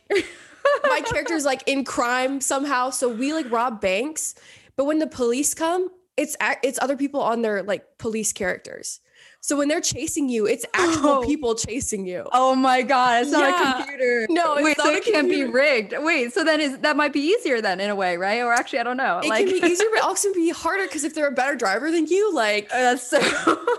my 0.85 1.01
character 1.03 1.35
is 1.35 1.45
like 1.45 1.62
in 1.67 1.85
crime 1.85 2.41
somehow. 2.41 2.91
So 2.91 3.09
we 3.09 3.33
like 3.33 3.51
rob 3.51 3.81
banks, 3.81 4.35
but 4.77 4.85
when 4.85 4.99
the 4.99 5.07
police 5.07 5.55
come, 5.55 5.89
it's 6.17 6.37
it's 6.62 6.79
other 6.81 6.97
people 6.97 7.21
on 7.21 7.43
their 7.43 7.62
like 7.62 7.99
police 7.99 8.33
characters. 8.33 9.01
So 9.43 9.57
when 9.57 9.69
they're 9.69 9.81
chasing 9.81 10.29
you, 10.29 10.45
it's 10.47 10.67
actual 10.75 11.09
Oh. 11.11 11.23
people 11.25 11.55
chasing 11.55 12.05
you. 12.05 12.27
Oh 12.33 12.57
my 12.57 12.83
god, 12.83 13.23
it's 13.23 13.31
not 13.31 13.43
Yeah. 13.43 13.71
a 13.71 13.77
computer. 13.85 14.27
No, 14.29 14.55
it's 14.55 14.64
wait, 14.64 14.77
so 14.77 14.91
it 14.91 15.05
can't 15.05 15.29
be 15.29 15.45
rigged. 15.45 15.95
Wait, 15.99 16.33
so 16.33 16.43
then 16.43 16.61
is 16.61 16.79
that 16.79 16.97
might 16.97 17.12
be 17.12 17.21
easier 17.21 17.61
then 17.61 17.79
in 17.79 17.89
a 17.89 17.95
way, 17.95 18.17
right? 18.17 18.41
Or 18.43 18.53
actually, 18.53 18.81
I 18.81 18.83
don't 18.83 18.97
know. 18.97 19.19
It 19.21 19.29
like 19.29 19.47
can 19.47 19.61
be 19.61 19.67
easier, 19.67 19.87
but 19.95 20.03
also 20.03 20.33
be 20.35 20.51
harder 20.51 20.85
because 20.85 21.05
if 21.05 21.14
they're 21.14 21.29
a 21.29 21.33
better 21.33 21.55
driver 21.55 21.93
than 21.93 22.07
you, 22.07 22.35
like 22.35 22.69
oh, 22.75 22.83
that's 22.83 23.09
so. 23.09 23.21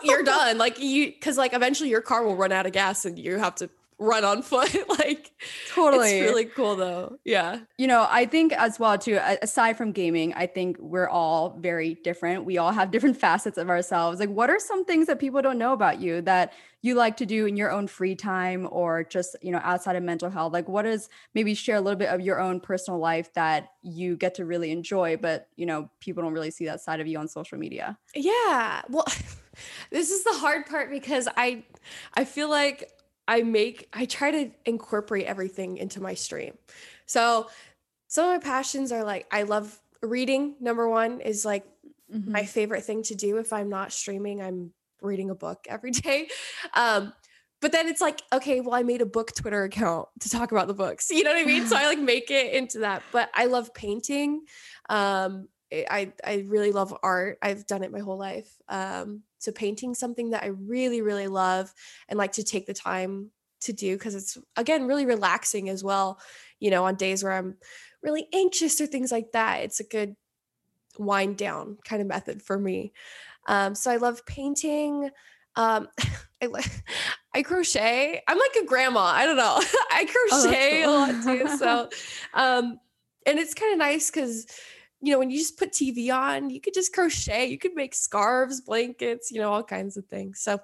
you're 0.03 0.23
done. 0.23 0.57
Like 0.57 0.79
you, 0.79 1.07
because 1.07 1.37
like 1.37 1.53
eventually 1.53 1.89
your 1.89 2.01
car 2.01 2.23
will 2.23 2.35
run 2.37 2.51
out 2.53 2.65
of 2.65 2.71
gas 2.71 3.03
and 3.03 3.19
you 3.19 3.37
have 3.37 3.55
to 3.55 3.69
run 3.99 4.23
on 4.23 4.41
foot. 4.41 4.75
like 4.99 5.31
totally. 5.73 6.19
it's 6.19 6.29
really 6.29 6.45
cool 6.45 6.75
though. 6.75 7.17
Yeah. 7.25 7.59
you 7.77 7.87
know 7.87 8.07
i 8.09 8.25
think 8.25 8.53
as 8.53 8.79
well 8.79 8.97
too 8.97 9.19
aside 9.41 9.77
from 9.77 9.91
gaming 9.91 10.33
i 10.35 10.45
think 10.45 10.77
we're 10.79 11.09
all 11.09 11.57
very 11.59 11.95
different 12.03 12.45
we 12.45 12.57
all 12.57 12.71
have 12.71 12.91
different 12.97 13.17
facets 13.17 13.57
of 13.57 13.69
ourselves 13.69 14.19
like 14.19 14.29
what 14.29 14.49
are 14.49 14.59
some 14.59 14.85
things 14.85 15.07
that 15.07 15.19
people 15.19 15.41
don't 15.41 15.57
know 15.57 15.73
about 15.73 15.99
you 15.99 16.21
that 16.21 16.53
you 16.83 16.93
like 16.93 17.17
to 17.17 17.25
do 17.25 17.45
in 17.47 17.57
your 17.57 17.71
own 17.71 17.87
free 17.87 18.15
time 18.15 18.67
or 18.71 19.03
just 19.03 19.35
you 19.41 19.51
know 19.51 19.59
outside 19.63 19.95
of 19.95 20.03
mental 20.03 20.29
health 20.29 20.53
like 20.53 20.69
what 20.69 20.85
is 20.85 21.09
maybe 21.33 21.53
share 21.53 21.75
a 21.77 21.81
little 21.81 21.97
bit 21.97 22.09
of 22.09 22.21
your 22.21 22.39
own 22.39 22.59
personal 22.59 22.99
life 22.99 23.33
that 23.33 23.69
you 23.81 24.15
get 24.15 24.35
to 24.35 24.45
really 24.45 24.71
enjoy 24.71 25.17
but 25.17 25.47
you 25.55 25.65
know 25.65 25.89
people 25.99 26.21
don't 26.23 26.33
really 26.33 26.51
see 26.51 26.65
that 26.65 26.79
side 26.81 26.99
of 26.99 27.07
you 27.07 27.17
on 27.17 27.27
social 27.27 27.57
media 27.57 27.97
Yeah. 28.15 28.81
Well, 28.89 29.05
this 29.91 30.11
is 30.11 30.23
the 30.23 30.33
hard 30.33 30.65
part 30.67 30.89
because 30.91 31.27
I 31.35 31.63
I 32.13 32.25
feel 32.25 32.49
like 32.49 32.91
I 33.27 33.43
make 33.43 33.89
I 33.93 34.05
try 34.05 34.31
to 34.31 34.51
incorporate 34.65 35.25
everything 35.25 35.77
into 35.77 36.01
my 36.01 36.13
stream. 36.13 36.57
So 37.05 37.49
some 38.07 38.29
of 38.29 38.33
my 38.33 38.39
passions 38.39 38.91
are 38.91 39.03
like 39.03 39.27
I 39.31 39.43
love 39.43 39.79
reading. 40.01 40.55
Number 40.59 40.87
1 40.87 41.21
is 41.21 41.43
like 41.43 41.65
my 42.09 42.45
favorite 42.45 42.83
thing 42.83 43.03
to 43.03 43.15
do 43.15 43.37
if 43.37 43.51
I'm 43.51 43.69
not 43.69 43.91
streaming. 43.91 44.41
I'm 44.41 44.71
reading 45.01 45.29
a 45.29 45.35
book 45.35 45.65
every 45.69 45.91
day. 45.91 46.29
Um 46.73 47.13
but 47.59 47.71
then 47.71 47.87
it's 47.87 48.01
like, 48.01 48.21
okay, 48.31 48.61
well, 48.61 48.75
I 48.75 48.83
made 48.83 49.01
a 49.01 49.05
book 49.05 49.33
Twitter 49.35 49.63
account 49.63 50.07
to 50.21 50.29
talk 50.29 50.51
about 50.51 50.67
the 50.67 50.73
books. 50.73 51.09
You 51.09 51.23
know 51.23 51.31
what 51.31 51.39
I 51.41 51.45
mean? 51.45 51.65
So 51.65 51.75
I 51.75 51.87
like 51.87 51.99
make 51.99 52.29
it 52.31 52.53
into 52.53 52.79
that. 52.79 53.03
But 53.11 53.29
I 53.33 53.45
love 53.45 53.73
painting. 53.73 54.41
Um, 54.89 55.47
I 55.71 56.13
I 56.23 56.45
really 56.47 56.71
love 56.71 56.97
art. 57.03 57.37
I've 57.41 57.67
done 57.67 57.83
it 57.83 57.91
my 57.91 57.99
whole 57.99 58.17
life. 58.17 58.49
Um, 58.69 59.23
so 59.39 59.51
painting 59.51 59.93
something 59.93 60.31
that 60.31 60.43
I 60.43 60.47
really 60.47 61.01
really 61.01 61.27
love 61.27 61.73
and 62.07 62.17
like 62.17 62.33
to 62.33 62.43
take 62.43 62.65
the 62.65 62.73
time 62.73 63.31
to 63.61 63.73
do 63.73 63.95
because 63.97 64.15
it's 64.15 64.37
again 64.55 64.87
really 64.87 65.05
relaxing 65.05 65.69
as 65.69 65.83
well. 65.83 66.19
You 66.59 66.71
know, 66.71 66.85
on 66.85 66.95
days 66.95 67.23
where 67.23 67.33
I'm 67.33 67.57
really 68.01 68.27
anxious 68.33 68.79
or 68.79 68.87
things 68.87 69.11
like 69.11 69.31
that, 69.33 69.63
it's 69.63 69.79
a 69.79 69.83
good 69.83 70.15
wind 70.97 71.37
down 71.37 71.77
kind 71.83 72.01
of 72.01 72.07
method 72.07 72.41
for 72.41 72.57
me. 72.57 72.93
Um, 73.47 73.75
so 73.75 73.91
I 73.91 73.97
love 73.97 74.25
painting. 74.25 75.09
Um, 75.55 75.87
I, 76.41 76.47
li- 76.47 76.63
I 77.33 77.43
crochet. 77.43 78.21
I'm 78.27 78.37
like 78.37 78.55
a 78.61 78.65
grandma. 78.65 79.01
I 79.01 79.25
don't 79.25 79.37
know. 79.37 79.59
I 79.91 80.07
Oh, 80.31 80.43
crochet 80.43 80.83
a 80.83 80.89
lot 80.89 81.23
too. 81.23 81.57
So, 81.57 81.89
um, 82.33 82.79
and 83.25 83.39
it's 83.39 83.53
kind 83.53 83.73
of 83.73 83.79
nice 83.79 84.09
because 84.09 84.47
you 85.01 85.11
know, 85.11 85.19
when 85.19 85.29
you 85.29 85.37
just 85.37 85.57
put 85.57 85.71
TV 85.71 86.11
on, 86.11 86.49
you 86.49 86.59
could 86.59 86.73
just 86.73 86.93
crochet, 86.93 87.45
you 87.45 87.57
could 87.57 87.75
make 87.75 87.93
scarves, 87.93 88.61
blankets, 88.61 89.31
you 89.31 89.39
know, 89.39 89.51
all 89.51 89.63
kinds 89.63 89.95
of 89.95 90.05
things. 90.05 90.39
So 90.39 90.59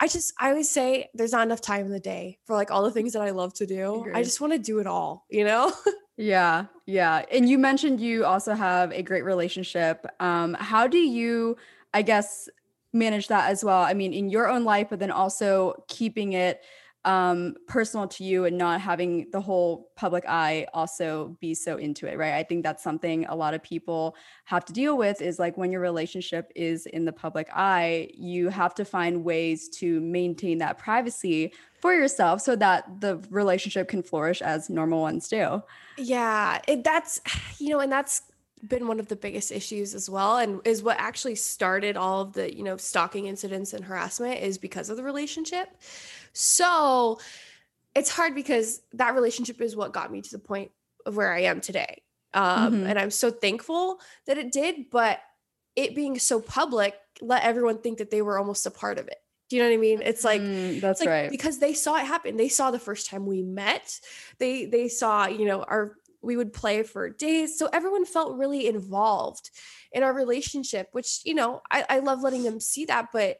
I 0.00 0.08
just, 0.08 0.32
I 0.38 0.50
always 0.50 0.68
say 0.68 1.08
there's 1.14 1.32
not 1.32 1.46
enough 1.46 1.60
time 1.60 1.86
in 1.86 1.92
the 1.92 2.00
day 2.00 2.38
for 2.44 2.56
like 2.56 2.70
all 2.70 2.82
the 2.82 2.90
things 2.90 3.12
that 3.12 3.22
I 3.22 3.30
love 3.30 3.54
to 3.54 3.66
do. 3.66 4.06
I, 4.12 4.20
I 4.20 4.22
just 4.22 4.40
want 4.40 4.52
to 4.54 4.58
do 4.58 4.80
it 4.80 4.86
all, 4.88 5.24
you 5.30 5.44
know? 5.44 5.72
yeah. 6.16 6.66
Yeah. 6.86 7.24
And 7.30 7.48
you 7.48 7.58
mentioned 7.58 8.00
you 8.00 8.24
also 8.24 8.54
have 8.54 8.92
a 8.92 9.02
great 9.02 9.24
relationship. 9.24 10.04
Um, 10.18 10.54
how 10.54 10.88
do 10.88 10.98
you, 10.98 11.56
I 11.94 12.02
guess, 12.02 12.48
manage 12.92 13.28
that 13.28 13.50
as 13.50 13.64
well? 13.64 13.82
I 13.82 13.94
mean, 13.94 14.12
in 14.12 14.30
your 14.30 14.48
own 14.48 14.64
life, 14.64 14.88
but 14.90 14.98
then 14.98 15.12
also 15.12 15.84
keeping 15.86 16.32
it 16.32 16.64
um, 17.06 17.54
personal 17.68 18.08
to 18.08 18.24
you 18.24 18.44
and 18.46 18.58
not 18.58 18.80
having 18.80 19.30
the 19.30 19.40
whole 19.40 19.92
public 19.94 20.24
eye 20.26 20.66
also 20.74 21.36
be 21.40 21.54
so 21.54 21.76
into 21.76 22.06
it, 22.06 22.18
right? 22.18 22.34
I 22.34 22.42
think 22.42 22.64
that's 22.64 22.82
something 22.82 23.24
a 23.26 23.34
lot 23.34 23.54
of 23.54 23.62
people 23.62 24.16
have 24.44 24.64
to 24.64 24.72
deal 24.72 24.98
with 24.98 25.22
is 25.22 25.38
like 25.38 25.56
when 25.56 25.70
your 25.70 25.80
relationship 25.80 26.50
is 26.56 26.84
in 26.86 27.04
the 27.04 27.12
public 27.12 27.48
eye, 27.54 28.10
you 28.12 28.48
have 28.48 28.74
to 28.74 28.84
find 28.84 29.22
ways 29.22 29.68
to 29.78 30.00
maintain 30.00 30.58
that 30.58 30.78
privacy 30.78 31.52
for 31.80 31.94
yourself 31.94 32.40
so 32.40 32.56
that 32.56 33.00
the 33.00 33.18
relationship 33.30 33.86
can 33.86 34.02
flourish 34.02 34.42
as 34.42 34.68
normal 34.68 35.00
ones 35.00 35.28
do. 35.28 35.62
Yeah, 35.96 36.60
it, 36.66 36.82
that's, 36.82 37.20
you 37.58 37.68
know, 37.68 37.78
and 37.78 37.90
that's 37.90 38.22
been 38.66 38.88
one 38.88 38.98
of 38.98 39.06
the 39.08 39.16
biggest 39.16 39.52
issues 39.52 39.94
as 39.94 40.08
well 40.08 40.38
and 40.38 40.60
is 40.64 40.82
what 40.82 40.96
actually 40.98 41.34
started 41.34 41.96
all 41.96 42.22
of 42.22 42.32
the 42.32 42.56
you 42.56 42.64
know 42.64 42.76
stalking 42.76 43.26
incidents 43.26 43.74
and 43.74 43.84
harassment 43.84 44.40
is 44.40 44.56
because 44.56 44.88
of 44.88 44.96
the 44.96 45.02
relationship 45.02 45.68
so 46.36 47.18
it's 47.94 48.10
hard 48.10 48.34
because 48.34 48.82
that 48.92 49.14
relationship 49.14 49.60
is 49.60 49.74
what 49.74 49.92
got 49.92 50.12
me 50.12 50.20
to 50.20 50.30
the 50.30 50.38
point 50.38 50.70
of 51.04 51.16
where 51.16 51.32
i 51.32 51.42
am 51.42 51.60
today 51.60 52.02
um, 52.34 52.74
mm-hmm. 52.74 52.86
and 52.86 52.98
i'm 52.98 53.10
so 53.10 53.30
thankful 53.30 54.00
that 54.26 54.38
it 54.38 54.52
did 54.52 54.90
but 54.90 55.20
it 55.74 55.94
being 55.94 56.18
so 56.18 56.40
public 56.40 56.94
let 57.20 57.42
everyone 57.42 57.78
think 57.78 57.98
that 57.98 58.10
they 58.10 58.22
were 58.22 58.38
almost 58.38 58.66
a 58.66 58.70
part 58.70 58.98
of 58.98 59.06
it 59.08 59.18
do 59.48 59.54
you 59.54 59.62
know 59.62 59.68
what 59.68 59.74
I 59.76 59.78
mean? 59.80 60.02
It's 60.02 60.24
like 60.24 60.40
mm, 60.40 60.80
that's 60.80 61.00
it's 61.00 61.06
like, 61.06 61.08
right 61.08 61.30
because 61.30 61.60
they 61.60 61.72
saw 61.72 61.94
it 61.94 62.04
happen. 62.04 62.36
They 62.36 62.48
saw 62.48 62.72
the 62.72 62.80
first 62.80 63.08
time 63.08 63.26
we 63.26 63.42
met. 63.42 64.00
They 64.40 64.66
they 64.66 64.88
saw 64.88 65.28
you 65.28 65.44
know 65.44 65.62
our 65.62 65.94
we 66.26 66.36
would 66.36 66.52
play 66.52 66.82
for 66.82 67.08
days. 67.08 67.58
So 67.58 67.68
everyone 67.72 68.04
felt 68.04 68.36
really 68.36 68.66
involved 68.66 69.50
in 69.92 70.02
our 70.02 70.12
relationship, 70.12 70.88
which, 70.92 71.20
you 71.24 71.34
know, 71.34 71.62
I, 71.70 71.84
I 71.88 71.98
love 72.00 72.20
letting 72.20 72.42
them 72.42 72.60
see 72.60 72.84
that, 72.86 73.08
but 73.12 73.38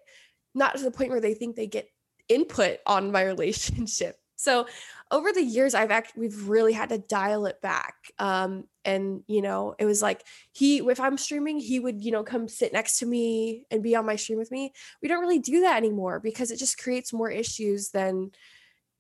not 0.55 0.76
to 0.76 0.84
the 0.84 0.90
point 0.92 1.11
where 1.11 1.20
they 1.20 1.34
think 1.34 1.57
they 1.57 1.66
get 1.66 1.88
input 2.28 2.78
on 2.86 3.12
my 3.12 3.22
relationship. 3.24 4.18
So 4.36 4.66
over 5.10 5.32
the 5.32 5.42
years, 5.42 5.74
I've 5.74 5.90
actually, 5.90 6.22
we've 6.22 6.48
really 6.48 6.72
had 6.72 6.90
to 6.90 6.98
dial 6.98 7.46
it 7.46 7.60
back. 7.62 7.94
Um, 8.18 8.64
and, 8.84 9.22
you 9.26 9.40
know, 9.40 9.74
it 9.78 9.84
was 9.84 10.02
like 10.02 10.24
he, 10.52 10.78
if 10.78 11.00
I'm 11.00 11.16
streaming, 11.16 11.58
he 11.58 11.80
would, 11.80 12.04
you 12.04 12.12
know, 12.12 12.22
come 12.22 12.48
sit 12.48 12.72
next 12.72 12.98
to 12.98 13.06
me 13.06 13.64
and 13.70 13.82
be 13.82 13.96
on 13.96 14.06
my 14.06 14.16
stream 14.16 14.38
with 14.38 14.50
me. 14.50 14.72
We 15.00 15.08
don't 15.08 15.20
really 15.20 15.38
do 15.38 15.60
that 15.62 15.76
anymore 15.76 16.20
because 16.20 16.50
it 16.50 16.58
just 16.58 16.78
creates 16.78 17.12
more 17.12 17.30
issues 17.30 17.90
than, 17.90 18.32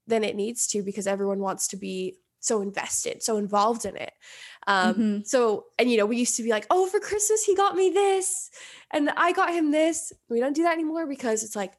than 0.06 0.24
it 0.24 0.36
needs 0.36 0.68
to 0.68 0.82
because 0.82 1.06
everyone 1.06 1.40
wants 1.40 1.68
to 1.68 1.76
be 1.76 2.16
so 2.40 2.62
invested, 2.62 3.22
so 3.22 3.36
involved 3.36 3.84
in 3.84 3.96
it. 3.96 4.12
Um, 4.66 4.94
mm-hmm. 4.94 5.18
So, 5.24 5.66
and 5.78 5.90
you 5.90 5.96
know, 5.96 6.06
we 6.06 6.16
used 6.16 6.36
to 6.36 6.42
be 6.42 6.50
like, 6.50 6.66
oh, 6.70 6.86
for 6.86 7.00
Christmas, 7.00 7.44
he 7.44 7.54
got 7.56 7.74
me 7.74 7.90
this, 7.90 8.50
and 8.92 9.10
I 9.16 9.32
got 9.32 9.52
him 9.52 9.72
this. 9.72 10.12
We 10.28 10.40
don't 10.40 10.54
do 10.54 10.62
that 10.62 10.74
anymore 10.74 11.06
because 11.06 11.42
it's 11.42 11.56
like, 11.56 11.72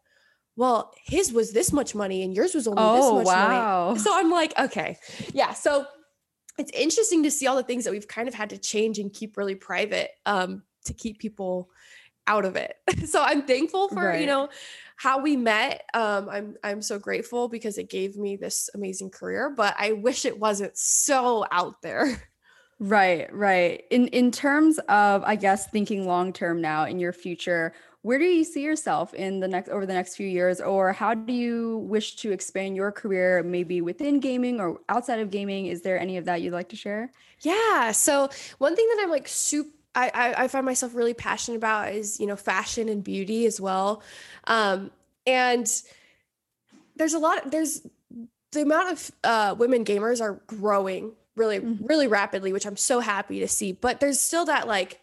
well, 0.58 0.92
his 1.06 1.32
was 1.32 1.52
this 1.52 1.72
much 1.72 1.96
money 1.96 2.24
and 2.24 2.36
yours 2.36 2.54
was 2.54 2.68
only 2.68 2.82
oh, 2.84 2.96
this 2.96 3.26
much 3.26 3.36
wow. 3.36 3.88
money. 3.88 4.00
So 4.00 4.12
I'm 4.14 4.32
like, 4.32 4.58
okay, 4.60 4.98
yeah. 5.32 5.54
So 5.54 5.86
it's 6.58 6.72
interesting 6.72 7.24
to 7.24 7.32
see 7.32 7.46
all 7.46 7.56
the 7.56 7.64
things 7.64 7.86
that 7.86 7.92
we've 7.92 8.08
kind 8.08 8.28
of 8.28 8.34
had 8.34 8.50
to 8.50 8.58
change 8.58 8.98
and 8.98 9.14
keep 9.14 9.38
really 9.38 9.54
private 9.54 10.10
um, 10.26 10.64
to 10.86 10.94
keep 10.94 11.20
people 11.20 11.70
out 12.26 12.44
of 12.44 12.56
it. 12.56 12.76
so 13.06 13.22
I'm 13.22 13.44
thankful 13.44 13.88
for, 13.90 14.08
right. 14.08 14.20
you 14.20 14.26
know, 14.26 14.50
how 14.96 15.22
we 15.22 15.38
met. 15.38 15.84
Um, 15.94 16.28
I'm 16.28 16.56
I'm 16.64 16.82
so 16.82 16.98
grateful 16.98 17.48
because 17.48 17.78
it 17.78 17.90
gave 17.90 18.18
me 18.18 18.36
this 18.36 18.70
amazing 18.74 19.12
career, 19.12 19.54
but 19.56 19.76
I 19.78 19.92
wish 19.92 20.26
it 20.26 20.40
wasn't 20.40 20.76
so 20.76 21.46
out 21.52 21.82
there. 21.82 22.22
Right, 22.80 23.32
right. 23.34 23.84
In 23.90 24.08
in 24.10 24.30
terms 24.30 24.78
of 24.88 25.24
I 25.24 25.36
guess 25.36 25.68
thinking 25.68 26.06
long 26.06 26.32
term 26.32 26.62
now 26.62 26.86
in 26.86 27.00
your 27.00 27.12
future, 27.12 27.74
where 28.08 28.18
do 28.18 28.24
you 28.24 28.46
see 28.46 28.64
yourself 28.64 29.14
in 29.14 29.42
the 29.42 29.50
next 29.50 29.68
over 29.68 29.86
the 29.86 29.94
next 29.94 30.16
few 30.16 30.26
years 30.26 30.62
or 30.62 30.94
how 30.94 31.14
do 31.14 31.34
you 31.34 31.80
wish 31.80 32.16
to 32.16 32.32
expand 32.32 32.74
your 32.74 32.90
career 32.90 33.44
maybe 33.44 33.82
within 33.82 34.22
gaming 34.22 34.62
or 34.62 34.80
outside 34.88 35.20
of 35.20 35.30
gaming? 35.30 35.66
Is 35.66 35.82
there 35.82 36.00
any 36.00 36.16
of 36.16 36.24
that 36.24 36.42
you'd 36.42 36.54
like 36.54 36.70
to 36.70 36.78
share? 36.78 37.12
Yeah, 37.42 37.92
so 37.92 38.30
one 38.60 38.78
thing 38.78 38.88
that 38.96 39.04
I'm 39.04 39.10
like 39.10 39.28
super 39.28 39.72
I, 39.94 40.36
I, 40.38 40.48
find 40.48 40.64
myself 40.64 40.94
really 40.94 41.16
passionate 41.16 41.58
about 41.58 41.92
is 41.92 42.20
you 42.20 42.28
know 42.28 42.36
fashion 42.36 42.88
and 42.88 43.04
beauty 43.04 43.48
as 43.48 43.60
well 43.60 44.04
um, 44.46 44.92
and 45.26 45.68
there's 46.96 47.16
a 47.16 47.20
lot 47.20 47.50
there's 47.50 47.82
the 48.52 48.62
amount 48.62 48.92
of 48.92 49.12
uh, 49.24 49.56
women 49.58 49.84
gamers 49.84 50.22
are 50.22 50.40
growing 50.46 51.14
really 51.36 51.60
mm-hmm. 51.60 51.84
really 51.84 52.06
rapidly 52.06 52.54
which 52.54 52.68
i'm 52.68 52.78
so 52.78 53.00
happy 53.00 53.40
to 53.40 53.48
see 53.48 53.72
but 53.72 54.00
there's 54.00 54.20
still 54.20 54.46
that 54.46 54.68
like 54.68 55.02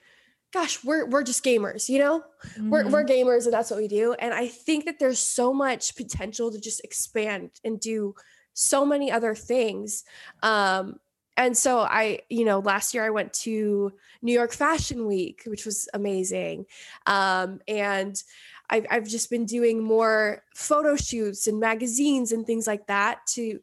gosh 0.55 0.83
we're 0.85 1.05
we're 1.07 1.25
just 1.25 1.45
gamers 1.45 1.89
you 1.89 1.99
know 1.99 2.21
mm-hmm. 2.21 2.71
we're, 2.71 2.89
we're 2.89 3.05
gamers 3.05 3.45
and 3.45 3.53
that's 3.53 3.71
what 3.71 3.81
we 3.81 3.89
do 3.89 4.15
and 4.15 4.33
i 4.33 4.47
think 4.47 4.85
that 4.85 4.99
there's 5.01 5.19
so 5.19 5.53
much 5.53 5.97
potential 5.97 6.51
to 6.51 6.61
just 6.61 6.83
expand 6.85 7.51
and 7.65 7.81
do 7.81 8.15
so 8.55 8.87
many 8.87 9.11
other 9.11 9.35
things 9.35 10.05
um, 10.43 10.99
and 11.37 11.57
so 11.57 11.81
I, 11.81 12.21
you 12.29 12.45
know, 12.45 12.61
last 12.61 12.95
year 12.95 13.05
I 13.05 13.11
went 13.11 13.33
to 13.43 13.93
New 14.23 14.33
York 14.33 14.53
Fashion 14.53 15.07
Week, 15.07 15.43
which 15.47 15.67
was 15.67 15.89
amazing. 15.93 16.67
Um, 17.07 17.61
and 17.67 18.23
I've, 18.71 18.87
I've 18.91 19.09
just 19.09 19.31
been 19.31 19.45
doing 19.45 19.83
more 19.83 20.45
photo 20.55 20.97
shoots 20.97 21.47
and 21.47 21.59
magazines 21.59 22.33
and 22.33 22.47
things 22.47 22.67
like 22.67 22.87
that 22.87 23.27
to, 23.31 23.59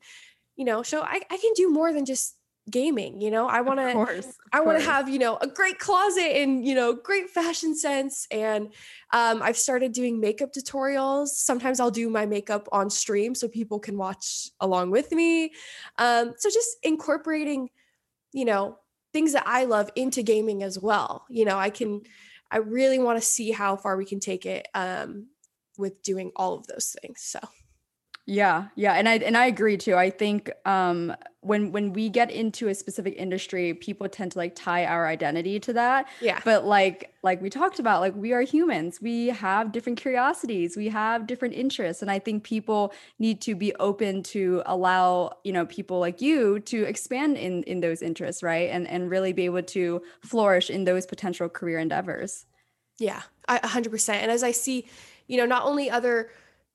you 0.58 0.66
know, 0.66 0.84
show 0.84 1.02
I, 1.02 1.22
I 1.30 1.38
can 1.38 1.54
do 1.56 1.72
more 1.72 1.94
than 1.94 2.06
just 2.06 2.36
gaming 2.70 3.20
you 3.20 3.32
know? 3.32 3.48
I 3.48 3.62
want 3.62 3.80
to 3.80 4.34
i 4.54 4.60
want 4.62 4.80
to 4.80 4.86
have 4.86 5.10
you 5.10 5.18
know 5.18 5.38
a 5.38 5.48
great 5.48 5.80
closet 5.80 6.38
and 6.38 6.66
you 6.66 6.76
know 6.76 6.94
great 6.94 7.30
fashion 7.30 7.76
sense 7.76 8.28
and 8.30 8.68
um, 9.14 9.42
i've 9.42 9.58
started 9.58 9.92
doing 9.94 10.20
makeup 10.20 10.54
tutorials. 10.54 11.30
Sometimes 11.30 11.80
i'll 11.80 11.92
do 11.92 12.10
my 12.10 12.26
makeup 12.26 12.68
on 12.72 12.90
stream 12.90 13.34
so 13.34 13.48
people 13.48 13.80
can 13.80 13.98
watch 13.98 14.50
along 14.60 14.92
with 14.92 15.12
me. 15.12 15.52
Um, 15.98 16.34
so 16.38 16.50
just 16.50 16.78
incorporating 16.84 17.70
you 18.34 18.46
know 18.46 18.78
things 19.14 19.34
that 19.34 19.44
i 19.46 19.66
love 19.66 19.90
into 19.96 20.24
gaming 20.24 20.64
as 20.64 20.80
well 20.80 21.26
you 21.30 21.46
know? 21.46 21.58
I 21.58 21.70
can 21.70 22.02
i 22.50 22.58
really 22.58 23.00
want 23.00 23.20
to 23.20 23.26
see 23.26 23.52
how 23.52 23.76
far 23.76 23.98
we 23.98 24.06
can 24.06 24.20
take 24.20 24.46
it 24.46 24.68
um, 24.74 25.28
with 25.78 26.02
doing 26.04 26.32
all 26.36 26.54
of 26.54 26.68
those 26.68 26.96
things 27.02 27.22
so 27.22 27.40
yeah, 28.26 28.68
yeah, 28.76 28.94
and 28.94 29.10
I 29.10 29.18
and 29.18 29.36
I 29.36 29.48
agree 29.48 29.78
too. 29.78 29.96
I 29.96 30.10
think 30.10 30.52
um 30.66 31.16
when 31.42 31.72
when 31.72 31.92
we 31.92 32.08
get 32.08 32.30
into 32.30 32.68
a 32.68 32.76
specific 32.76 33.16
industry, 33.18 33.74
people 33.74 34.08
tend 34.08 34.34
to 34.34 34.38
like 34.38 34.54
tie 34.56 34.86
our 34.86 35.08
identity 35.08 35.60
to 35.62 35.74
that. 35.74 36.08
Yeah. 36.20 36.40
But 36.46 36.64
like 36.66 37.16
like 37.24 37.42
we 37.42 37.50
talked 37.50 37.80
about, 37.80 38.00
like 38.00 38.16
we 38.16 38.32
are 38.32 38.44
humans. 38.44 39.02
We 39.02 39.28
have 39.28 39.72
different 39.72 40.00
curiosities, 40.00 40.78
we 40.78 40.90
have 40.90 41.26
different 41.26 41.56
interests, 41.56 42.04
and 42.04 42.12
I 42.12 42.20
think 42.20 42.44
people 42.44 42.94
need 43.18 43.42
to 43.42 43.56
be 43.56 43.74
open 43.76 44.22
to 44.24 44.62
allow, 44.68 45.32
you 45.44 45.52
know, 45.52 45.66
people 45.66 46.00
like 46.00 46.22
you 46.22 46.60
to 46.62 46.84
expand 46.84 47.38
in 47.38 47.64
in 47.64 47.80
those 47.82 48.04
interests, 48.04 48.44
right? 48.44 48.70
And 48.70 48.88
and 48.88 49.10
really 49.10 49.34
be 49.34 49.46
able 49.46 49.64
to 49.64 50.02
flourish 50.22 50.70
in 50.70 50.84
those 50.84 51.08
potential 51.08 51.50
career 51.50 51.80
endeavors. 51.80 52.46
Yeah, 53.00 53.24
a 53.48 53.58
100%. 53.60 54.14
And 54.14 54.30
as 54.30 54.44
I 54.44 54.52
see, 54.52 54.86
you 55.28 55.38
know, 55.38 55.46
not 55.46 55.64
only 55.66 55.90
other 55.90 56.30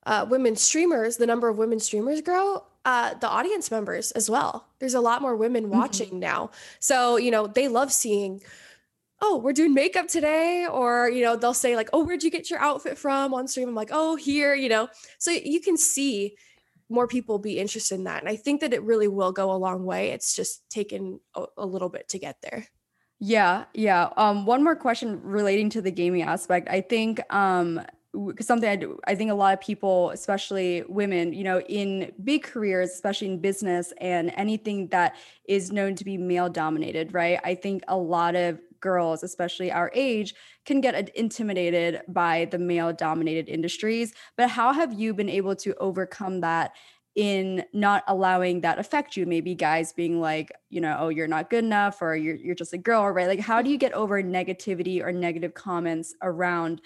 uh, 0.07 0.25
women 0.27 0.55
streamers, 0.55 1.17
the 1.17 1.27
number 1.27 1.49
of 1.49 1.57
women 1.57 1.79
streamers 1.79 2.21
grow, 2.21 2.63
uh, 2.85 3.13
the 3.15 3.27
audience 3.27 3.69
members 3.69 4.11
as 4.11 4.29
well. 4.29 4.65
There's 4.79 4.93
a 4.93 5.01
lot 5.01 5.21
more 5.21 5.35
women 5.35 5.65
mm-hmm. 5.65 5.77
watching 5.77 6.07
mm-hmm. 6.07 6.19
now. 6.19 6.51
So, 6.79 7.17
you 7.17 7.29
know, 7.29 7.45
they 7.45 7.67
love 7.67 7.91
seeing, 7.91 8.41
oh, 9.21 9.37
we're 9.37 9.51
doing 9.51 9.73
makeup 9.73 10.07
today. 10.07 10.65
Or, 10.65 11.09
you 11.09 11.23
know, 11.23 11.35
they'll 11.35 11.53
say, 11.53 11.75
like, 11.75 11.89
oh, 11.91 12.05
where'd 12.05 12.23
you 12.23 12.31
get 12.31 12.49
your 12.49 12.59
outfit 12.59 12.97
from 12.97 13.33
on 13.33 13.49
stream? 13.49 13.67
I'm 13.67 13.75
like, 13.75 13.89
oh, 13.91 14.15
here, 14.15 14.55
you 14.55 14.69
know. 14.69 14.87
So 15.19 15.29
you 15.31 15.59
can 15.59 15.75
see 15.75 16.37
more 16.89 17.07
people 17.07 17.37
be 17.37 17.59
interested 17.59 17.95
in 17.95 18.05
that. 18.05 18.21
And 18.21 18.29
I 18.29 18.37
think 18.37 18.61
that 18.61 18.73
it 18.73 18.81
really 18.83 19.09
will 19.09 19.33
go 19.33 19.51
a 19.51 19.59
long 19.59 19.83
way. 19.83 20.11
It's 20.11 20.33
just 20.33 20.69
taken 20.69 21.19
a, 21.35 21.43
a 21.57 21.65
little 21.65 21.89
bit 21.89 22.07
to 22.09 22.19
get 22.19 22.37
there. 22.41 22.65
Yeah, 23.19 23.65
yeah. 23.73 24.09
Um, 24.15 24.45
one 24.45 24.63
more 24.63 24.75
question 24.75 25.19
relating 25.23 25.69
to 25.71 25.81
the 25.81 25.91
gaming 25.91 26.21
aspect. 26.21 26.69
I 26.69 26.79
think 26.79 27.19
um, 27.33 27.81
something 28.39 28.69
I 28.69 28.75
do, 28.75 28.99
I 29.05 29.15
think 29.15 29.31
a 29.31 29.35
lot 29.35 29.53
of 29.53 29.61
people, 29.61 30.11
especially 30.11 30.83
women, 30.87 31.33
you 31.33 31.43
know, 31.43 31.59
in 31.61 32.11
big 32.23 32.43
careers, 32.43 32.91
especially 32.91 33.27
in 33.27 33.39
business 33.39 33.93
and 33.99 34.31
anything 34.35 34.87
that 34.87 35.15
is 35.47 35.71
known 35.71 35.95
to 35.95 36.05
be 36.05 36.17
male 36.17 36.49
dominated, 36.49 37.13
right? 37.13 37.39
I 37.43 37.55
think 37.55 37.83
a 37.87 37.97
lot 37.97 38.35
of 38.35 38.59
girls, 38.79 39.23
especially 39.23 39.71
our 39.71 39.91
age, 39.93 40.35
can 40.65 40.81
get 40.81 41.09
intimidated 41.15 42.01
by 42.07 42.45
the 42.51 42.59
male 42.59 42.93
dominated 42.93 43.49
industries. 43.49 44.13
But 44.35 44.49
how 44.49 44.73
have 44.73 44.93
you 44.93 45.13
been 45.13 45.29
able 45.29 45.55
to 45.57 45.75
overcome 45.75 46.41
that 46.41 46.73
in 47.15 47.65
not 47.73 48.03
allowing 48.07 48.61
that 48.61 48.77
affect 48.77 49.17
you 49.17 49.25
maybe 49.25 49.55
guys 49.55 49.91
being 49.91 50.21
like 50.21 50.51
you 50.69 50.79
know 50.79 50.95
oh 50.99 51.09
you're 51.09 51.27
not 51.27 51.49
good 51.49 51.63
enough 51.63 51.99
or 51.99 52.15
you're, 52.15 52.35
you're 52.35 52.53
just 52.53 52.73
a 52.73 52.77
girl 52.77 53.09
right 53.09 53.27
like 53.27 53.39
how 53.39 53.59
do 53.59 53.71
you 53.71 53.77
get 53.77 53.91
over 53.93 54.21
negativity 54.21 55.01
or 55.01 55.11
negative 55.11 55.55
comments 55.55 56.13
around 56.21 56.79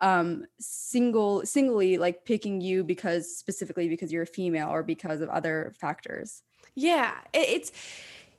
um 0.00 0.44
single 0.60 1.44
singly 1.44 1.98
like 1.98 2.24
picking 2.24 2.60
you 2.60 2.84
because 2.84 3.36
specifically 3.36 3.88
because 3.88 4.12
you're 4.12 4.22
a 4.22 4.26
female 4.26 4.68
or 4.68 4.82
because 4.82 5.20
of 5.20 5.28
other 5.28 5.72
factors 5.78 6.42
yeah 6.74 7.14
it's 7.32 7.72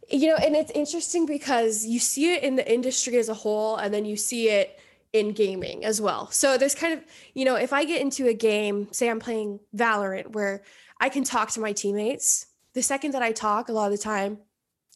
you 0.10 0.30
know 0.30 0.36
and 0.38 0.56
it's 0.56 0.72
interesting 0.72 1.26
because 1.26 1.86
you 1.86 2.00
see 2.00 2.34
it 2.34 2.44
in 2.44 2.56
the 2.56 2.72
industry 2.72 3.18
as 3.18 3.30
a 3.30 3.34
whole 3.34 3.76
and 3.76 3.94
then 3.94 4.06
you 4.06 4.16
see 4.16 4.50
it 4.50 4.80
in 5.12 5.32
gaming 5.32 5.84
as 5.84 6.00
well 6.00 6.30
so 6.32 6.58
there's 6.58 6.76
kind 6.76 6.94
of 6.94 7.04
you 7.34 7.44
know 7.44 7.56
if 7.56 7.74
i 7.74 7.84
get 7.84 8.00
into 8.00 8.28
a 8.28 8.34
game 8.34 8.88
say 8.92 9.10
i'm 9.10 9.20
playing 9.20 9.60
valorant 9.76 10.32
where 10.34 10.62
I 11.00 11.10
can 11.10 11.24
talk 11.24 11.52
to 11.52 11.60
my 11.60 11.72
teammates. 11.72 12.46
The 12.74 12.82
second 12.82 13.12
that 13.12 13.22
I 13.22 13.32
talk, 13.32 13.70
a 13.70 13.72
lot 13.72 13.92
of 13.92 13.98
the 13.98 14.04
time, 14.04 14.40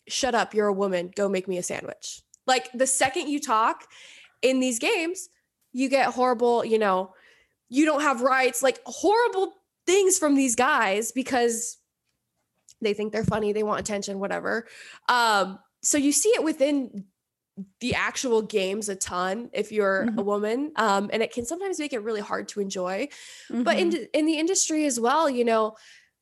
shut 0.07 0.35
up, 0.35 0.53
you're 0.53 0.67
a 0.67 0.73
woman, 0.73 1.11
go 1.15 1.29
make 1.29 1.47
me 1.47 1.57
a 1.57 1.63
sandwich. 1.63 2.21
Like 2.45 2.69
the 2.73 2.87
second 2.87 3.29
you 3.29 3.39
talk 3.39 3.85
in 4.41 4.59
these 4.59 4.79
games, 4.79 5.29
you 5.73 5.89
get 5.89 6.13
horrible, 6.13 6.63
you 6.63 6.79
know, 6.79 7.13
you 7.69 7.85
don't 7.85 8.01
have 8.01 8.21
rights, 8.21 8.63
like 8.63 8.79
horrible 8.85 9.53
things 9.85 10.17
from 10.17 10.35
these 10.35 10.55
guys 10.55 11.11
because 11.11 11.77
they 12.81 12.93
think 12.93 13.11
they're 13.11 13.23
funny, 13.23 13.51
they 13.51 13.63
want 13.63 13.79
attention, 13.79 14.19
whatever. 14.19 14.67
Um, 15.09 15.59
so 15.81 15.97
you 15.97 16.11
see 16.11 16.29
it 16.29 16.43
within 16.43 17.05
the 17.81 17.93
actual 17.93 18.41
games 18.41 18.89
a 18.89 18.95
ton 18.95 19.49
if 19.53 19.71
you're 19.71 20.05
mm-hmm. 20.07 20.19
a 20.19 20.23
woman 20.23 20.71
um, 20.75 21.09
and 21.13 21.21
it 21.21 21.31
can 21.31 21.45
sometimes 21.45 21.79
make 21.79 21.93
it 21.93 22.01
really 22.01 22.21
hard 22.21 22.47
to 22.47 22.59
enjoy 22.59 23.07
mm-hmm. 23.51 23.61
but 23.61 23.77
in 23.77 23.93
in 24.13 24.25
the 24.25 24.39
industry 24.39 24.87
as 24.87 24.99
well 24.99 25.29
you 25.29 25.45
know 25.45 25.75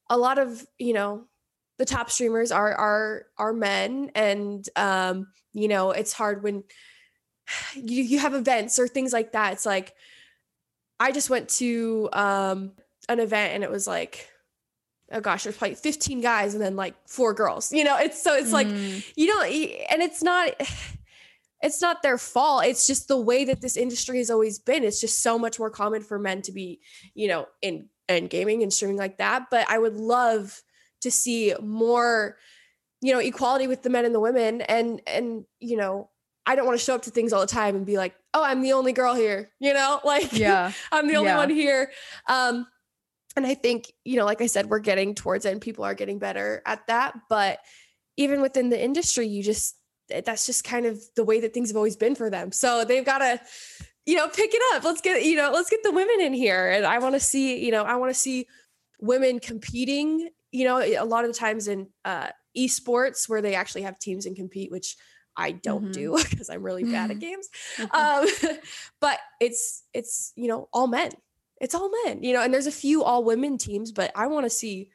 a 0.10 0.18
lot 0.18 0.38
of 0.38 0.66
you 0.78 0.92
know 0.92 1.24
the 1.78 1.86
top 1.86 2.12
streamers 2.12 2.52
are 2.52 2.74
are 2.74 3.26
are 3.38 3.54
men 3.54 4.12
and 4.14 4.68
um 4.76 5.28
you 5.54 5.70
know 5.70 5.92
it's 5.92 6.12
hard 6.12 6.44
when 6.44 6.66
you 7.76 8.04
you 8.04 8.20
have 8.20 8.34
events 8.34 8.80
or 8.80 8.88
things 8.88 9.14
like 9.14 9.32
that 9.32 9.54
it's 9.54 9.66
like 9.66 9.94
i 11.00 11.12
just 11.12 11.30
went 11.30 11.50
to 11.50 12.10
um 12.14 12.72
an 13.10 13.20
event 13.20 13.54
and 13.54 13.64
it 13.64 13.72
was 13.72 13.88
like 13.88 14.32
oh 15.12 15.22
gosh, 15.22 15.44
there's 15.44 15.58
probably 15.58 15.76
15 15.76 16.22
guys 16.22 16.54
and 16.54 16.64
then 16.64 16.76
like 16.76 16.96
four 17.08 17.34
girls. 17.34 17.72
You 17.72 17.84
know, 17.84 17.98
it's 17.98 18.22
so 18.22 18.34
it's 18.34 18.50
mm. 18.50 18.54
like 18.54 18.68
you 19.16 19.28
know, 19.28 19.42
and 19.44 20.02
it's 20.02 20.24
not 20.24 20.52
it's 21.62 21.82
not 21.82 22.02
their 22.02 22.18
fault. 22.18 22.66
It's 22.66 22.88
just 22.88 23.08
the 23.08 23.20
way 23.20 23.46
that 23.46 23.62
this 23.62 23.78
industry 23.78 24.18
has 24.18 24.30
always 24.30 24.60
been. 24.60 24.84
It's 24.84 25.02
just 25.02 25.22
so 25.22 25.38
much 25.38 25.60
more 25.60 25.70
common 25.70 26.02
for 26.02 26.18
men 26.18 26.42
to 26.44 26.52
be, 26.52 26.80
you 27.14 27.28
know, 27.28 27.48
in 27.62 27.88
in 28.08 28.28
gaming 28.28 28.64
and 28.64 28.74
streaming 28.74 28.98
like 28.98 29.18
that. 29.18 29.48
But 29.52 29.70
I 29.70 29.78
would 29.78 29.96
love 29.96 30.62
to 31.02 31.12
see 31.12 31.54
more, 31.62 32.38
you 33.02 33.14
know, 33.14 33.20
equality 33.20 33.68
with 33.68 33.84
the 33.84 33.90
men 33.90 34.06
and 34.06 34.16
the 34.16 34.20
women. 34.20 34.62
And 34.62 35.02
and 35.06 35.46
you 35.60 35.78
know, 35.78 36.10
I 36.46 36.56
don't 36.56 36.66
want 36.66 36.80
to 36.80 36.84
show 36.84 36.96
up 36.96 37.04
to 37.04 37.12
things 37.12 37.34
all 37.34 37.42
the 37.42 37.48
time 37.48 37.76
and 37.76 37.86
be 37.86 37.98
like, 37.98 38.16
oh, 38.34 38.44
I'm 38.44 38.62
the 38.62 38.74
only 38.74 38.94
girl 38.94 39.14
here, 39.14 39.52
you 39.60 39.74
know, 39.74 40.00
like 40.06 40.34
yeah, 40.34 40.72
I'm 40.92 41.08
the 41.08 41.16
only 41.16 41.30
yeah. 41.30 41.38
one 41.38 41.50
here. 41.50 41.92
Um, 42.28 42.68
and 43.36 43.46
I 43.46 43.54
think, 43.54 43.94
you 44.04 44.18
know, 44.18 44.26
like 44.26 44.42
I 44.42 44.48
said, 44.48 44.70
we're 44.70 44.80
getting 44.80 45.16
towards 45.16 45.46
it 45.46 45.52
and 45.52 45.62
people 45.62 45.86
are 45.86 45.94
getting 45.94 46.20
better 46.20 46.62
at 46.66 46.86
that. 46.88 47.18
But 47.30 47.60
even 48.18 48.42
within 48.42 48.70
the 48.70 48.84
industry, 48.84 49.28
you 49.28 49.42
just 49.42 49.76
that's 50.10 50.46
just 50.46 50.66
kind 50.66 50.86
of 50.86 51.02
the 51.16 51.24
way 51.24 51.40
that 51.40 51.54
things 51.54 51.70
have 51.70 51.78
always 51.78 51.96
been 51.96 52.16
for 52.16 52.30
them. 52.30 52.52
So 52.52 52.84
they've 52.84 53.06
got 53.06 53.20
to, 53.20 53.40
you 54.06 54.18
know, 54.18 54.28
pick 54.28 54.52
it 54.54 54.62
up. 54.74 54.84
Let's 54.84 55.00
get, 55.00 55.24
you 55.24 55.38
know, 55.38 55.52
let's 55.54 55.70
get 55.70 55.84
the 55.84 55.92
women 55.92 56.20
in 56.20 56.34
here. 56.34 56.70
And 56.70 56.86
I 56.86 57.00
want 57.00 57.16
to 57.16 57.20
see, 57.20 57.64
you 57.64 57.72
know, 57.72 57.84
I 57.84 57.96
want 57.96 58.14
to 58.14 58.20
see 58.20 58.48
women 59.00 59.40
competing, 59.40 60.30
you 60.52 60.66
know, 60.66 60.82
a 60.82 61.06
lot 61.06 61.24
of 61.24 61.32
the 61.32 61.38
times 61.38 61.70
in 61.70 61.88
uh, 62.04 62.28
esports 62.58 63.30
where 63.30 63.42
they 63.42 63.56
actually 63.56 63.84
have 63.84 64.00
teams 64.00 64.26
and 64.26 64.36
compete, 64.36 64.72
which 64.72 64.98
I 65.36 65.52
don't 65.52 65.84
mm-hmm. 65.84 65.92
do 65.92 66.18
because 66.30 66.50
I'm 66.50 66.64
really 66.64 66.84
bad 66.84 67.12
at 67.12 67.20
games. 67.28 67.50
um, 67.92 68.26
but 69.00 69.20
it's, 69.40 69.84
it's, 69.94 70.34
you 70.36 70.48
know, 70.48 70.70
all 70.74 70.88
men. 70.88 71.12
It's 71.60 71.76
all 71.76 71.92
men, 72.06 72.24
you 72.24 72.34
know, 72.34 72.42
and 72.42 72.52
there's 72.52 72.66
a 72.66 72.72
few 72.72 73.04
all 73.04 73.24
women 73.24 73.60
teams, 73.60 73.92
but 73.92 74.12
I 74.16 74.26
want 74.28 74.46
to 74.46 74.50
see 74.50 74.90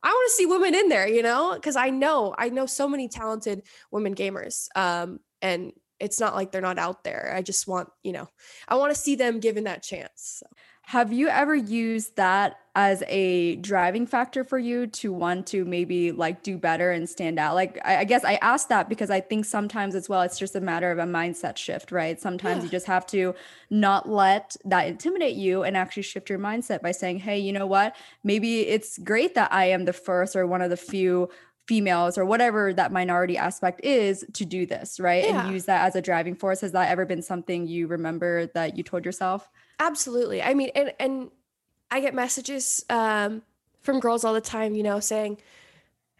I 0.00 0.10
want 0.10 0.30
to 0.30 0.34
see 0.36 0.46
women 0.46 0.74
in 0.74 0.88
there, 0.88 1.08
you 1.08 1.22
know, 1.22 1.54
because 1.54 1.74
I 1.74 1.90
know 1.90 2.34
I 2.38 2.50
know 2.50 2.66
so 2.66 2.88
many 2.88 3.08
talented 3.08 3.62
women 3.90 4.14
gamers, 4.14 4.68
um, 4.76 5.18
and 5.42 5.72
it's 5.98 6.20
not 6.20 6.36
like 6.36 6.52
they're 6.52 6.60
not 6.60 6.78
out 6.78 7.02
there. 7.02 7.32
I 7.34 7.42
just 7.42 7.66
want, 7.66 7.88
you 8.04 8.12
know, 8.12 8.28
I 8.68 8.76
want 8.76 8.94
to 8.94 9.00
see 9.00 9.16
them 9.16 9.40
given 9.40 9.64
that 9.64 9.82
chance. 9.82 10.40
So. 10.40 10.46
Have 10.88 11.12
you 11.12 11.28
ever 11.28 11.54
used 11.54 12.16
that 12.16 12.60
as 12.74 13.02
a 13.08 13.56
driving 13.56 14.06
factor 14.06 14.42
for 14.42 14.58
you 14.58 14.86
to 14.86 15.12
want 15.12 15.46
to 15.48 15.66
maybe 15.66 16.12
like 16.12 16.42
do 16.42 16.56
better 16.56 16.92
and 16.92 17.06
stand 17.06 17.38
out? 17.38 17.54
Like, 17.54 17.78
I, 17.84 17.98
I 17.98 18.04
guess 18.04 18.24
I 18.24 18.36
asked 18.36 18.70
that 18.70 18.88
because 18.88 19.10
I 19.10 19.20
think 19.20 19.44
sometimes 19.44 19.94
as 19.94 20.08
well, 20.08 20.22
it's 20.22 20.38
just 20.38 20.56
a 20.56 20.62
matter 20.62 20.90
of 20.90 20.98
a 20.98 21.04
mindset 21.04 21.58
shift, 21.58 21.92
right? 21.92 22.18
Sometimes 22.18 22.60
yeah. 22.60 22.62
you 22.62 22.68
just 22.70 22.86
have 22.86 23.06
to 23.08 23.34
not 23.68 24.08
let 24.08 24.56
that 24.64 24.86
intimidate 24.86 25.36
you 25.36 25.62
and 25.62 25.76
actually 25.76 26.04
shift 26.04 26.30
your 26.30 26.38
mindset 26.38 26.80
by 26.80 26.92
saying, 26.92 27.18
hey, 27.18 27.38
you 27.38 27.52
know 27.52 27.66
what? 27.66 27.94
Maybe 28.24 28.62
it's 28.62 28.96
great 28.96 29.34
that 29.34 29.52
I 29.52 29.66
am 29.66 29.84
the 29.84 29.92
first 29.92 30.36
or 30.36 30.46
one 30.46 30.62
of 30.62 30.70
the 30.70 30.78
few 30.78 31.28
females 31.66 32.16
or 32.16 32.24
whatever 32.24 32.72
that 32.72 32.92
minority 32.92 33.36
aspect 33.36 33.84
is 33.84 34.24
to 34.32 34.46
do 34.46 34.64
this, 34.64 34.98
right? 34.98 35.24
Yeah. 35.24 35.44
And 35.44 35.52
use 35.52 35.66
that 35.66 35.86
as 35.86 35.96
a 35.96 36.00
driving 36.00 36.34
force. 36.34 36.62
Has 36.62 36.72
that 36.72 36.88
ever 36.88 37.04
been 37.04 37.20
something 37.20 37.66
you 37.66 37.88
remember 37.88 38.46
that 38.54 38.78
you 38.78 38.82
told 38.82 39.04
yourself? 39.04 39.50
Absolutely. 39.78 40.42
I 40.42 40.54
mean, 40.54 40.70
and 40.74 40.92
and 40.98 41.30
I 41.90 42.00
get 42.00 42.14
messages 42.14 42.84
um, 42.90 43.42
from 43.80 44.00
girls 44.00 44.24
all 44.24 44.34
the 44.34 44.40
time, 44.40 44.74
you 44.74 44.82
know, 44.82 45.00
saying, 45.00 45.38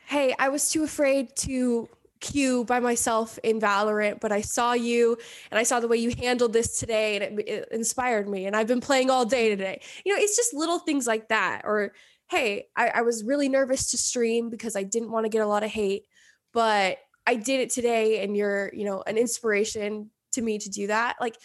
"Hey, 0.07 0.35
I 0.39 0.49
was 0.51 0.71
too 0.71 0.85
afraid 0.85 1.37
to 1.39 1.89
queue 2.21 2.65
by 2.65 2.81
myself 2.81 3.39
in 3.45 3.61
Valorant, 3.61 4.21
but 4.21 4.33
I 4.33 4.43
saw 4.43 4.73
you 4.75 5.19
and 5.51 5.59
I 5.59 5.65
saw 5.65 5.81
the 5.81 5.89
way 5.89 5.99
you 5.99 6.13
handled 6.19 6.53
this 6.53 6.79
today, 6.81 7.17
and 7.17 7.41
it, 7.41 7.49
it 7.49 7.69
inspired 7.73 8.29
me. 8.29 8.47
And 8.47 8.57
I've 8.57 8.69
been 8.69 8.81
playing 8.81 9.11
all 9.11 9.25
day 9.27 9.51
today. 9.51 9.83
You 10.05 10.15
know, 10.15 10.21
it's 10.23 10.37
just 10.37 10.55
little 10.55 10.79
things 10.81 11.07
like 11.07 11.29
that. 11.29 11.63
Or, 11.65 11.93
hey, 12.31 12.69
I, 12.77 12.89
I 12.89 13.03
was 13.03 13.25
really 13.25 13.49
nervous 13.49 13.91
to 13.93 13.99
stream 13.99 14.51
because 14.51 14.77
I 14.77 14.85
didn't 14.85 15.11
want 15.13 15.27
to 15.27 15.31
get 15.31 15.43
a 15.43 15.47
lot 15.49 15.65
of 15.65 15.71
hate, 15.71 16.07
but 16.53 16.99
I 17.27 17.37
did 17.37 17.61
it 17.61 17.71
today, 17.71 18.23
and 18.25 18.37
you're, 18.37 18.71
you 18.75 18.85
know, 18.85 19.03
an 19.07 19.19
inspiration 19.19 20.11
to 20.33 20.43
me 20.43 20.59
to 20.59 20.71
do 20.71 20.89
that. 20.89 21.17
Like 21.21 21.37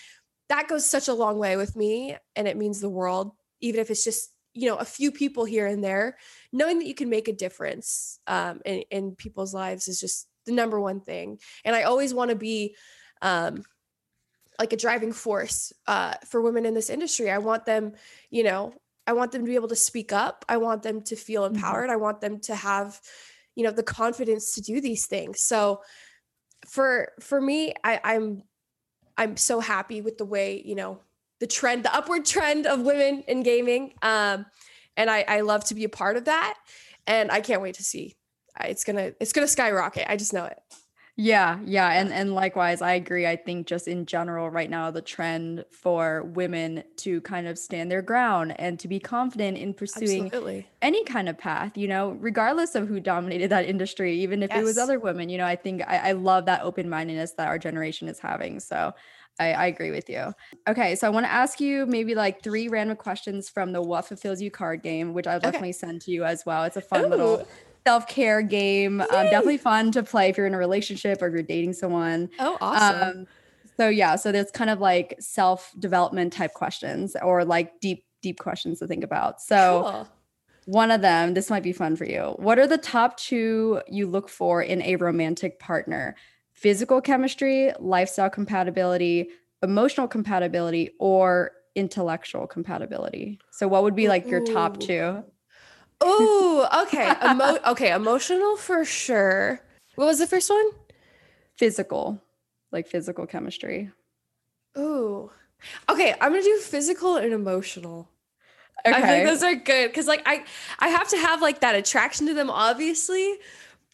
that 0.49 0.67
goes 0.67 0.89
such 0.89 1.07
a 1.07 1.13
long 1.13 1.37
way 1.37 1.57
with 1.57 1.75
me 1.75 2.15
and 2.35 2.47
it 2.47 2.57
means 2.57 2.79
the 2.79 2.89
world 2.89 3.31
even 3.61 3.79
if 3.79 3.89
it's 3.89 4.03
just 4.03 4.33
you 4.53 4.67
know 4.67 4.77
a 4.77 4.85
few 4.85 5.11
people 5.11 5.45
here 5.45 5.65
and 5.65 5.83
there. 5.83 6.17
Knowing 6.51 6.79
that 6.79 6.87
you 6.87 6.95
can 6.95 7.09
make 7.09 7.27
a 7.27 7.33
difference 7.33 8.19
um, 8.27 8.61
in, 8.65 8.83
in 8.91 9.15
people's 9.15 9.53
lives 9.53 9.87
is 9.87 9.99
just 9.99 10.27
the 10.45 10.51
number 10.51 10.79
one 10.79 11.01
thing. 11.01 11.39
And 11.65 11.75
i 11.75 11.83
always 11.83 12.13
want 12.13 12.29
to 12.29 12.35
be 12.35 12.75
um, 13.21 13.63
like 14.59 14.73
a 14.73 14.77
driving 14.77 15.13
force 15.13 15.73
uh, 15.87 16.13
for 16.29 16.41
women 16.41 16.65
in 16.65 16.73
this 16.73 16.89
industry. 16.89 17.31
I 17.31 17.39
want 17.39 17.65
them 17.65 17.93
you 18.29 18.43
know 18.43 18.73
i 19.05 19.11
want 19.11 19.33
them 19.33 19.41
to 19.41 19.49
be 19.49 19.55
able 19.55 19.69
to 19.69 19.75
speak 19.75 20.13
up. 20.13 20.45
I 20.47 20.57
want 20.57 20.83
them 20.83 21.01
to 21.03 21.15
feel 21.15 21.43
mm-hmm. 21.43 21.55
empowered. 21.55 21.85
Mm-hmm. 21.85 21.93
i 21.93 21.97
want 21.97 22.21
them 22.21 22.39
to 22.41 22.55
have 22.55 22.99
you 23.55 23.63
know 23.63 23.71
the 23.71 23.83
confidence 23.83 24.55
to 24.55 24.61
do 24.61 24.81
these 24.81 25.07
things. 25.07 25.41
So 25.41 25.81
for 26.67 27.11
for 27.19 27.41
me 27.41 27.73
I, 27.83 27.99
i'm 28.05 28.43
I'm 29.17 29.37
so 29.37 29.59
happy 29.59 30.01
with 30.01 30.17
the 30.17 30.25
way, 30.25 30.61
you 30.65 30.75
know, 30.75 30.99
the 31.39 31.47
trend, 31.47 31.83
the 31.83 31.93
upward 31.93 32.25
trend 32.25 32.65
of 32.65 32.81
women 32.81 33.23
in 33.27 33.43
gaming. 33.43 33.93
Um, 34.01 34.45
and 34.95 35.09
I, 35.09 35.25
I 35.27 35.41
love 35.41 35.65
to 35.65 35.75
be 35.75 35.83
a 35.83 35.89
part 35.89 36.17
of 36.17 36.25
that. 36.25 36.57
And 37.05 37.31
I 37.31 37.41
can't 37.41 37.61
wait 37.61 37.75
to 37.75 37.83
see. 37.83 38.15
It's 38.61 38.83
gonna, 38.83 39.13
it's 39.19 39.33
gonna 39.33 39.47
skyrocket. 39.47 40.05
I 40.07 40.15
just 40.15 40.33
know 40.33 40.45
it. 40.45 40.59
Yeah, 41.15 41.59
yeah, 41.63 41.91
and 41.91 42.11
and 42.11 42.33
likewise, 42.33 42.81
I 42.81 42.93
agree. 42.93 43.27
I 43.27 43.35
think 43.35 43.67
just 43.67 43.87
in 43.87 44.07
general, 44.07 44.49
right 44.49 44.69
now, 44.69 44.89
the 44.89 45.01
trend 45.01 45.63
for 45.69 46.23
women 46.23 46.83
to 46.97 47.21
kind 47.21 47.45
of 47.47 47.59
stand 47.59 47.91
their 47.91 48.01
ground 48.01 48.59
and 48.59 48.79
to 48.79 48.87
be 48.87 48.99
confident 48.99 49.59
in 49.59 49.75
pursuing 49.75 50.25
Absolutely. 50.25 50.67
any 50.81 51.03
kind 51.03 51.29
of 51.29 51.37
path, 51.37 51.77
you 51.77 51.87
know, 51.87 52.17
regardless 52.19 52.73
of 52.73 52.87
who 52.87 52.99
dominated 52.99 53.51
that 53.51 53.67
industry, 53.67 54.19
even 54.21 54.41
if 54.41 54.49
yes. 54.49 54.61
it 54.61 54.63
was 54.63 54.79
other 54.79 54.99
women. 54.99 55.29
You 55.29 55.37
know, 55.37 55.45
I 55.45 55.55
think 55.55 55.83
I, 55.87 56.09
I 56.09 56.11
love 56.13 56.45
that 56.45 56.63
open 56.63 56.89
mindedness 56.89 57.33
that 57.33 57.47
our 57.47 57.59
generation 57.59 58.07
is 58.07 58.19
having. 58.19 58.59
So. 58.59 58.93
I, 59.39 59.53
I 59.53 59.65
agree 59.65 59.89
with 59.89 60.11
you. 60.11 60.31
Okay, 60.67 60.93
so 60.93 61.07
I 61.07 61.09
want 61.09 61.25
to 61.25 61.31
ask 61.31 61.59
you 61.59 61.87
maybe 61.87 62.13
like 62.13 62.43
three 62.43 62.67
random 62.67 62.95
questions 62.95 63.49
from 63.49 63.71
the 63.71 63.81
What 63.81 64.05
Fulfills 64.05 64.39
You 64.39 64.51
card 64.51 64.83
game, 64.83 65.11
which 65.11 65.25
I'll 65.25 65.39
definitely 65.39 65.69
okay. 65.69 65.79
send 65.79 66.01
to 66.01 66.11
you 66.11 66.23
as 66.23 66.45
well. 66.45 66.65
It's 66.65 66.77
a 66.77 66.81
fun 66.81 67.05
Ooh. 67.05 67.07
little 67.07 67.47
self 67.85 68.07
care 68.07 68.41
game. 68.41 69.01
Um, 69.01 69.07
definitely 69.09 69.57
fun 69.57 69.91
to 69.91 70.03
play 70.03 70.29
if 70.29 70.37
you're 70.37 70.47
in 70.47 70.53
a 70.53 70.57
relationship 70.57 71.21
or 71.21 71.27
if 71.27 71.33
you're 71.33 71.43
dating 71.43 71.73
someone. 71.73 72.29
Oh, 72.39 72.57
awesome. 72.61 73.19
Um, 73.19 73.27
so 73.77 73.89
yeah, 73.89 74.15
so 74.15 74.31
there's 74.31 74.51
kind 74.51 74.69
of 74.69 74.79
like 74.79 75.15
self 75.19 75.73
development 75.79 76.33
type 76.33 76.53
questions 76.53 77.15
or 77.21 77.43
like 77.45 77.79
deep 77.79 78.05
deep 78.21 78.39
questions 78.39 78.79
to 78.79 78.87
think 78.87 79.03
about. 79.03 79.41
So. 79.41 79.83
Cool. 79.85 80.07
One 80.65 80.91
of 80.91 81.01
them, 81.01 81.33
this 81.33 81.49
might 81.49 81.61
be 81.61 81.73
fun 81.73 81.97
for 81.97 82.05
you. 82.05 82.35
What 82.37 82.57
are 82.57 82.65
the 82.65 82.77
top 82.77 83.17
two 83.17 83.81
you 83.89 84.07
look 84.07 84.29
for 84.29 84.61
in 84.63 84.81
a 84.83 84.95
romantic 84.95 85.59
partner? 85.59 86.15
Physical 86.53 87.01
chemistry, 87.01 87.73
lifestyle 87.81 88.29
compatibility, 88.29 89.27
emotional 89.61 90.07
compatibility, 90.07 90.91
or 90.99 91.51
intellectual 91.75 92.47
compatibility? 92.47 93.39
So, 93.51 93.67
what 93.67 93.83
would 93.83 93.95
be 93.95 94.07
like 94.07 94.27
your 94.27 94.43
top 94.45 94.79
two? 94.79 95.23
Oh, 96.03 96.83
okay. 96.83 97.13
Emo- 97.25 97.59
okay, 97.67 97.91
emotional 97.93 98.57
for 98.57 98.85
sure. 98.85 99.61
What 99.95 100.05
was 100.05 100.19
the 100.19 100.27
first 100.27 100.49
one? 100.49 100.65
Physical, 101.57 102.21
like 102.71 102.87
physical 102.87 103.25
chemistry. 103.25 103.91
Ooh. 104.77 105.31
Okay, 105.89 106.13
I'm 106.19 106.31
gonna 106.31 106.43
do 106.43 106.57
physical 106.57 107.15
and 107.15 107.31
emotional. 107.33 108.09
Okay. 108.85 108.95
I 108.95 109.01
think 109.01 109.25
those 109.25 109.43
are 109.43 109.55
good 109.55 109.89
because 109.89 110.07
like 110.07 110.23
I 110.25 110.43
I 110.79 110.89
have 110.89 111.07
to 111.09 111.17
have 111.17 111.41
like 111.41 111.61
that 111.61 111.75
attraction 111.75 112.27
to 112.27 112.33
them, 112.33 112.49
obviously. 112.49 113.37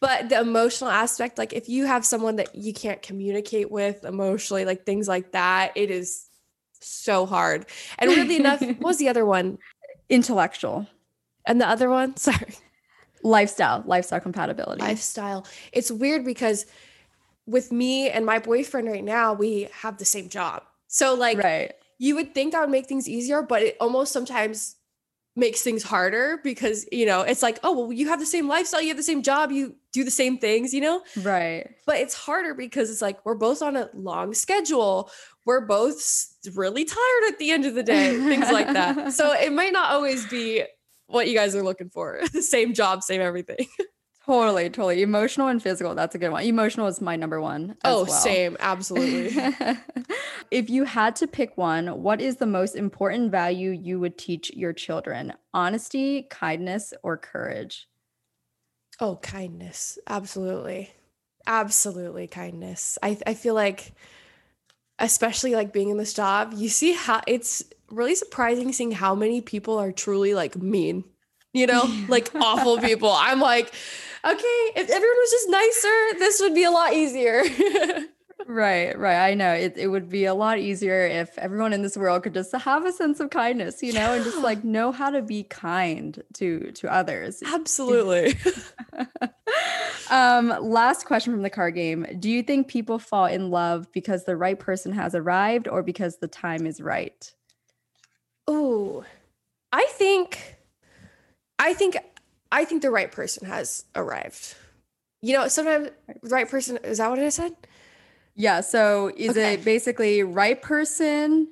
But 0.00 0.30
the 0.30 0.40
emotional 0.40 0.90
aspect, 0.90 1.36
like 1.36 1.52
if 1.52 1.68
you 1.68 1.84
have 1.84 2.06
someone 2.06 2.36
that 2.36 2.54
you 2.54 2.72
can't 2.72 3.02
communicate 3.02 3.70
with 3.70 4.04
emotionally, 4.04 4.64
like 4.64 4.86
things 4.86 5.06
like 5.06 5.32
that, 5.32 5.72
it 5.76 5.90
is 5.90 6.26
so 6.80 7.26
hard. 7.26 7.66
And 7.98 8.10
weirdly 8.10 8.36
enough, 8.36 8.60
what 8.62 8.80
was 8.80 8.96
the 8.96 9.10
other 9.10 9.26
one? 9.26 9.58
Intellectual. 10.08 10.86
And 11.46 11.60
the 11.60 11.68
other 11.68 11.88
one? 11.90 12.16
Sorry. 12.18 12.54
Lifestyle, 13.22 13.82
lifestyle 13.86 14.20
compatibility. 14.20 14.80
Lifestyle. 14.80 15.46
It's 15.72 15.90
weird 15.90 16.24
because 16.24 16.66
with 17.46 17.70
me 17.72 18.08
and 18.08 18.24
my 18.24 18.38
boyfriend 18.38 18.88
right 18.88 19.04
now, 19.04 19.34
we 19.34 19.68
have 19.80 19.98
the 19.98 20.04
same 20.04 20.28
job. 20.28 20.62
So 20.88 21.14
like 21.14 21.38
right. 21.38 21.72
you 21.98 22.14
would 22.14 22.34
think 22.34 22.52
that 22.52 22.60
would 22.60 22.70
make 22.70 22.86
things 22.86 23.08
easier, 23.08 23.42
but 23.42 23.62
it 23.62 23.76
almost 23.80 24.12
sometimes 24.12 24.76
makes 25.36 25.62
things 25.62 25.82
harder 25.82 26.40
because 26.42 26.86
you 26.90 27.06
know 27.06 27.22
it's 27.22 27.42
like 27.42 27.58
oh 27.62 27.72
well 27.72 27.92
you 27.92 28.08
have 28.08 28.18
the 28.18 28.26
same 28.26 28.48
lifestyle 28.48 28.82
you 28.82 28.88
have 28.88 28.96
the 28.96 29.02
same 29.02 29.22
job 29.22 29.52
you 29.52 29.74
do 29.92 30.02
the 30.02 30.10
same 30.10 30.36
things 30.36 30.74
you 30.74 30.80
know 30.80 31.02
right 31.22 31.70
but 31.86 31.96
it's 31.96 32.14
harder 32.14 32.52
because 32.52 32.90
it's 32.90 33.00
like 33.00 33.24
we're 33.24 33.36
both 33.36 33.62
on 33.62 33.76
a 33.76 33.88
long 33.94 34.34
schedule 34.34 35.08
we're 35.46 35.60
both 35.60 36.34
really 36.54 36.84
tired 36.84 37.22
at 37.28 37.38
the 37.38 37.52
end 37.52 37.64
of 37.64 37.74
the 37.74 37.82
day 37.82 38.18
things 38.18 38.50
like 38.50 38.66
that 38.72 39.12
so 39.12 39.32
it 39.32 39.52
might 39.52 39.72
not 39.72 39.92
always 39.92 40.26
be 40.26 40.64
what 41.10 41.28
you 41.28 41.34
guys 41.34 41.54
are 41.54 41.62
looking 41.62 41.90
for 41.90 42.20
same 42.40 42.72
job 42.72 43.02
same 43.02 43.20
everything 43.20 43.66
Totally, 44.26 44.70
totally. 44.70 45.02
Emotional 45.02 45.48
and 45.48 45.60
physical. 45.60 45.94
That's 45.94 46.14
a 46.14 46.18
good 46.18 46.30
one. 46.30 46.44
Emotional 46.44 46.86
is 46.86 47.00
my 47.00 47.16
number 47.16 47.40
one. 47.40 47.76
oh, 47.84 48.04
well. 48.04 48.12
same. 48.12 48.56
Absolutely. 48.60 49.36
if 50.52 50.70
you 50.70 50.84
had 50.84 51.16
to 51.16 51.26
pick 51.26 51.56
one, 51.56 52.02
what 52.02 52.20
is 52.20 52.36
the 52.36 52.46
most 52.46 52.76
important 52.76 53.32
value 53.32 53.70
you 53.70 53.98
would 53.98 54.18
teach 54.18 54.52
your 54.54 54.72
children? 54.72 55.32
Honesty, 55.52 56.28
kindness, 56.30 56.92
or 57.02 57.16
courage? 57.16 57.88
Oh, 59.00 59.16
kindness. 59.16 59.98
Absolutely. 60.06 60.92
Absolutely 61.46 62.28
kindness. 62.28 62.98
I, 63.02 63.18
I 63.26 63.34
feel 63.34 63.54
like, 63.54 63.94
especially 65.00 65.56
like 65.56 65.72
being 65.72 65.88
in 65.88 65.96
this 65.96 66.12
job, 66.12 66.52
you 66.54 66.68
see 66.68 66.92
how 66.92 67.22
it's 67.26 67.64
really 67.90 68.14
surprising 68.14 68.72
seeing 68.72 68.92
how 68.92 69.14
many 69.14 69.40
people 69.40 69.78
are 69.78 69.92
truly 69.92 70.34
like 70.34 70.56
mean, 70.56 71.04
you 71.52 71.66
know, 71.66 71.84
like 72.08 72.30
awful 72.34 72.78
people. 72.78 73.10
I'm 73.10 73.40
like, 73.40 73.72
okay, 74.24 74.70
if 74.76 74.90
everyone 74.90 75.16
was 75.16 75.30
just 75.30 75.50
nicer, 75.50 76.18
this 76.18 76.40
would 76.40 76.54
be 76.54 76.64
a 76.64 76.70
lot 76.70 76.92
easier. 76.92 77.42
right, 78.46 78.98
right. 78.98 79.26
I 79.26 79.34
know 79.34 79.52
it, 79.52 79.76
it 79.76 79.88
would 79.88 80.08
be 80.08 80.24
a 80.24 80.34
lot 80.34 80.58
easier 80.58 81.06
if 81.06 81.36
everyone 81.38 81.72
in 81.72 81.82
this 81.82 81.96
world 81.96 82.22
could 82.22 82.34
just 82.34 82.54
have 82.54 82.84
a 82.84 82.92
sense 82.92 83.20
of 83.20 83.30
kindness, 83.30 83.82
you 83.82 83.92
know, 83.92 84.14
and 84.14 84.24
just 84.24 84.38
like 84.38 84.64
know 84.64 84.92
how 84.92 85.10
to 85.10 85.22
be 85.22 85.44
kind 85.44 86.22
to 86.34 86.72
to 86.72 86.92
others. 86.92 87.42
Absolutely. 87.44 88.36
um, 90.10 90.48
last 90.60 91.06
question 91.06 91.32
from 91.32 91.42
the 91.42 91.50
card 91.50 91.74
game. 91.74 92.06
Do 92.18 92.30
you 92.30 92.42
think 92.42 92.68
people 92.68 92.98
fall 92.98 93.26
in 93.26 93.50
love 93.50 93.90
because 93.92 94.24
the 94.24 94.36
right 94.36 94.58
person 94.58 94.92
has 94.92 95.14
arrived 95.14 95.68
or 95.68 95.82
because 95.82 96.18
the 96.18 96.28
time 96.28 96.66
is 96.66 96.80
right? 96.80 97.32
Oh, 98.46 99.04
I 99.72 99.86
think 99.92 100.56
I 101.58 101.74
think 101.74 101.96
I 102.50 102.64
think 102.64 102.82
the 102.82 102.90
right 102.90 103.10
person 103.12 103.46
has 103.46 103.84
arrived. 103.94 104.54
You 105.22 105.34
know, 105.34 105.48
sometimes 105.48 105.90
right 106.22 106.48
person 106.48 106.78
is 106.78 106.98
that 106.98 107.10
what 107.10 107.18
I 107.18 107.28
said? 107.28 107.54
Yeah. 108.34 108.60
So 108.62 109.12
is 109.16 109.30
Okay. 109.32 109.54
it 109.54 109.64
basically 109.64 110.22
right 110.22 110.60
person? 110.60 111.48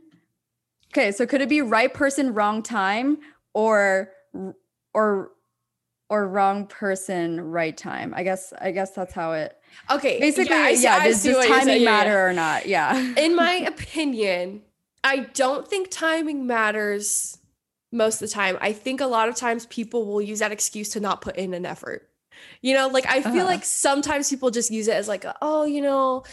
Okay. 0.93 1.13
So 1.13 1.27
could 1.27 1.41
it 1.41 1.49
be 1.49 1.61
right 1.61 1.93
person, 1.93 2.33
wrong 2.35 2.63
time, 2.63 3.19
or 3.55 4.11
or 4.95 5.33
or 6.09 6.27
wrong 6.27 6.67
person, 6.67 7.41
right 7.43 7.77
time? 7.77 8.15
I 8.17 8.23
guess 8.23 8.55
I 8.59 8.71
guess 8.71 8.93
that's 8.93 9.13
how 9.13 9.33
it 9.33 9.57
Okay. 9.91 10.19
basically. 10.19 10.57
yeah, 10.57 10.63
I 10.63 10.71
Yeah. 10.71 10.97
I 10.97 11.07
does 11.09 11.23
does 11.23 11.37
timing 11.47 11.65
saying. 11.67 11.83
Yeah, 11.83 11.91
yeah. 11.91 12.05
matter 12.05 12.27
or 12.27 12.33
not? 12.33 12.67
Yeah. 12.67 13.15
In 13.17 13.37
my 13.37 13.53
opinion, 13.67 14.63
I 15.05 15.21
don't 15.35 15.67
think 15.67 15.91
timing 15.91 16.47
matters 16.47 17.39
most 17.93 18.21
of 18.21 18.29
the 18.29 18.35
time. 18.35 18.59
I 18.61 18.73
think 18.73 19.01
a 19.01 19.07
lot 19.07 19.29
of 19.29 19.37
times 19.37 19.67
people 19.67 20.07
will 20.07 20.21
use 20.21 20.41
that 20.41 20.53
excuse 20.53 20.91
to 20.91 21.01
not 21.01 21.21
put 21.21 21.37
in 21.37 21.55
an 21.55 21.65
effort. 21.65 22.09
You 22.63 22.75
know, 22.75 22.89
like 22.89 23.07
I 23.07 23.23
feel 23.23 23.33
Uh-huh. 23.39 23.45
like 23.47 23.65
sometimes 23.65 24.29
people 24.31 24.51
just 24.51 24.71
use 24.71 24.87
it 24.89 24.95
as 24.95 25.09
like, 25.09 25.25
oh, 25.43 25.65
you 25.65 25.81
know, 25.81 26.25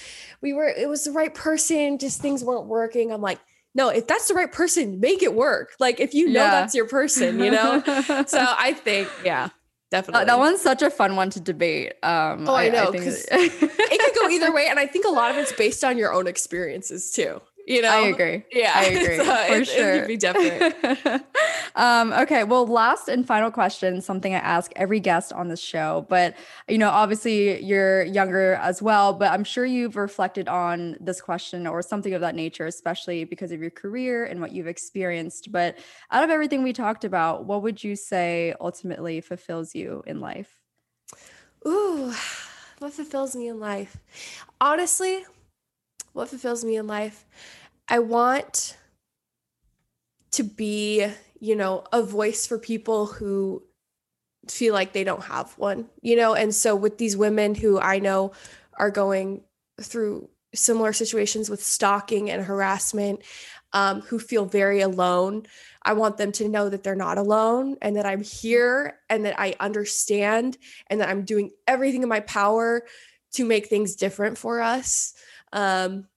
we 0.41 0.53
were 0.53 0.67
it 0.67 0.87
was 0.89 1.03
the 1.05 1.11
right 1.11 1.33
person, 1.33 1.97
just 1.97 2.21
things 2.21 2.43
weren't 2.43 2.67
working. 2.67 3.11
I'm 3.11 3.21
like, 3.21 3.39
no, 3.73 3.89
if 3.89 4.05
that's 4.07 4.27
the 4.27 4.33
right 4.35 4.51
person, 4.51 4.99
make 4.99 5.23
it 5.23 5.33
work. 5.33 5.73
Like 5.79 5.99
if 5.99 6.13
you 6.13 6.27
know 6.27 6.43
Yeah. 6.43 6.51
that's 6.51 6.75
your 6.75 6.87
person, 6.87 7.39
you 7.39 7.51
know. 7.51 7.81
so 8.27 8.45
I 8.57 8.73
think, 8.73 9.09
yeah, 9.23 9.49
definitely. 9.89 10.21
Uh, 10.23 10.25
that 10.25 10.37
one's 10.39 10.61
such 10.61 10.81
a 10.81 10.89
fun 10.91 11.15
one 11.15 11.29
to 11.31 11.39
debate. 11.39 11.93
Um, 12.03 12.47
Oh, 12.47 12.53
I 12.55 12.69
know, 12.69 12.91
think 12.91 13.03
'cause 13.05 13.25
it- 13.31 13.51
it 13.61 13.99
could 14.01 14.15
go 14.21 14.29
either 14.29 14.51
way, 14.53 14.67
and 14.67 14.79
I 14.79 14.85
think 14.87 15.05
a 15.05 15.09
lot 15.09 15.31
of 15.31 15.37
it's 15.37 15.53
based 15.53 15.83
on 15.83 15.97
your 15.97 16.13
own 16.13 16.27
experiences 16.27 17.11
too. 17.11 17.41
You 17.67 17.81
know, 17.81 17.89
I 17.89 18.07
agree. 18.07 18.43
Yeah, 18.51 18.73
I 18.75 18.83
agree 18.85 19.17
So 19.17 19.23
for 19.25 19.55
it- 19.55 19.61
it 19.61 19.65
sure. 19.67 19.99
could 19.99 20.07
be 20.07 20.17
different. 20.17 21.23
um, 21.75 22.13
okay, 22.13 22.43
well, 22.43 22.67
last 22.67 23.07
and 23.07 23.25
final 23.25 23.49
question, 23.49 24.01
something 24.01 24.35
I 24.35 24.37
ask 24.39 24.71
every 24.75 24.99
guest 24.99 25.33
on 25.33 25.47
this 25.47 25.59
show, 25.59 26.05
but 26.07 26.35
you 26.67 26.77
know, 26.77 26.89
obviously 26.89 27.61
you're 27.63 28.03
younger 28.03 28.53
as 28.55 28.81
well, 28.83 29.13
but 29.13 29.31
I'm 29.31 29.43
sure 29.43 29.65
you've 29.65 29.95
reflected 29.95 30.47
on 30.47 30.95
this 30.99 31.21
question 31.21 31.65
or 31.65 31.81
something 31.81 32.13
of 32.13 32.21
that 32.21 32.35
nature, 32.35 32.67
especially 32.67 33.23
because 33.23 33.51
of 33.51 33.59
your 33.61 33.71
career 33.71 34.25
and 34.25 34.39
what 34.41 34.51
you've 34.51 34.67
experienced. 34.67 35.51
But 35.51 35.77
out 36.11 36.23
of 36.23 36.29
everything 36.29 36.61
we 36.61 36.71
talked 36.73 37.03
about, 37.03 37.45
what 37.45 37.63
would 37.63 37.83
you 37.83 37.95
say 37.95 38.53
ultimately 38.61 39.21
fulfills 39.21 39.73
you 39.73 40.03
in 40.05 40.19
life? 40.19 40.59
Ooh, 41.67 42.13
what 42.77 42.93
fulfills 42.93 43.35
me 43.35 43.47
in 43.47 43.59
life? 43.59 43.97
Honestly, 44.61 45.25
what 46.15 46.29
fulfills 46.29 46.63
me 46.63 46.77
in 46.77 46.87
life? 46.87 47.25
I 47.89 47.99
want 47.99 48.77
to 50.31 50.43
be, 50.43 51.05
you 51.41 51.55
know, 51.57 51.83
a 51.91 52.01
voice 52.01 52.47
for 52.47 52.57
people 52.57 53.05
who 53.05 53.61
feel 54.47 54.73
like 54.73 54.93
they 54.93 55.03
don't 55.03 55.25
have 55.25 55.51
one, 55.57 55.89
you 56.01 56.15
know? 56.15 56.33
And 56.33 56.55
so 56.55 56.73
with 56.73 56.97
these 56.97 57.17
women 57.17 57.53
who 57.53 57.79
I 57.79 57.99
know 57.99 58.31
are 58.79 58.91
going 58.91 59.43
through 59.81 60.29
similar 60.53 60.93
situations 60.93 61.49
with 61.49 61.61
stalking 61.61 62.31
and 62.31 62.45
harassment, 62.45 63.21
um, 63.73 63.99
who 63.99 64.17
feel 64.17 64.45
very 64.45 64.79
alone, 64.79 65.45
I 65.83 65.93
want 65.93 66.15
them 66.15 66.31
to 66.33 66.47
know 66.47 66.69
that 66.69 66.83
they're 66.83 66.95
not 66.95 67.17
alone 67.17 67.75
and 67.81 67.97
that 67.97 68.05
I'm 68.05 68.23
here 68.23 68.99
and 69.09 69.25
that 69.25 69.37
I 69.37 69.55
understand 69.59 70.57
and 70.87 71.01
that 71.01 71.09
I'm 71.09 71.25
doing 71.25 71.51
everything 71.67 72.03
in 72.03 72.09
my 72.09 72.21
power 72.21 72.85
to 73.33 73.43
make 73.43 73.67
things 73.67 73.97
different 73.97 74.37
for 74.37 74.61
us. 74.61 75.13
Um, 75.55 76.07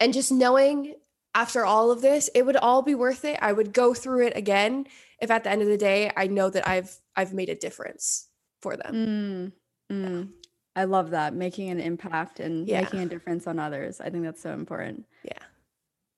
and 0.00 0.14
just 0.14 0.32
knowing 0.32 0.94
after 1.34 1.64
all 1.66 1.90
of 1.90 2.00
this, 2.00 2.30
it 2.34 2.46
would 2.46 2.56
all 2.56 2.82
be 2.82 2.94
worth 2.94 3.24
it. 3.24 3.38
I 3.42 3.52
would 3.52 3.72
go 3.72 3.92
through 3.92 4.26
it 4.26 4.36
again 4.36 4.86
if 5.20 5.30
at 5.30 5.44
the 5.44 5.50
end 5.50 5.60
of 5.62 5.68
the 5.68 5.76
day 5.76 6.10
I 6.16 6.26
know 6.28 6.48
that 6.48 6.66
I've 6.66 6.96
I've 7.16 7.34
made 7.34 7.48
a 7.50 7.54
difference 7.54 8.28
for 8.60 8.76
them. 8.76 9.52
Mm, 9.90 10.06
mm. 10.06 10.28
I 10.74 10.84
love 10.84 11.10
that 11.10 11.34
making 11.34 11.68
an 11.70 11.80
impact 11.80 12.40
and 12.40 12.66
Yeah. 12.66 12.80
making 12.82 13.00
a 13.00 13.06
difference 13.06 13.46
on 13.46 13.58
others. 13.58 14.00
I 14.00 14.08
think 14.08 14.24
that's 14.24 14.40
so 14.40 14.52
important. 14.52 15.04
Yeah. 15.22 15.32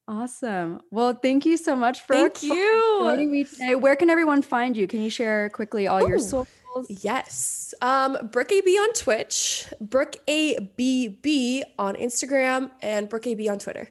Awesome. 0.07 0.83
Well, 0.91 1.15
thank 1.15 1.47
you 1.47 1.57
so 1.57 1.75
much 1.75 2.03
for 2.03 2.13
Thank 2.13 2.43
you. 2.43 2.99
joining 3.01 3.33
me 3.33 3.45
today. 3.45 3.75
Where 3.75 3.97
can 3.97 4.11
everyone 4.11 4.43
find 4.43 4.77
you? 4.77 4.87
Can 4.87 5.01
you 5.01 5.09
share 5.11 5.49
quickly 5.49 5.87
all 5.87 6.07
your 6.07 6.19
Ooh. 6.19 6.21
Socials? 6.75 7.05
Yes. 7.05 7.75
Um, 7.81 8.19
Brooke 8.31 8.53
AB 8.53 8.79
on 8.79 8.93
Twitch, 8.93 9.67
Brooke 9.81 10.17
ABB 10.29 11.65
on 11.79 11.97
Instagram, 11.97 12.71
and 12.83 13.09
Brooke 13.09 13.27
AB 13.27 13.49
on 13.49 13.59
Twitter. 13.59 13.89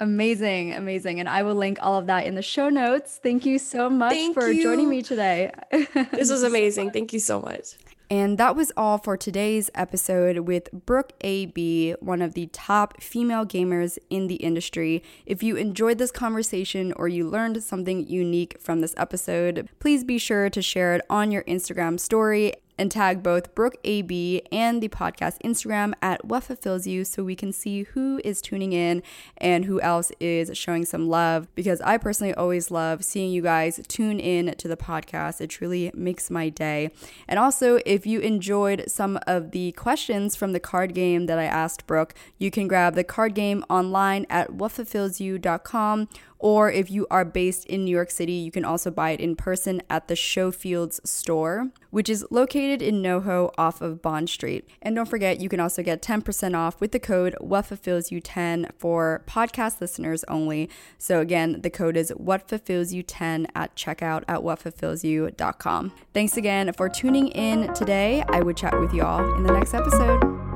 Amazing, 0.00 0.74
amazing. 0.74 1.20
And 1.20 1.28
I 1.28 1.42
will 1.44 1.54
link 1.54 1.78
all 1.80 1.98
of 1.98 2.06
that 2.06 2.26
in 2.26 2.34
the 2.34 2.42
show 2.42 2.68
notes. 2.68 3.20
Thank 3.22 3.46
you 3.46 3.58
so 3.58 3.88
much 3.88 4.12
Thank 4.12 4.34
for 4.34 4.52
joining 4.52 4.88
me 4.88 5.02
today. 5.02 5.52
This 5.70 6.30
was 6.30 6.42
amazing. 6.52 6.90
Thank 6.90 7.12
you 7.12 7.20
so 7.20 7.40
much. 7.40 7.76
And 8.10 8.38
that 8.38 8.54
was 8.54 8.70
all 8.76 8.98
for 8.98 9.16
today's 9.16 9.70
episode 9.74 10.40
with 10.40 10.70
Brooke 10.72 11.12
AB, 11.22 11.94
one 12.00 12.20
of 12.20 12.34
the 12.34 12.46
top 12.48 13.00
female 13.00 13.46
gamers 13.46 13.98
in 14.10 14.26
the 14.26 14.36
industry. 14.36 15.02
If 15.24 15.42
you 15.42 15.56
enjoyed 15.56 15.98
this 15.98 16.10
conversation 16.10 16.92
or 16.96 17.08
you 17.08 17.28
learned 17.28 17.62
something 17.62 18.06
unique 18.06 18.56
from 18.60 18.80
this 18.80 18.94
episode, 18.96 19.68
please 19.78 20.04
be 20.04 20.18
sure 20.18 20.50
to 20.50 20.60
share 20.60 20.94
it 20.94 21.02
on 21.08 21.32
your 21.32 21.44
Instagram 21.44 21.98
story 21.98 22.54
and 22.78 22.90
tag 22.90 23.22
both 23.22 23.54
Brooke 23.54 23.76
AB 23.84 24.42
and 24.50 24.82
the 24.82 24.88
podcast 24.88 25.40
Instagram 25.42 25.94
at 26.02 26.24
What 26.24 26.44
Fulfills 26.44 26.86
You 26.86 27.04
so 27.04 27.22
we 27.22 27.36
can 27.36 27.52
see 27.52 27.84
who 27.84 28.20
is 28.24 28.42
tuning 28.42 28.72
in 28.72 29.02
and 29.38 29.64
who 29.64 29.80
else 29.80 30.10
is 30.20 30.56
showing 30.56 30.84
some 30.84 31.08
love 31.08 31.46
because 31.54 31.80
I 31.82 31.98
personally 31.98 32.34
always 32.34 32.70
love 32.70 33.04
seeing 33.04 33.32
you 33.32 33.42
guys 33.42 33.80
tune 33.88 34.18
in 34.18 34.54
to 34.58 34.68
the 34.68 34.76
podcast. 34.76 35.40
It 35.40 35.48
truly 35.48 35.90
makes 35.94 36.30
my 36.30 36.48
day. 36.48 36.90
And 37.28 37.38
also, 37.38 37.78
if 37.86 38.06
you 38.06 38.20
enjoyed 38.20 38.84
some 38.88 39.18
of 39.26 39.52
the 39.52 39.72
questions 39.72 40.36
from 40.36 40.52
the 40.52 40.60
card 40.60 40.94
game 40.94 41.26
that 41.26 41.38
I 41.38 41.44
asked 41.44 41.86
Brooke, 41.86 42.14
you 42.38 42.50
can 42.50 42.68
grab 42.68 42.94
the 42.94 43.04
card 43.04 43.34
game 43.34 43.64
online 43.68 44.26
at 44.28 44.50
whatfulfillsyou.com 44.50 46.08
or 46.44 46.70
if 46.70 46.90
you 46.90 47.06
are 47.10 47.24
based 47.24 47.64
in 47.64 47.86
New 47.86 47.90
York 47.90 48.10
City, 48.10 48.34
you 48.34 48.50
can 48.50 48.66
also 48.66 48.90
buy 48.90 49.12
it 49.12 49.20
in 49.20 49.34
person 49.34 49.80
at 49.88 50.08
the 50.08 50.14
Showfields 50.14 51.00
store, 51.06 51.70
which 51.88 52.10
is 52.10 52.26
located 52.30 52.82
in 52.82 53.00
NoHo 53.00 53.50
off 53.56 53.80
of 53.80 54.02
Bond 54.02 54.28
Street. 54.28 54.68
And 54.82 54.94
don't 54.94 55.08
forget, 55.08 55.40
you 55.40 55.48
can 55.48 55.58
also 55.58 55.82
get 55.82 56.02
10% 56.02 56.54
off 56.54 56.82
with 56.82 56.92
the 56.92 56.98
code 56.98 57.34
WhatFulfillsYou10 57.40 58.72
for 58.76 59.22
podcast 59.26 59.80
listeners 59.80 60.22
only. 60.24 60.68
So 60.98 61.20
again, 61.20 61.62
the 61.62 61.70
code 61.70 61.96
is 61.96 62.12
WhatFulfillsYou10 62.12 63.46
at 63.54 63.74
checkout 63.74 64.24
at 64.28 64.40
WhatFulfillsYou.com. 64.40 65.92
Thanks 66.12 66.36
again 66.36 66.74
for 66.74 66.90
tuning 66.90 67.28
in 67.28 67.72
today. 67.72 68.22
I 68.28 68.42
would 68.42 68.58
chat 68.58 68.78
with 68.78 68.92
you 68.92 69.02
all 69.02 69.34
in 69.36 69.44
the 69.44 69.52
next 69.54 69.72
episode. 69.72 70.53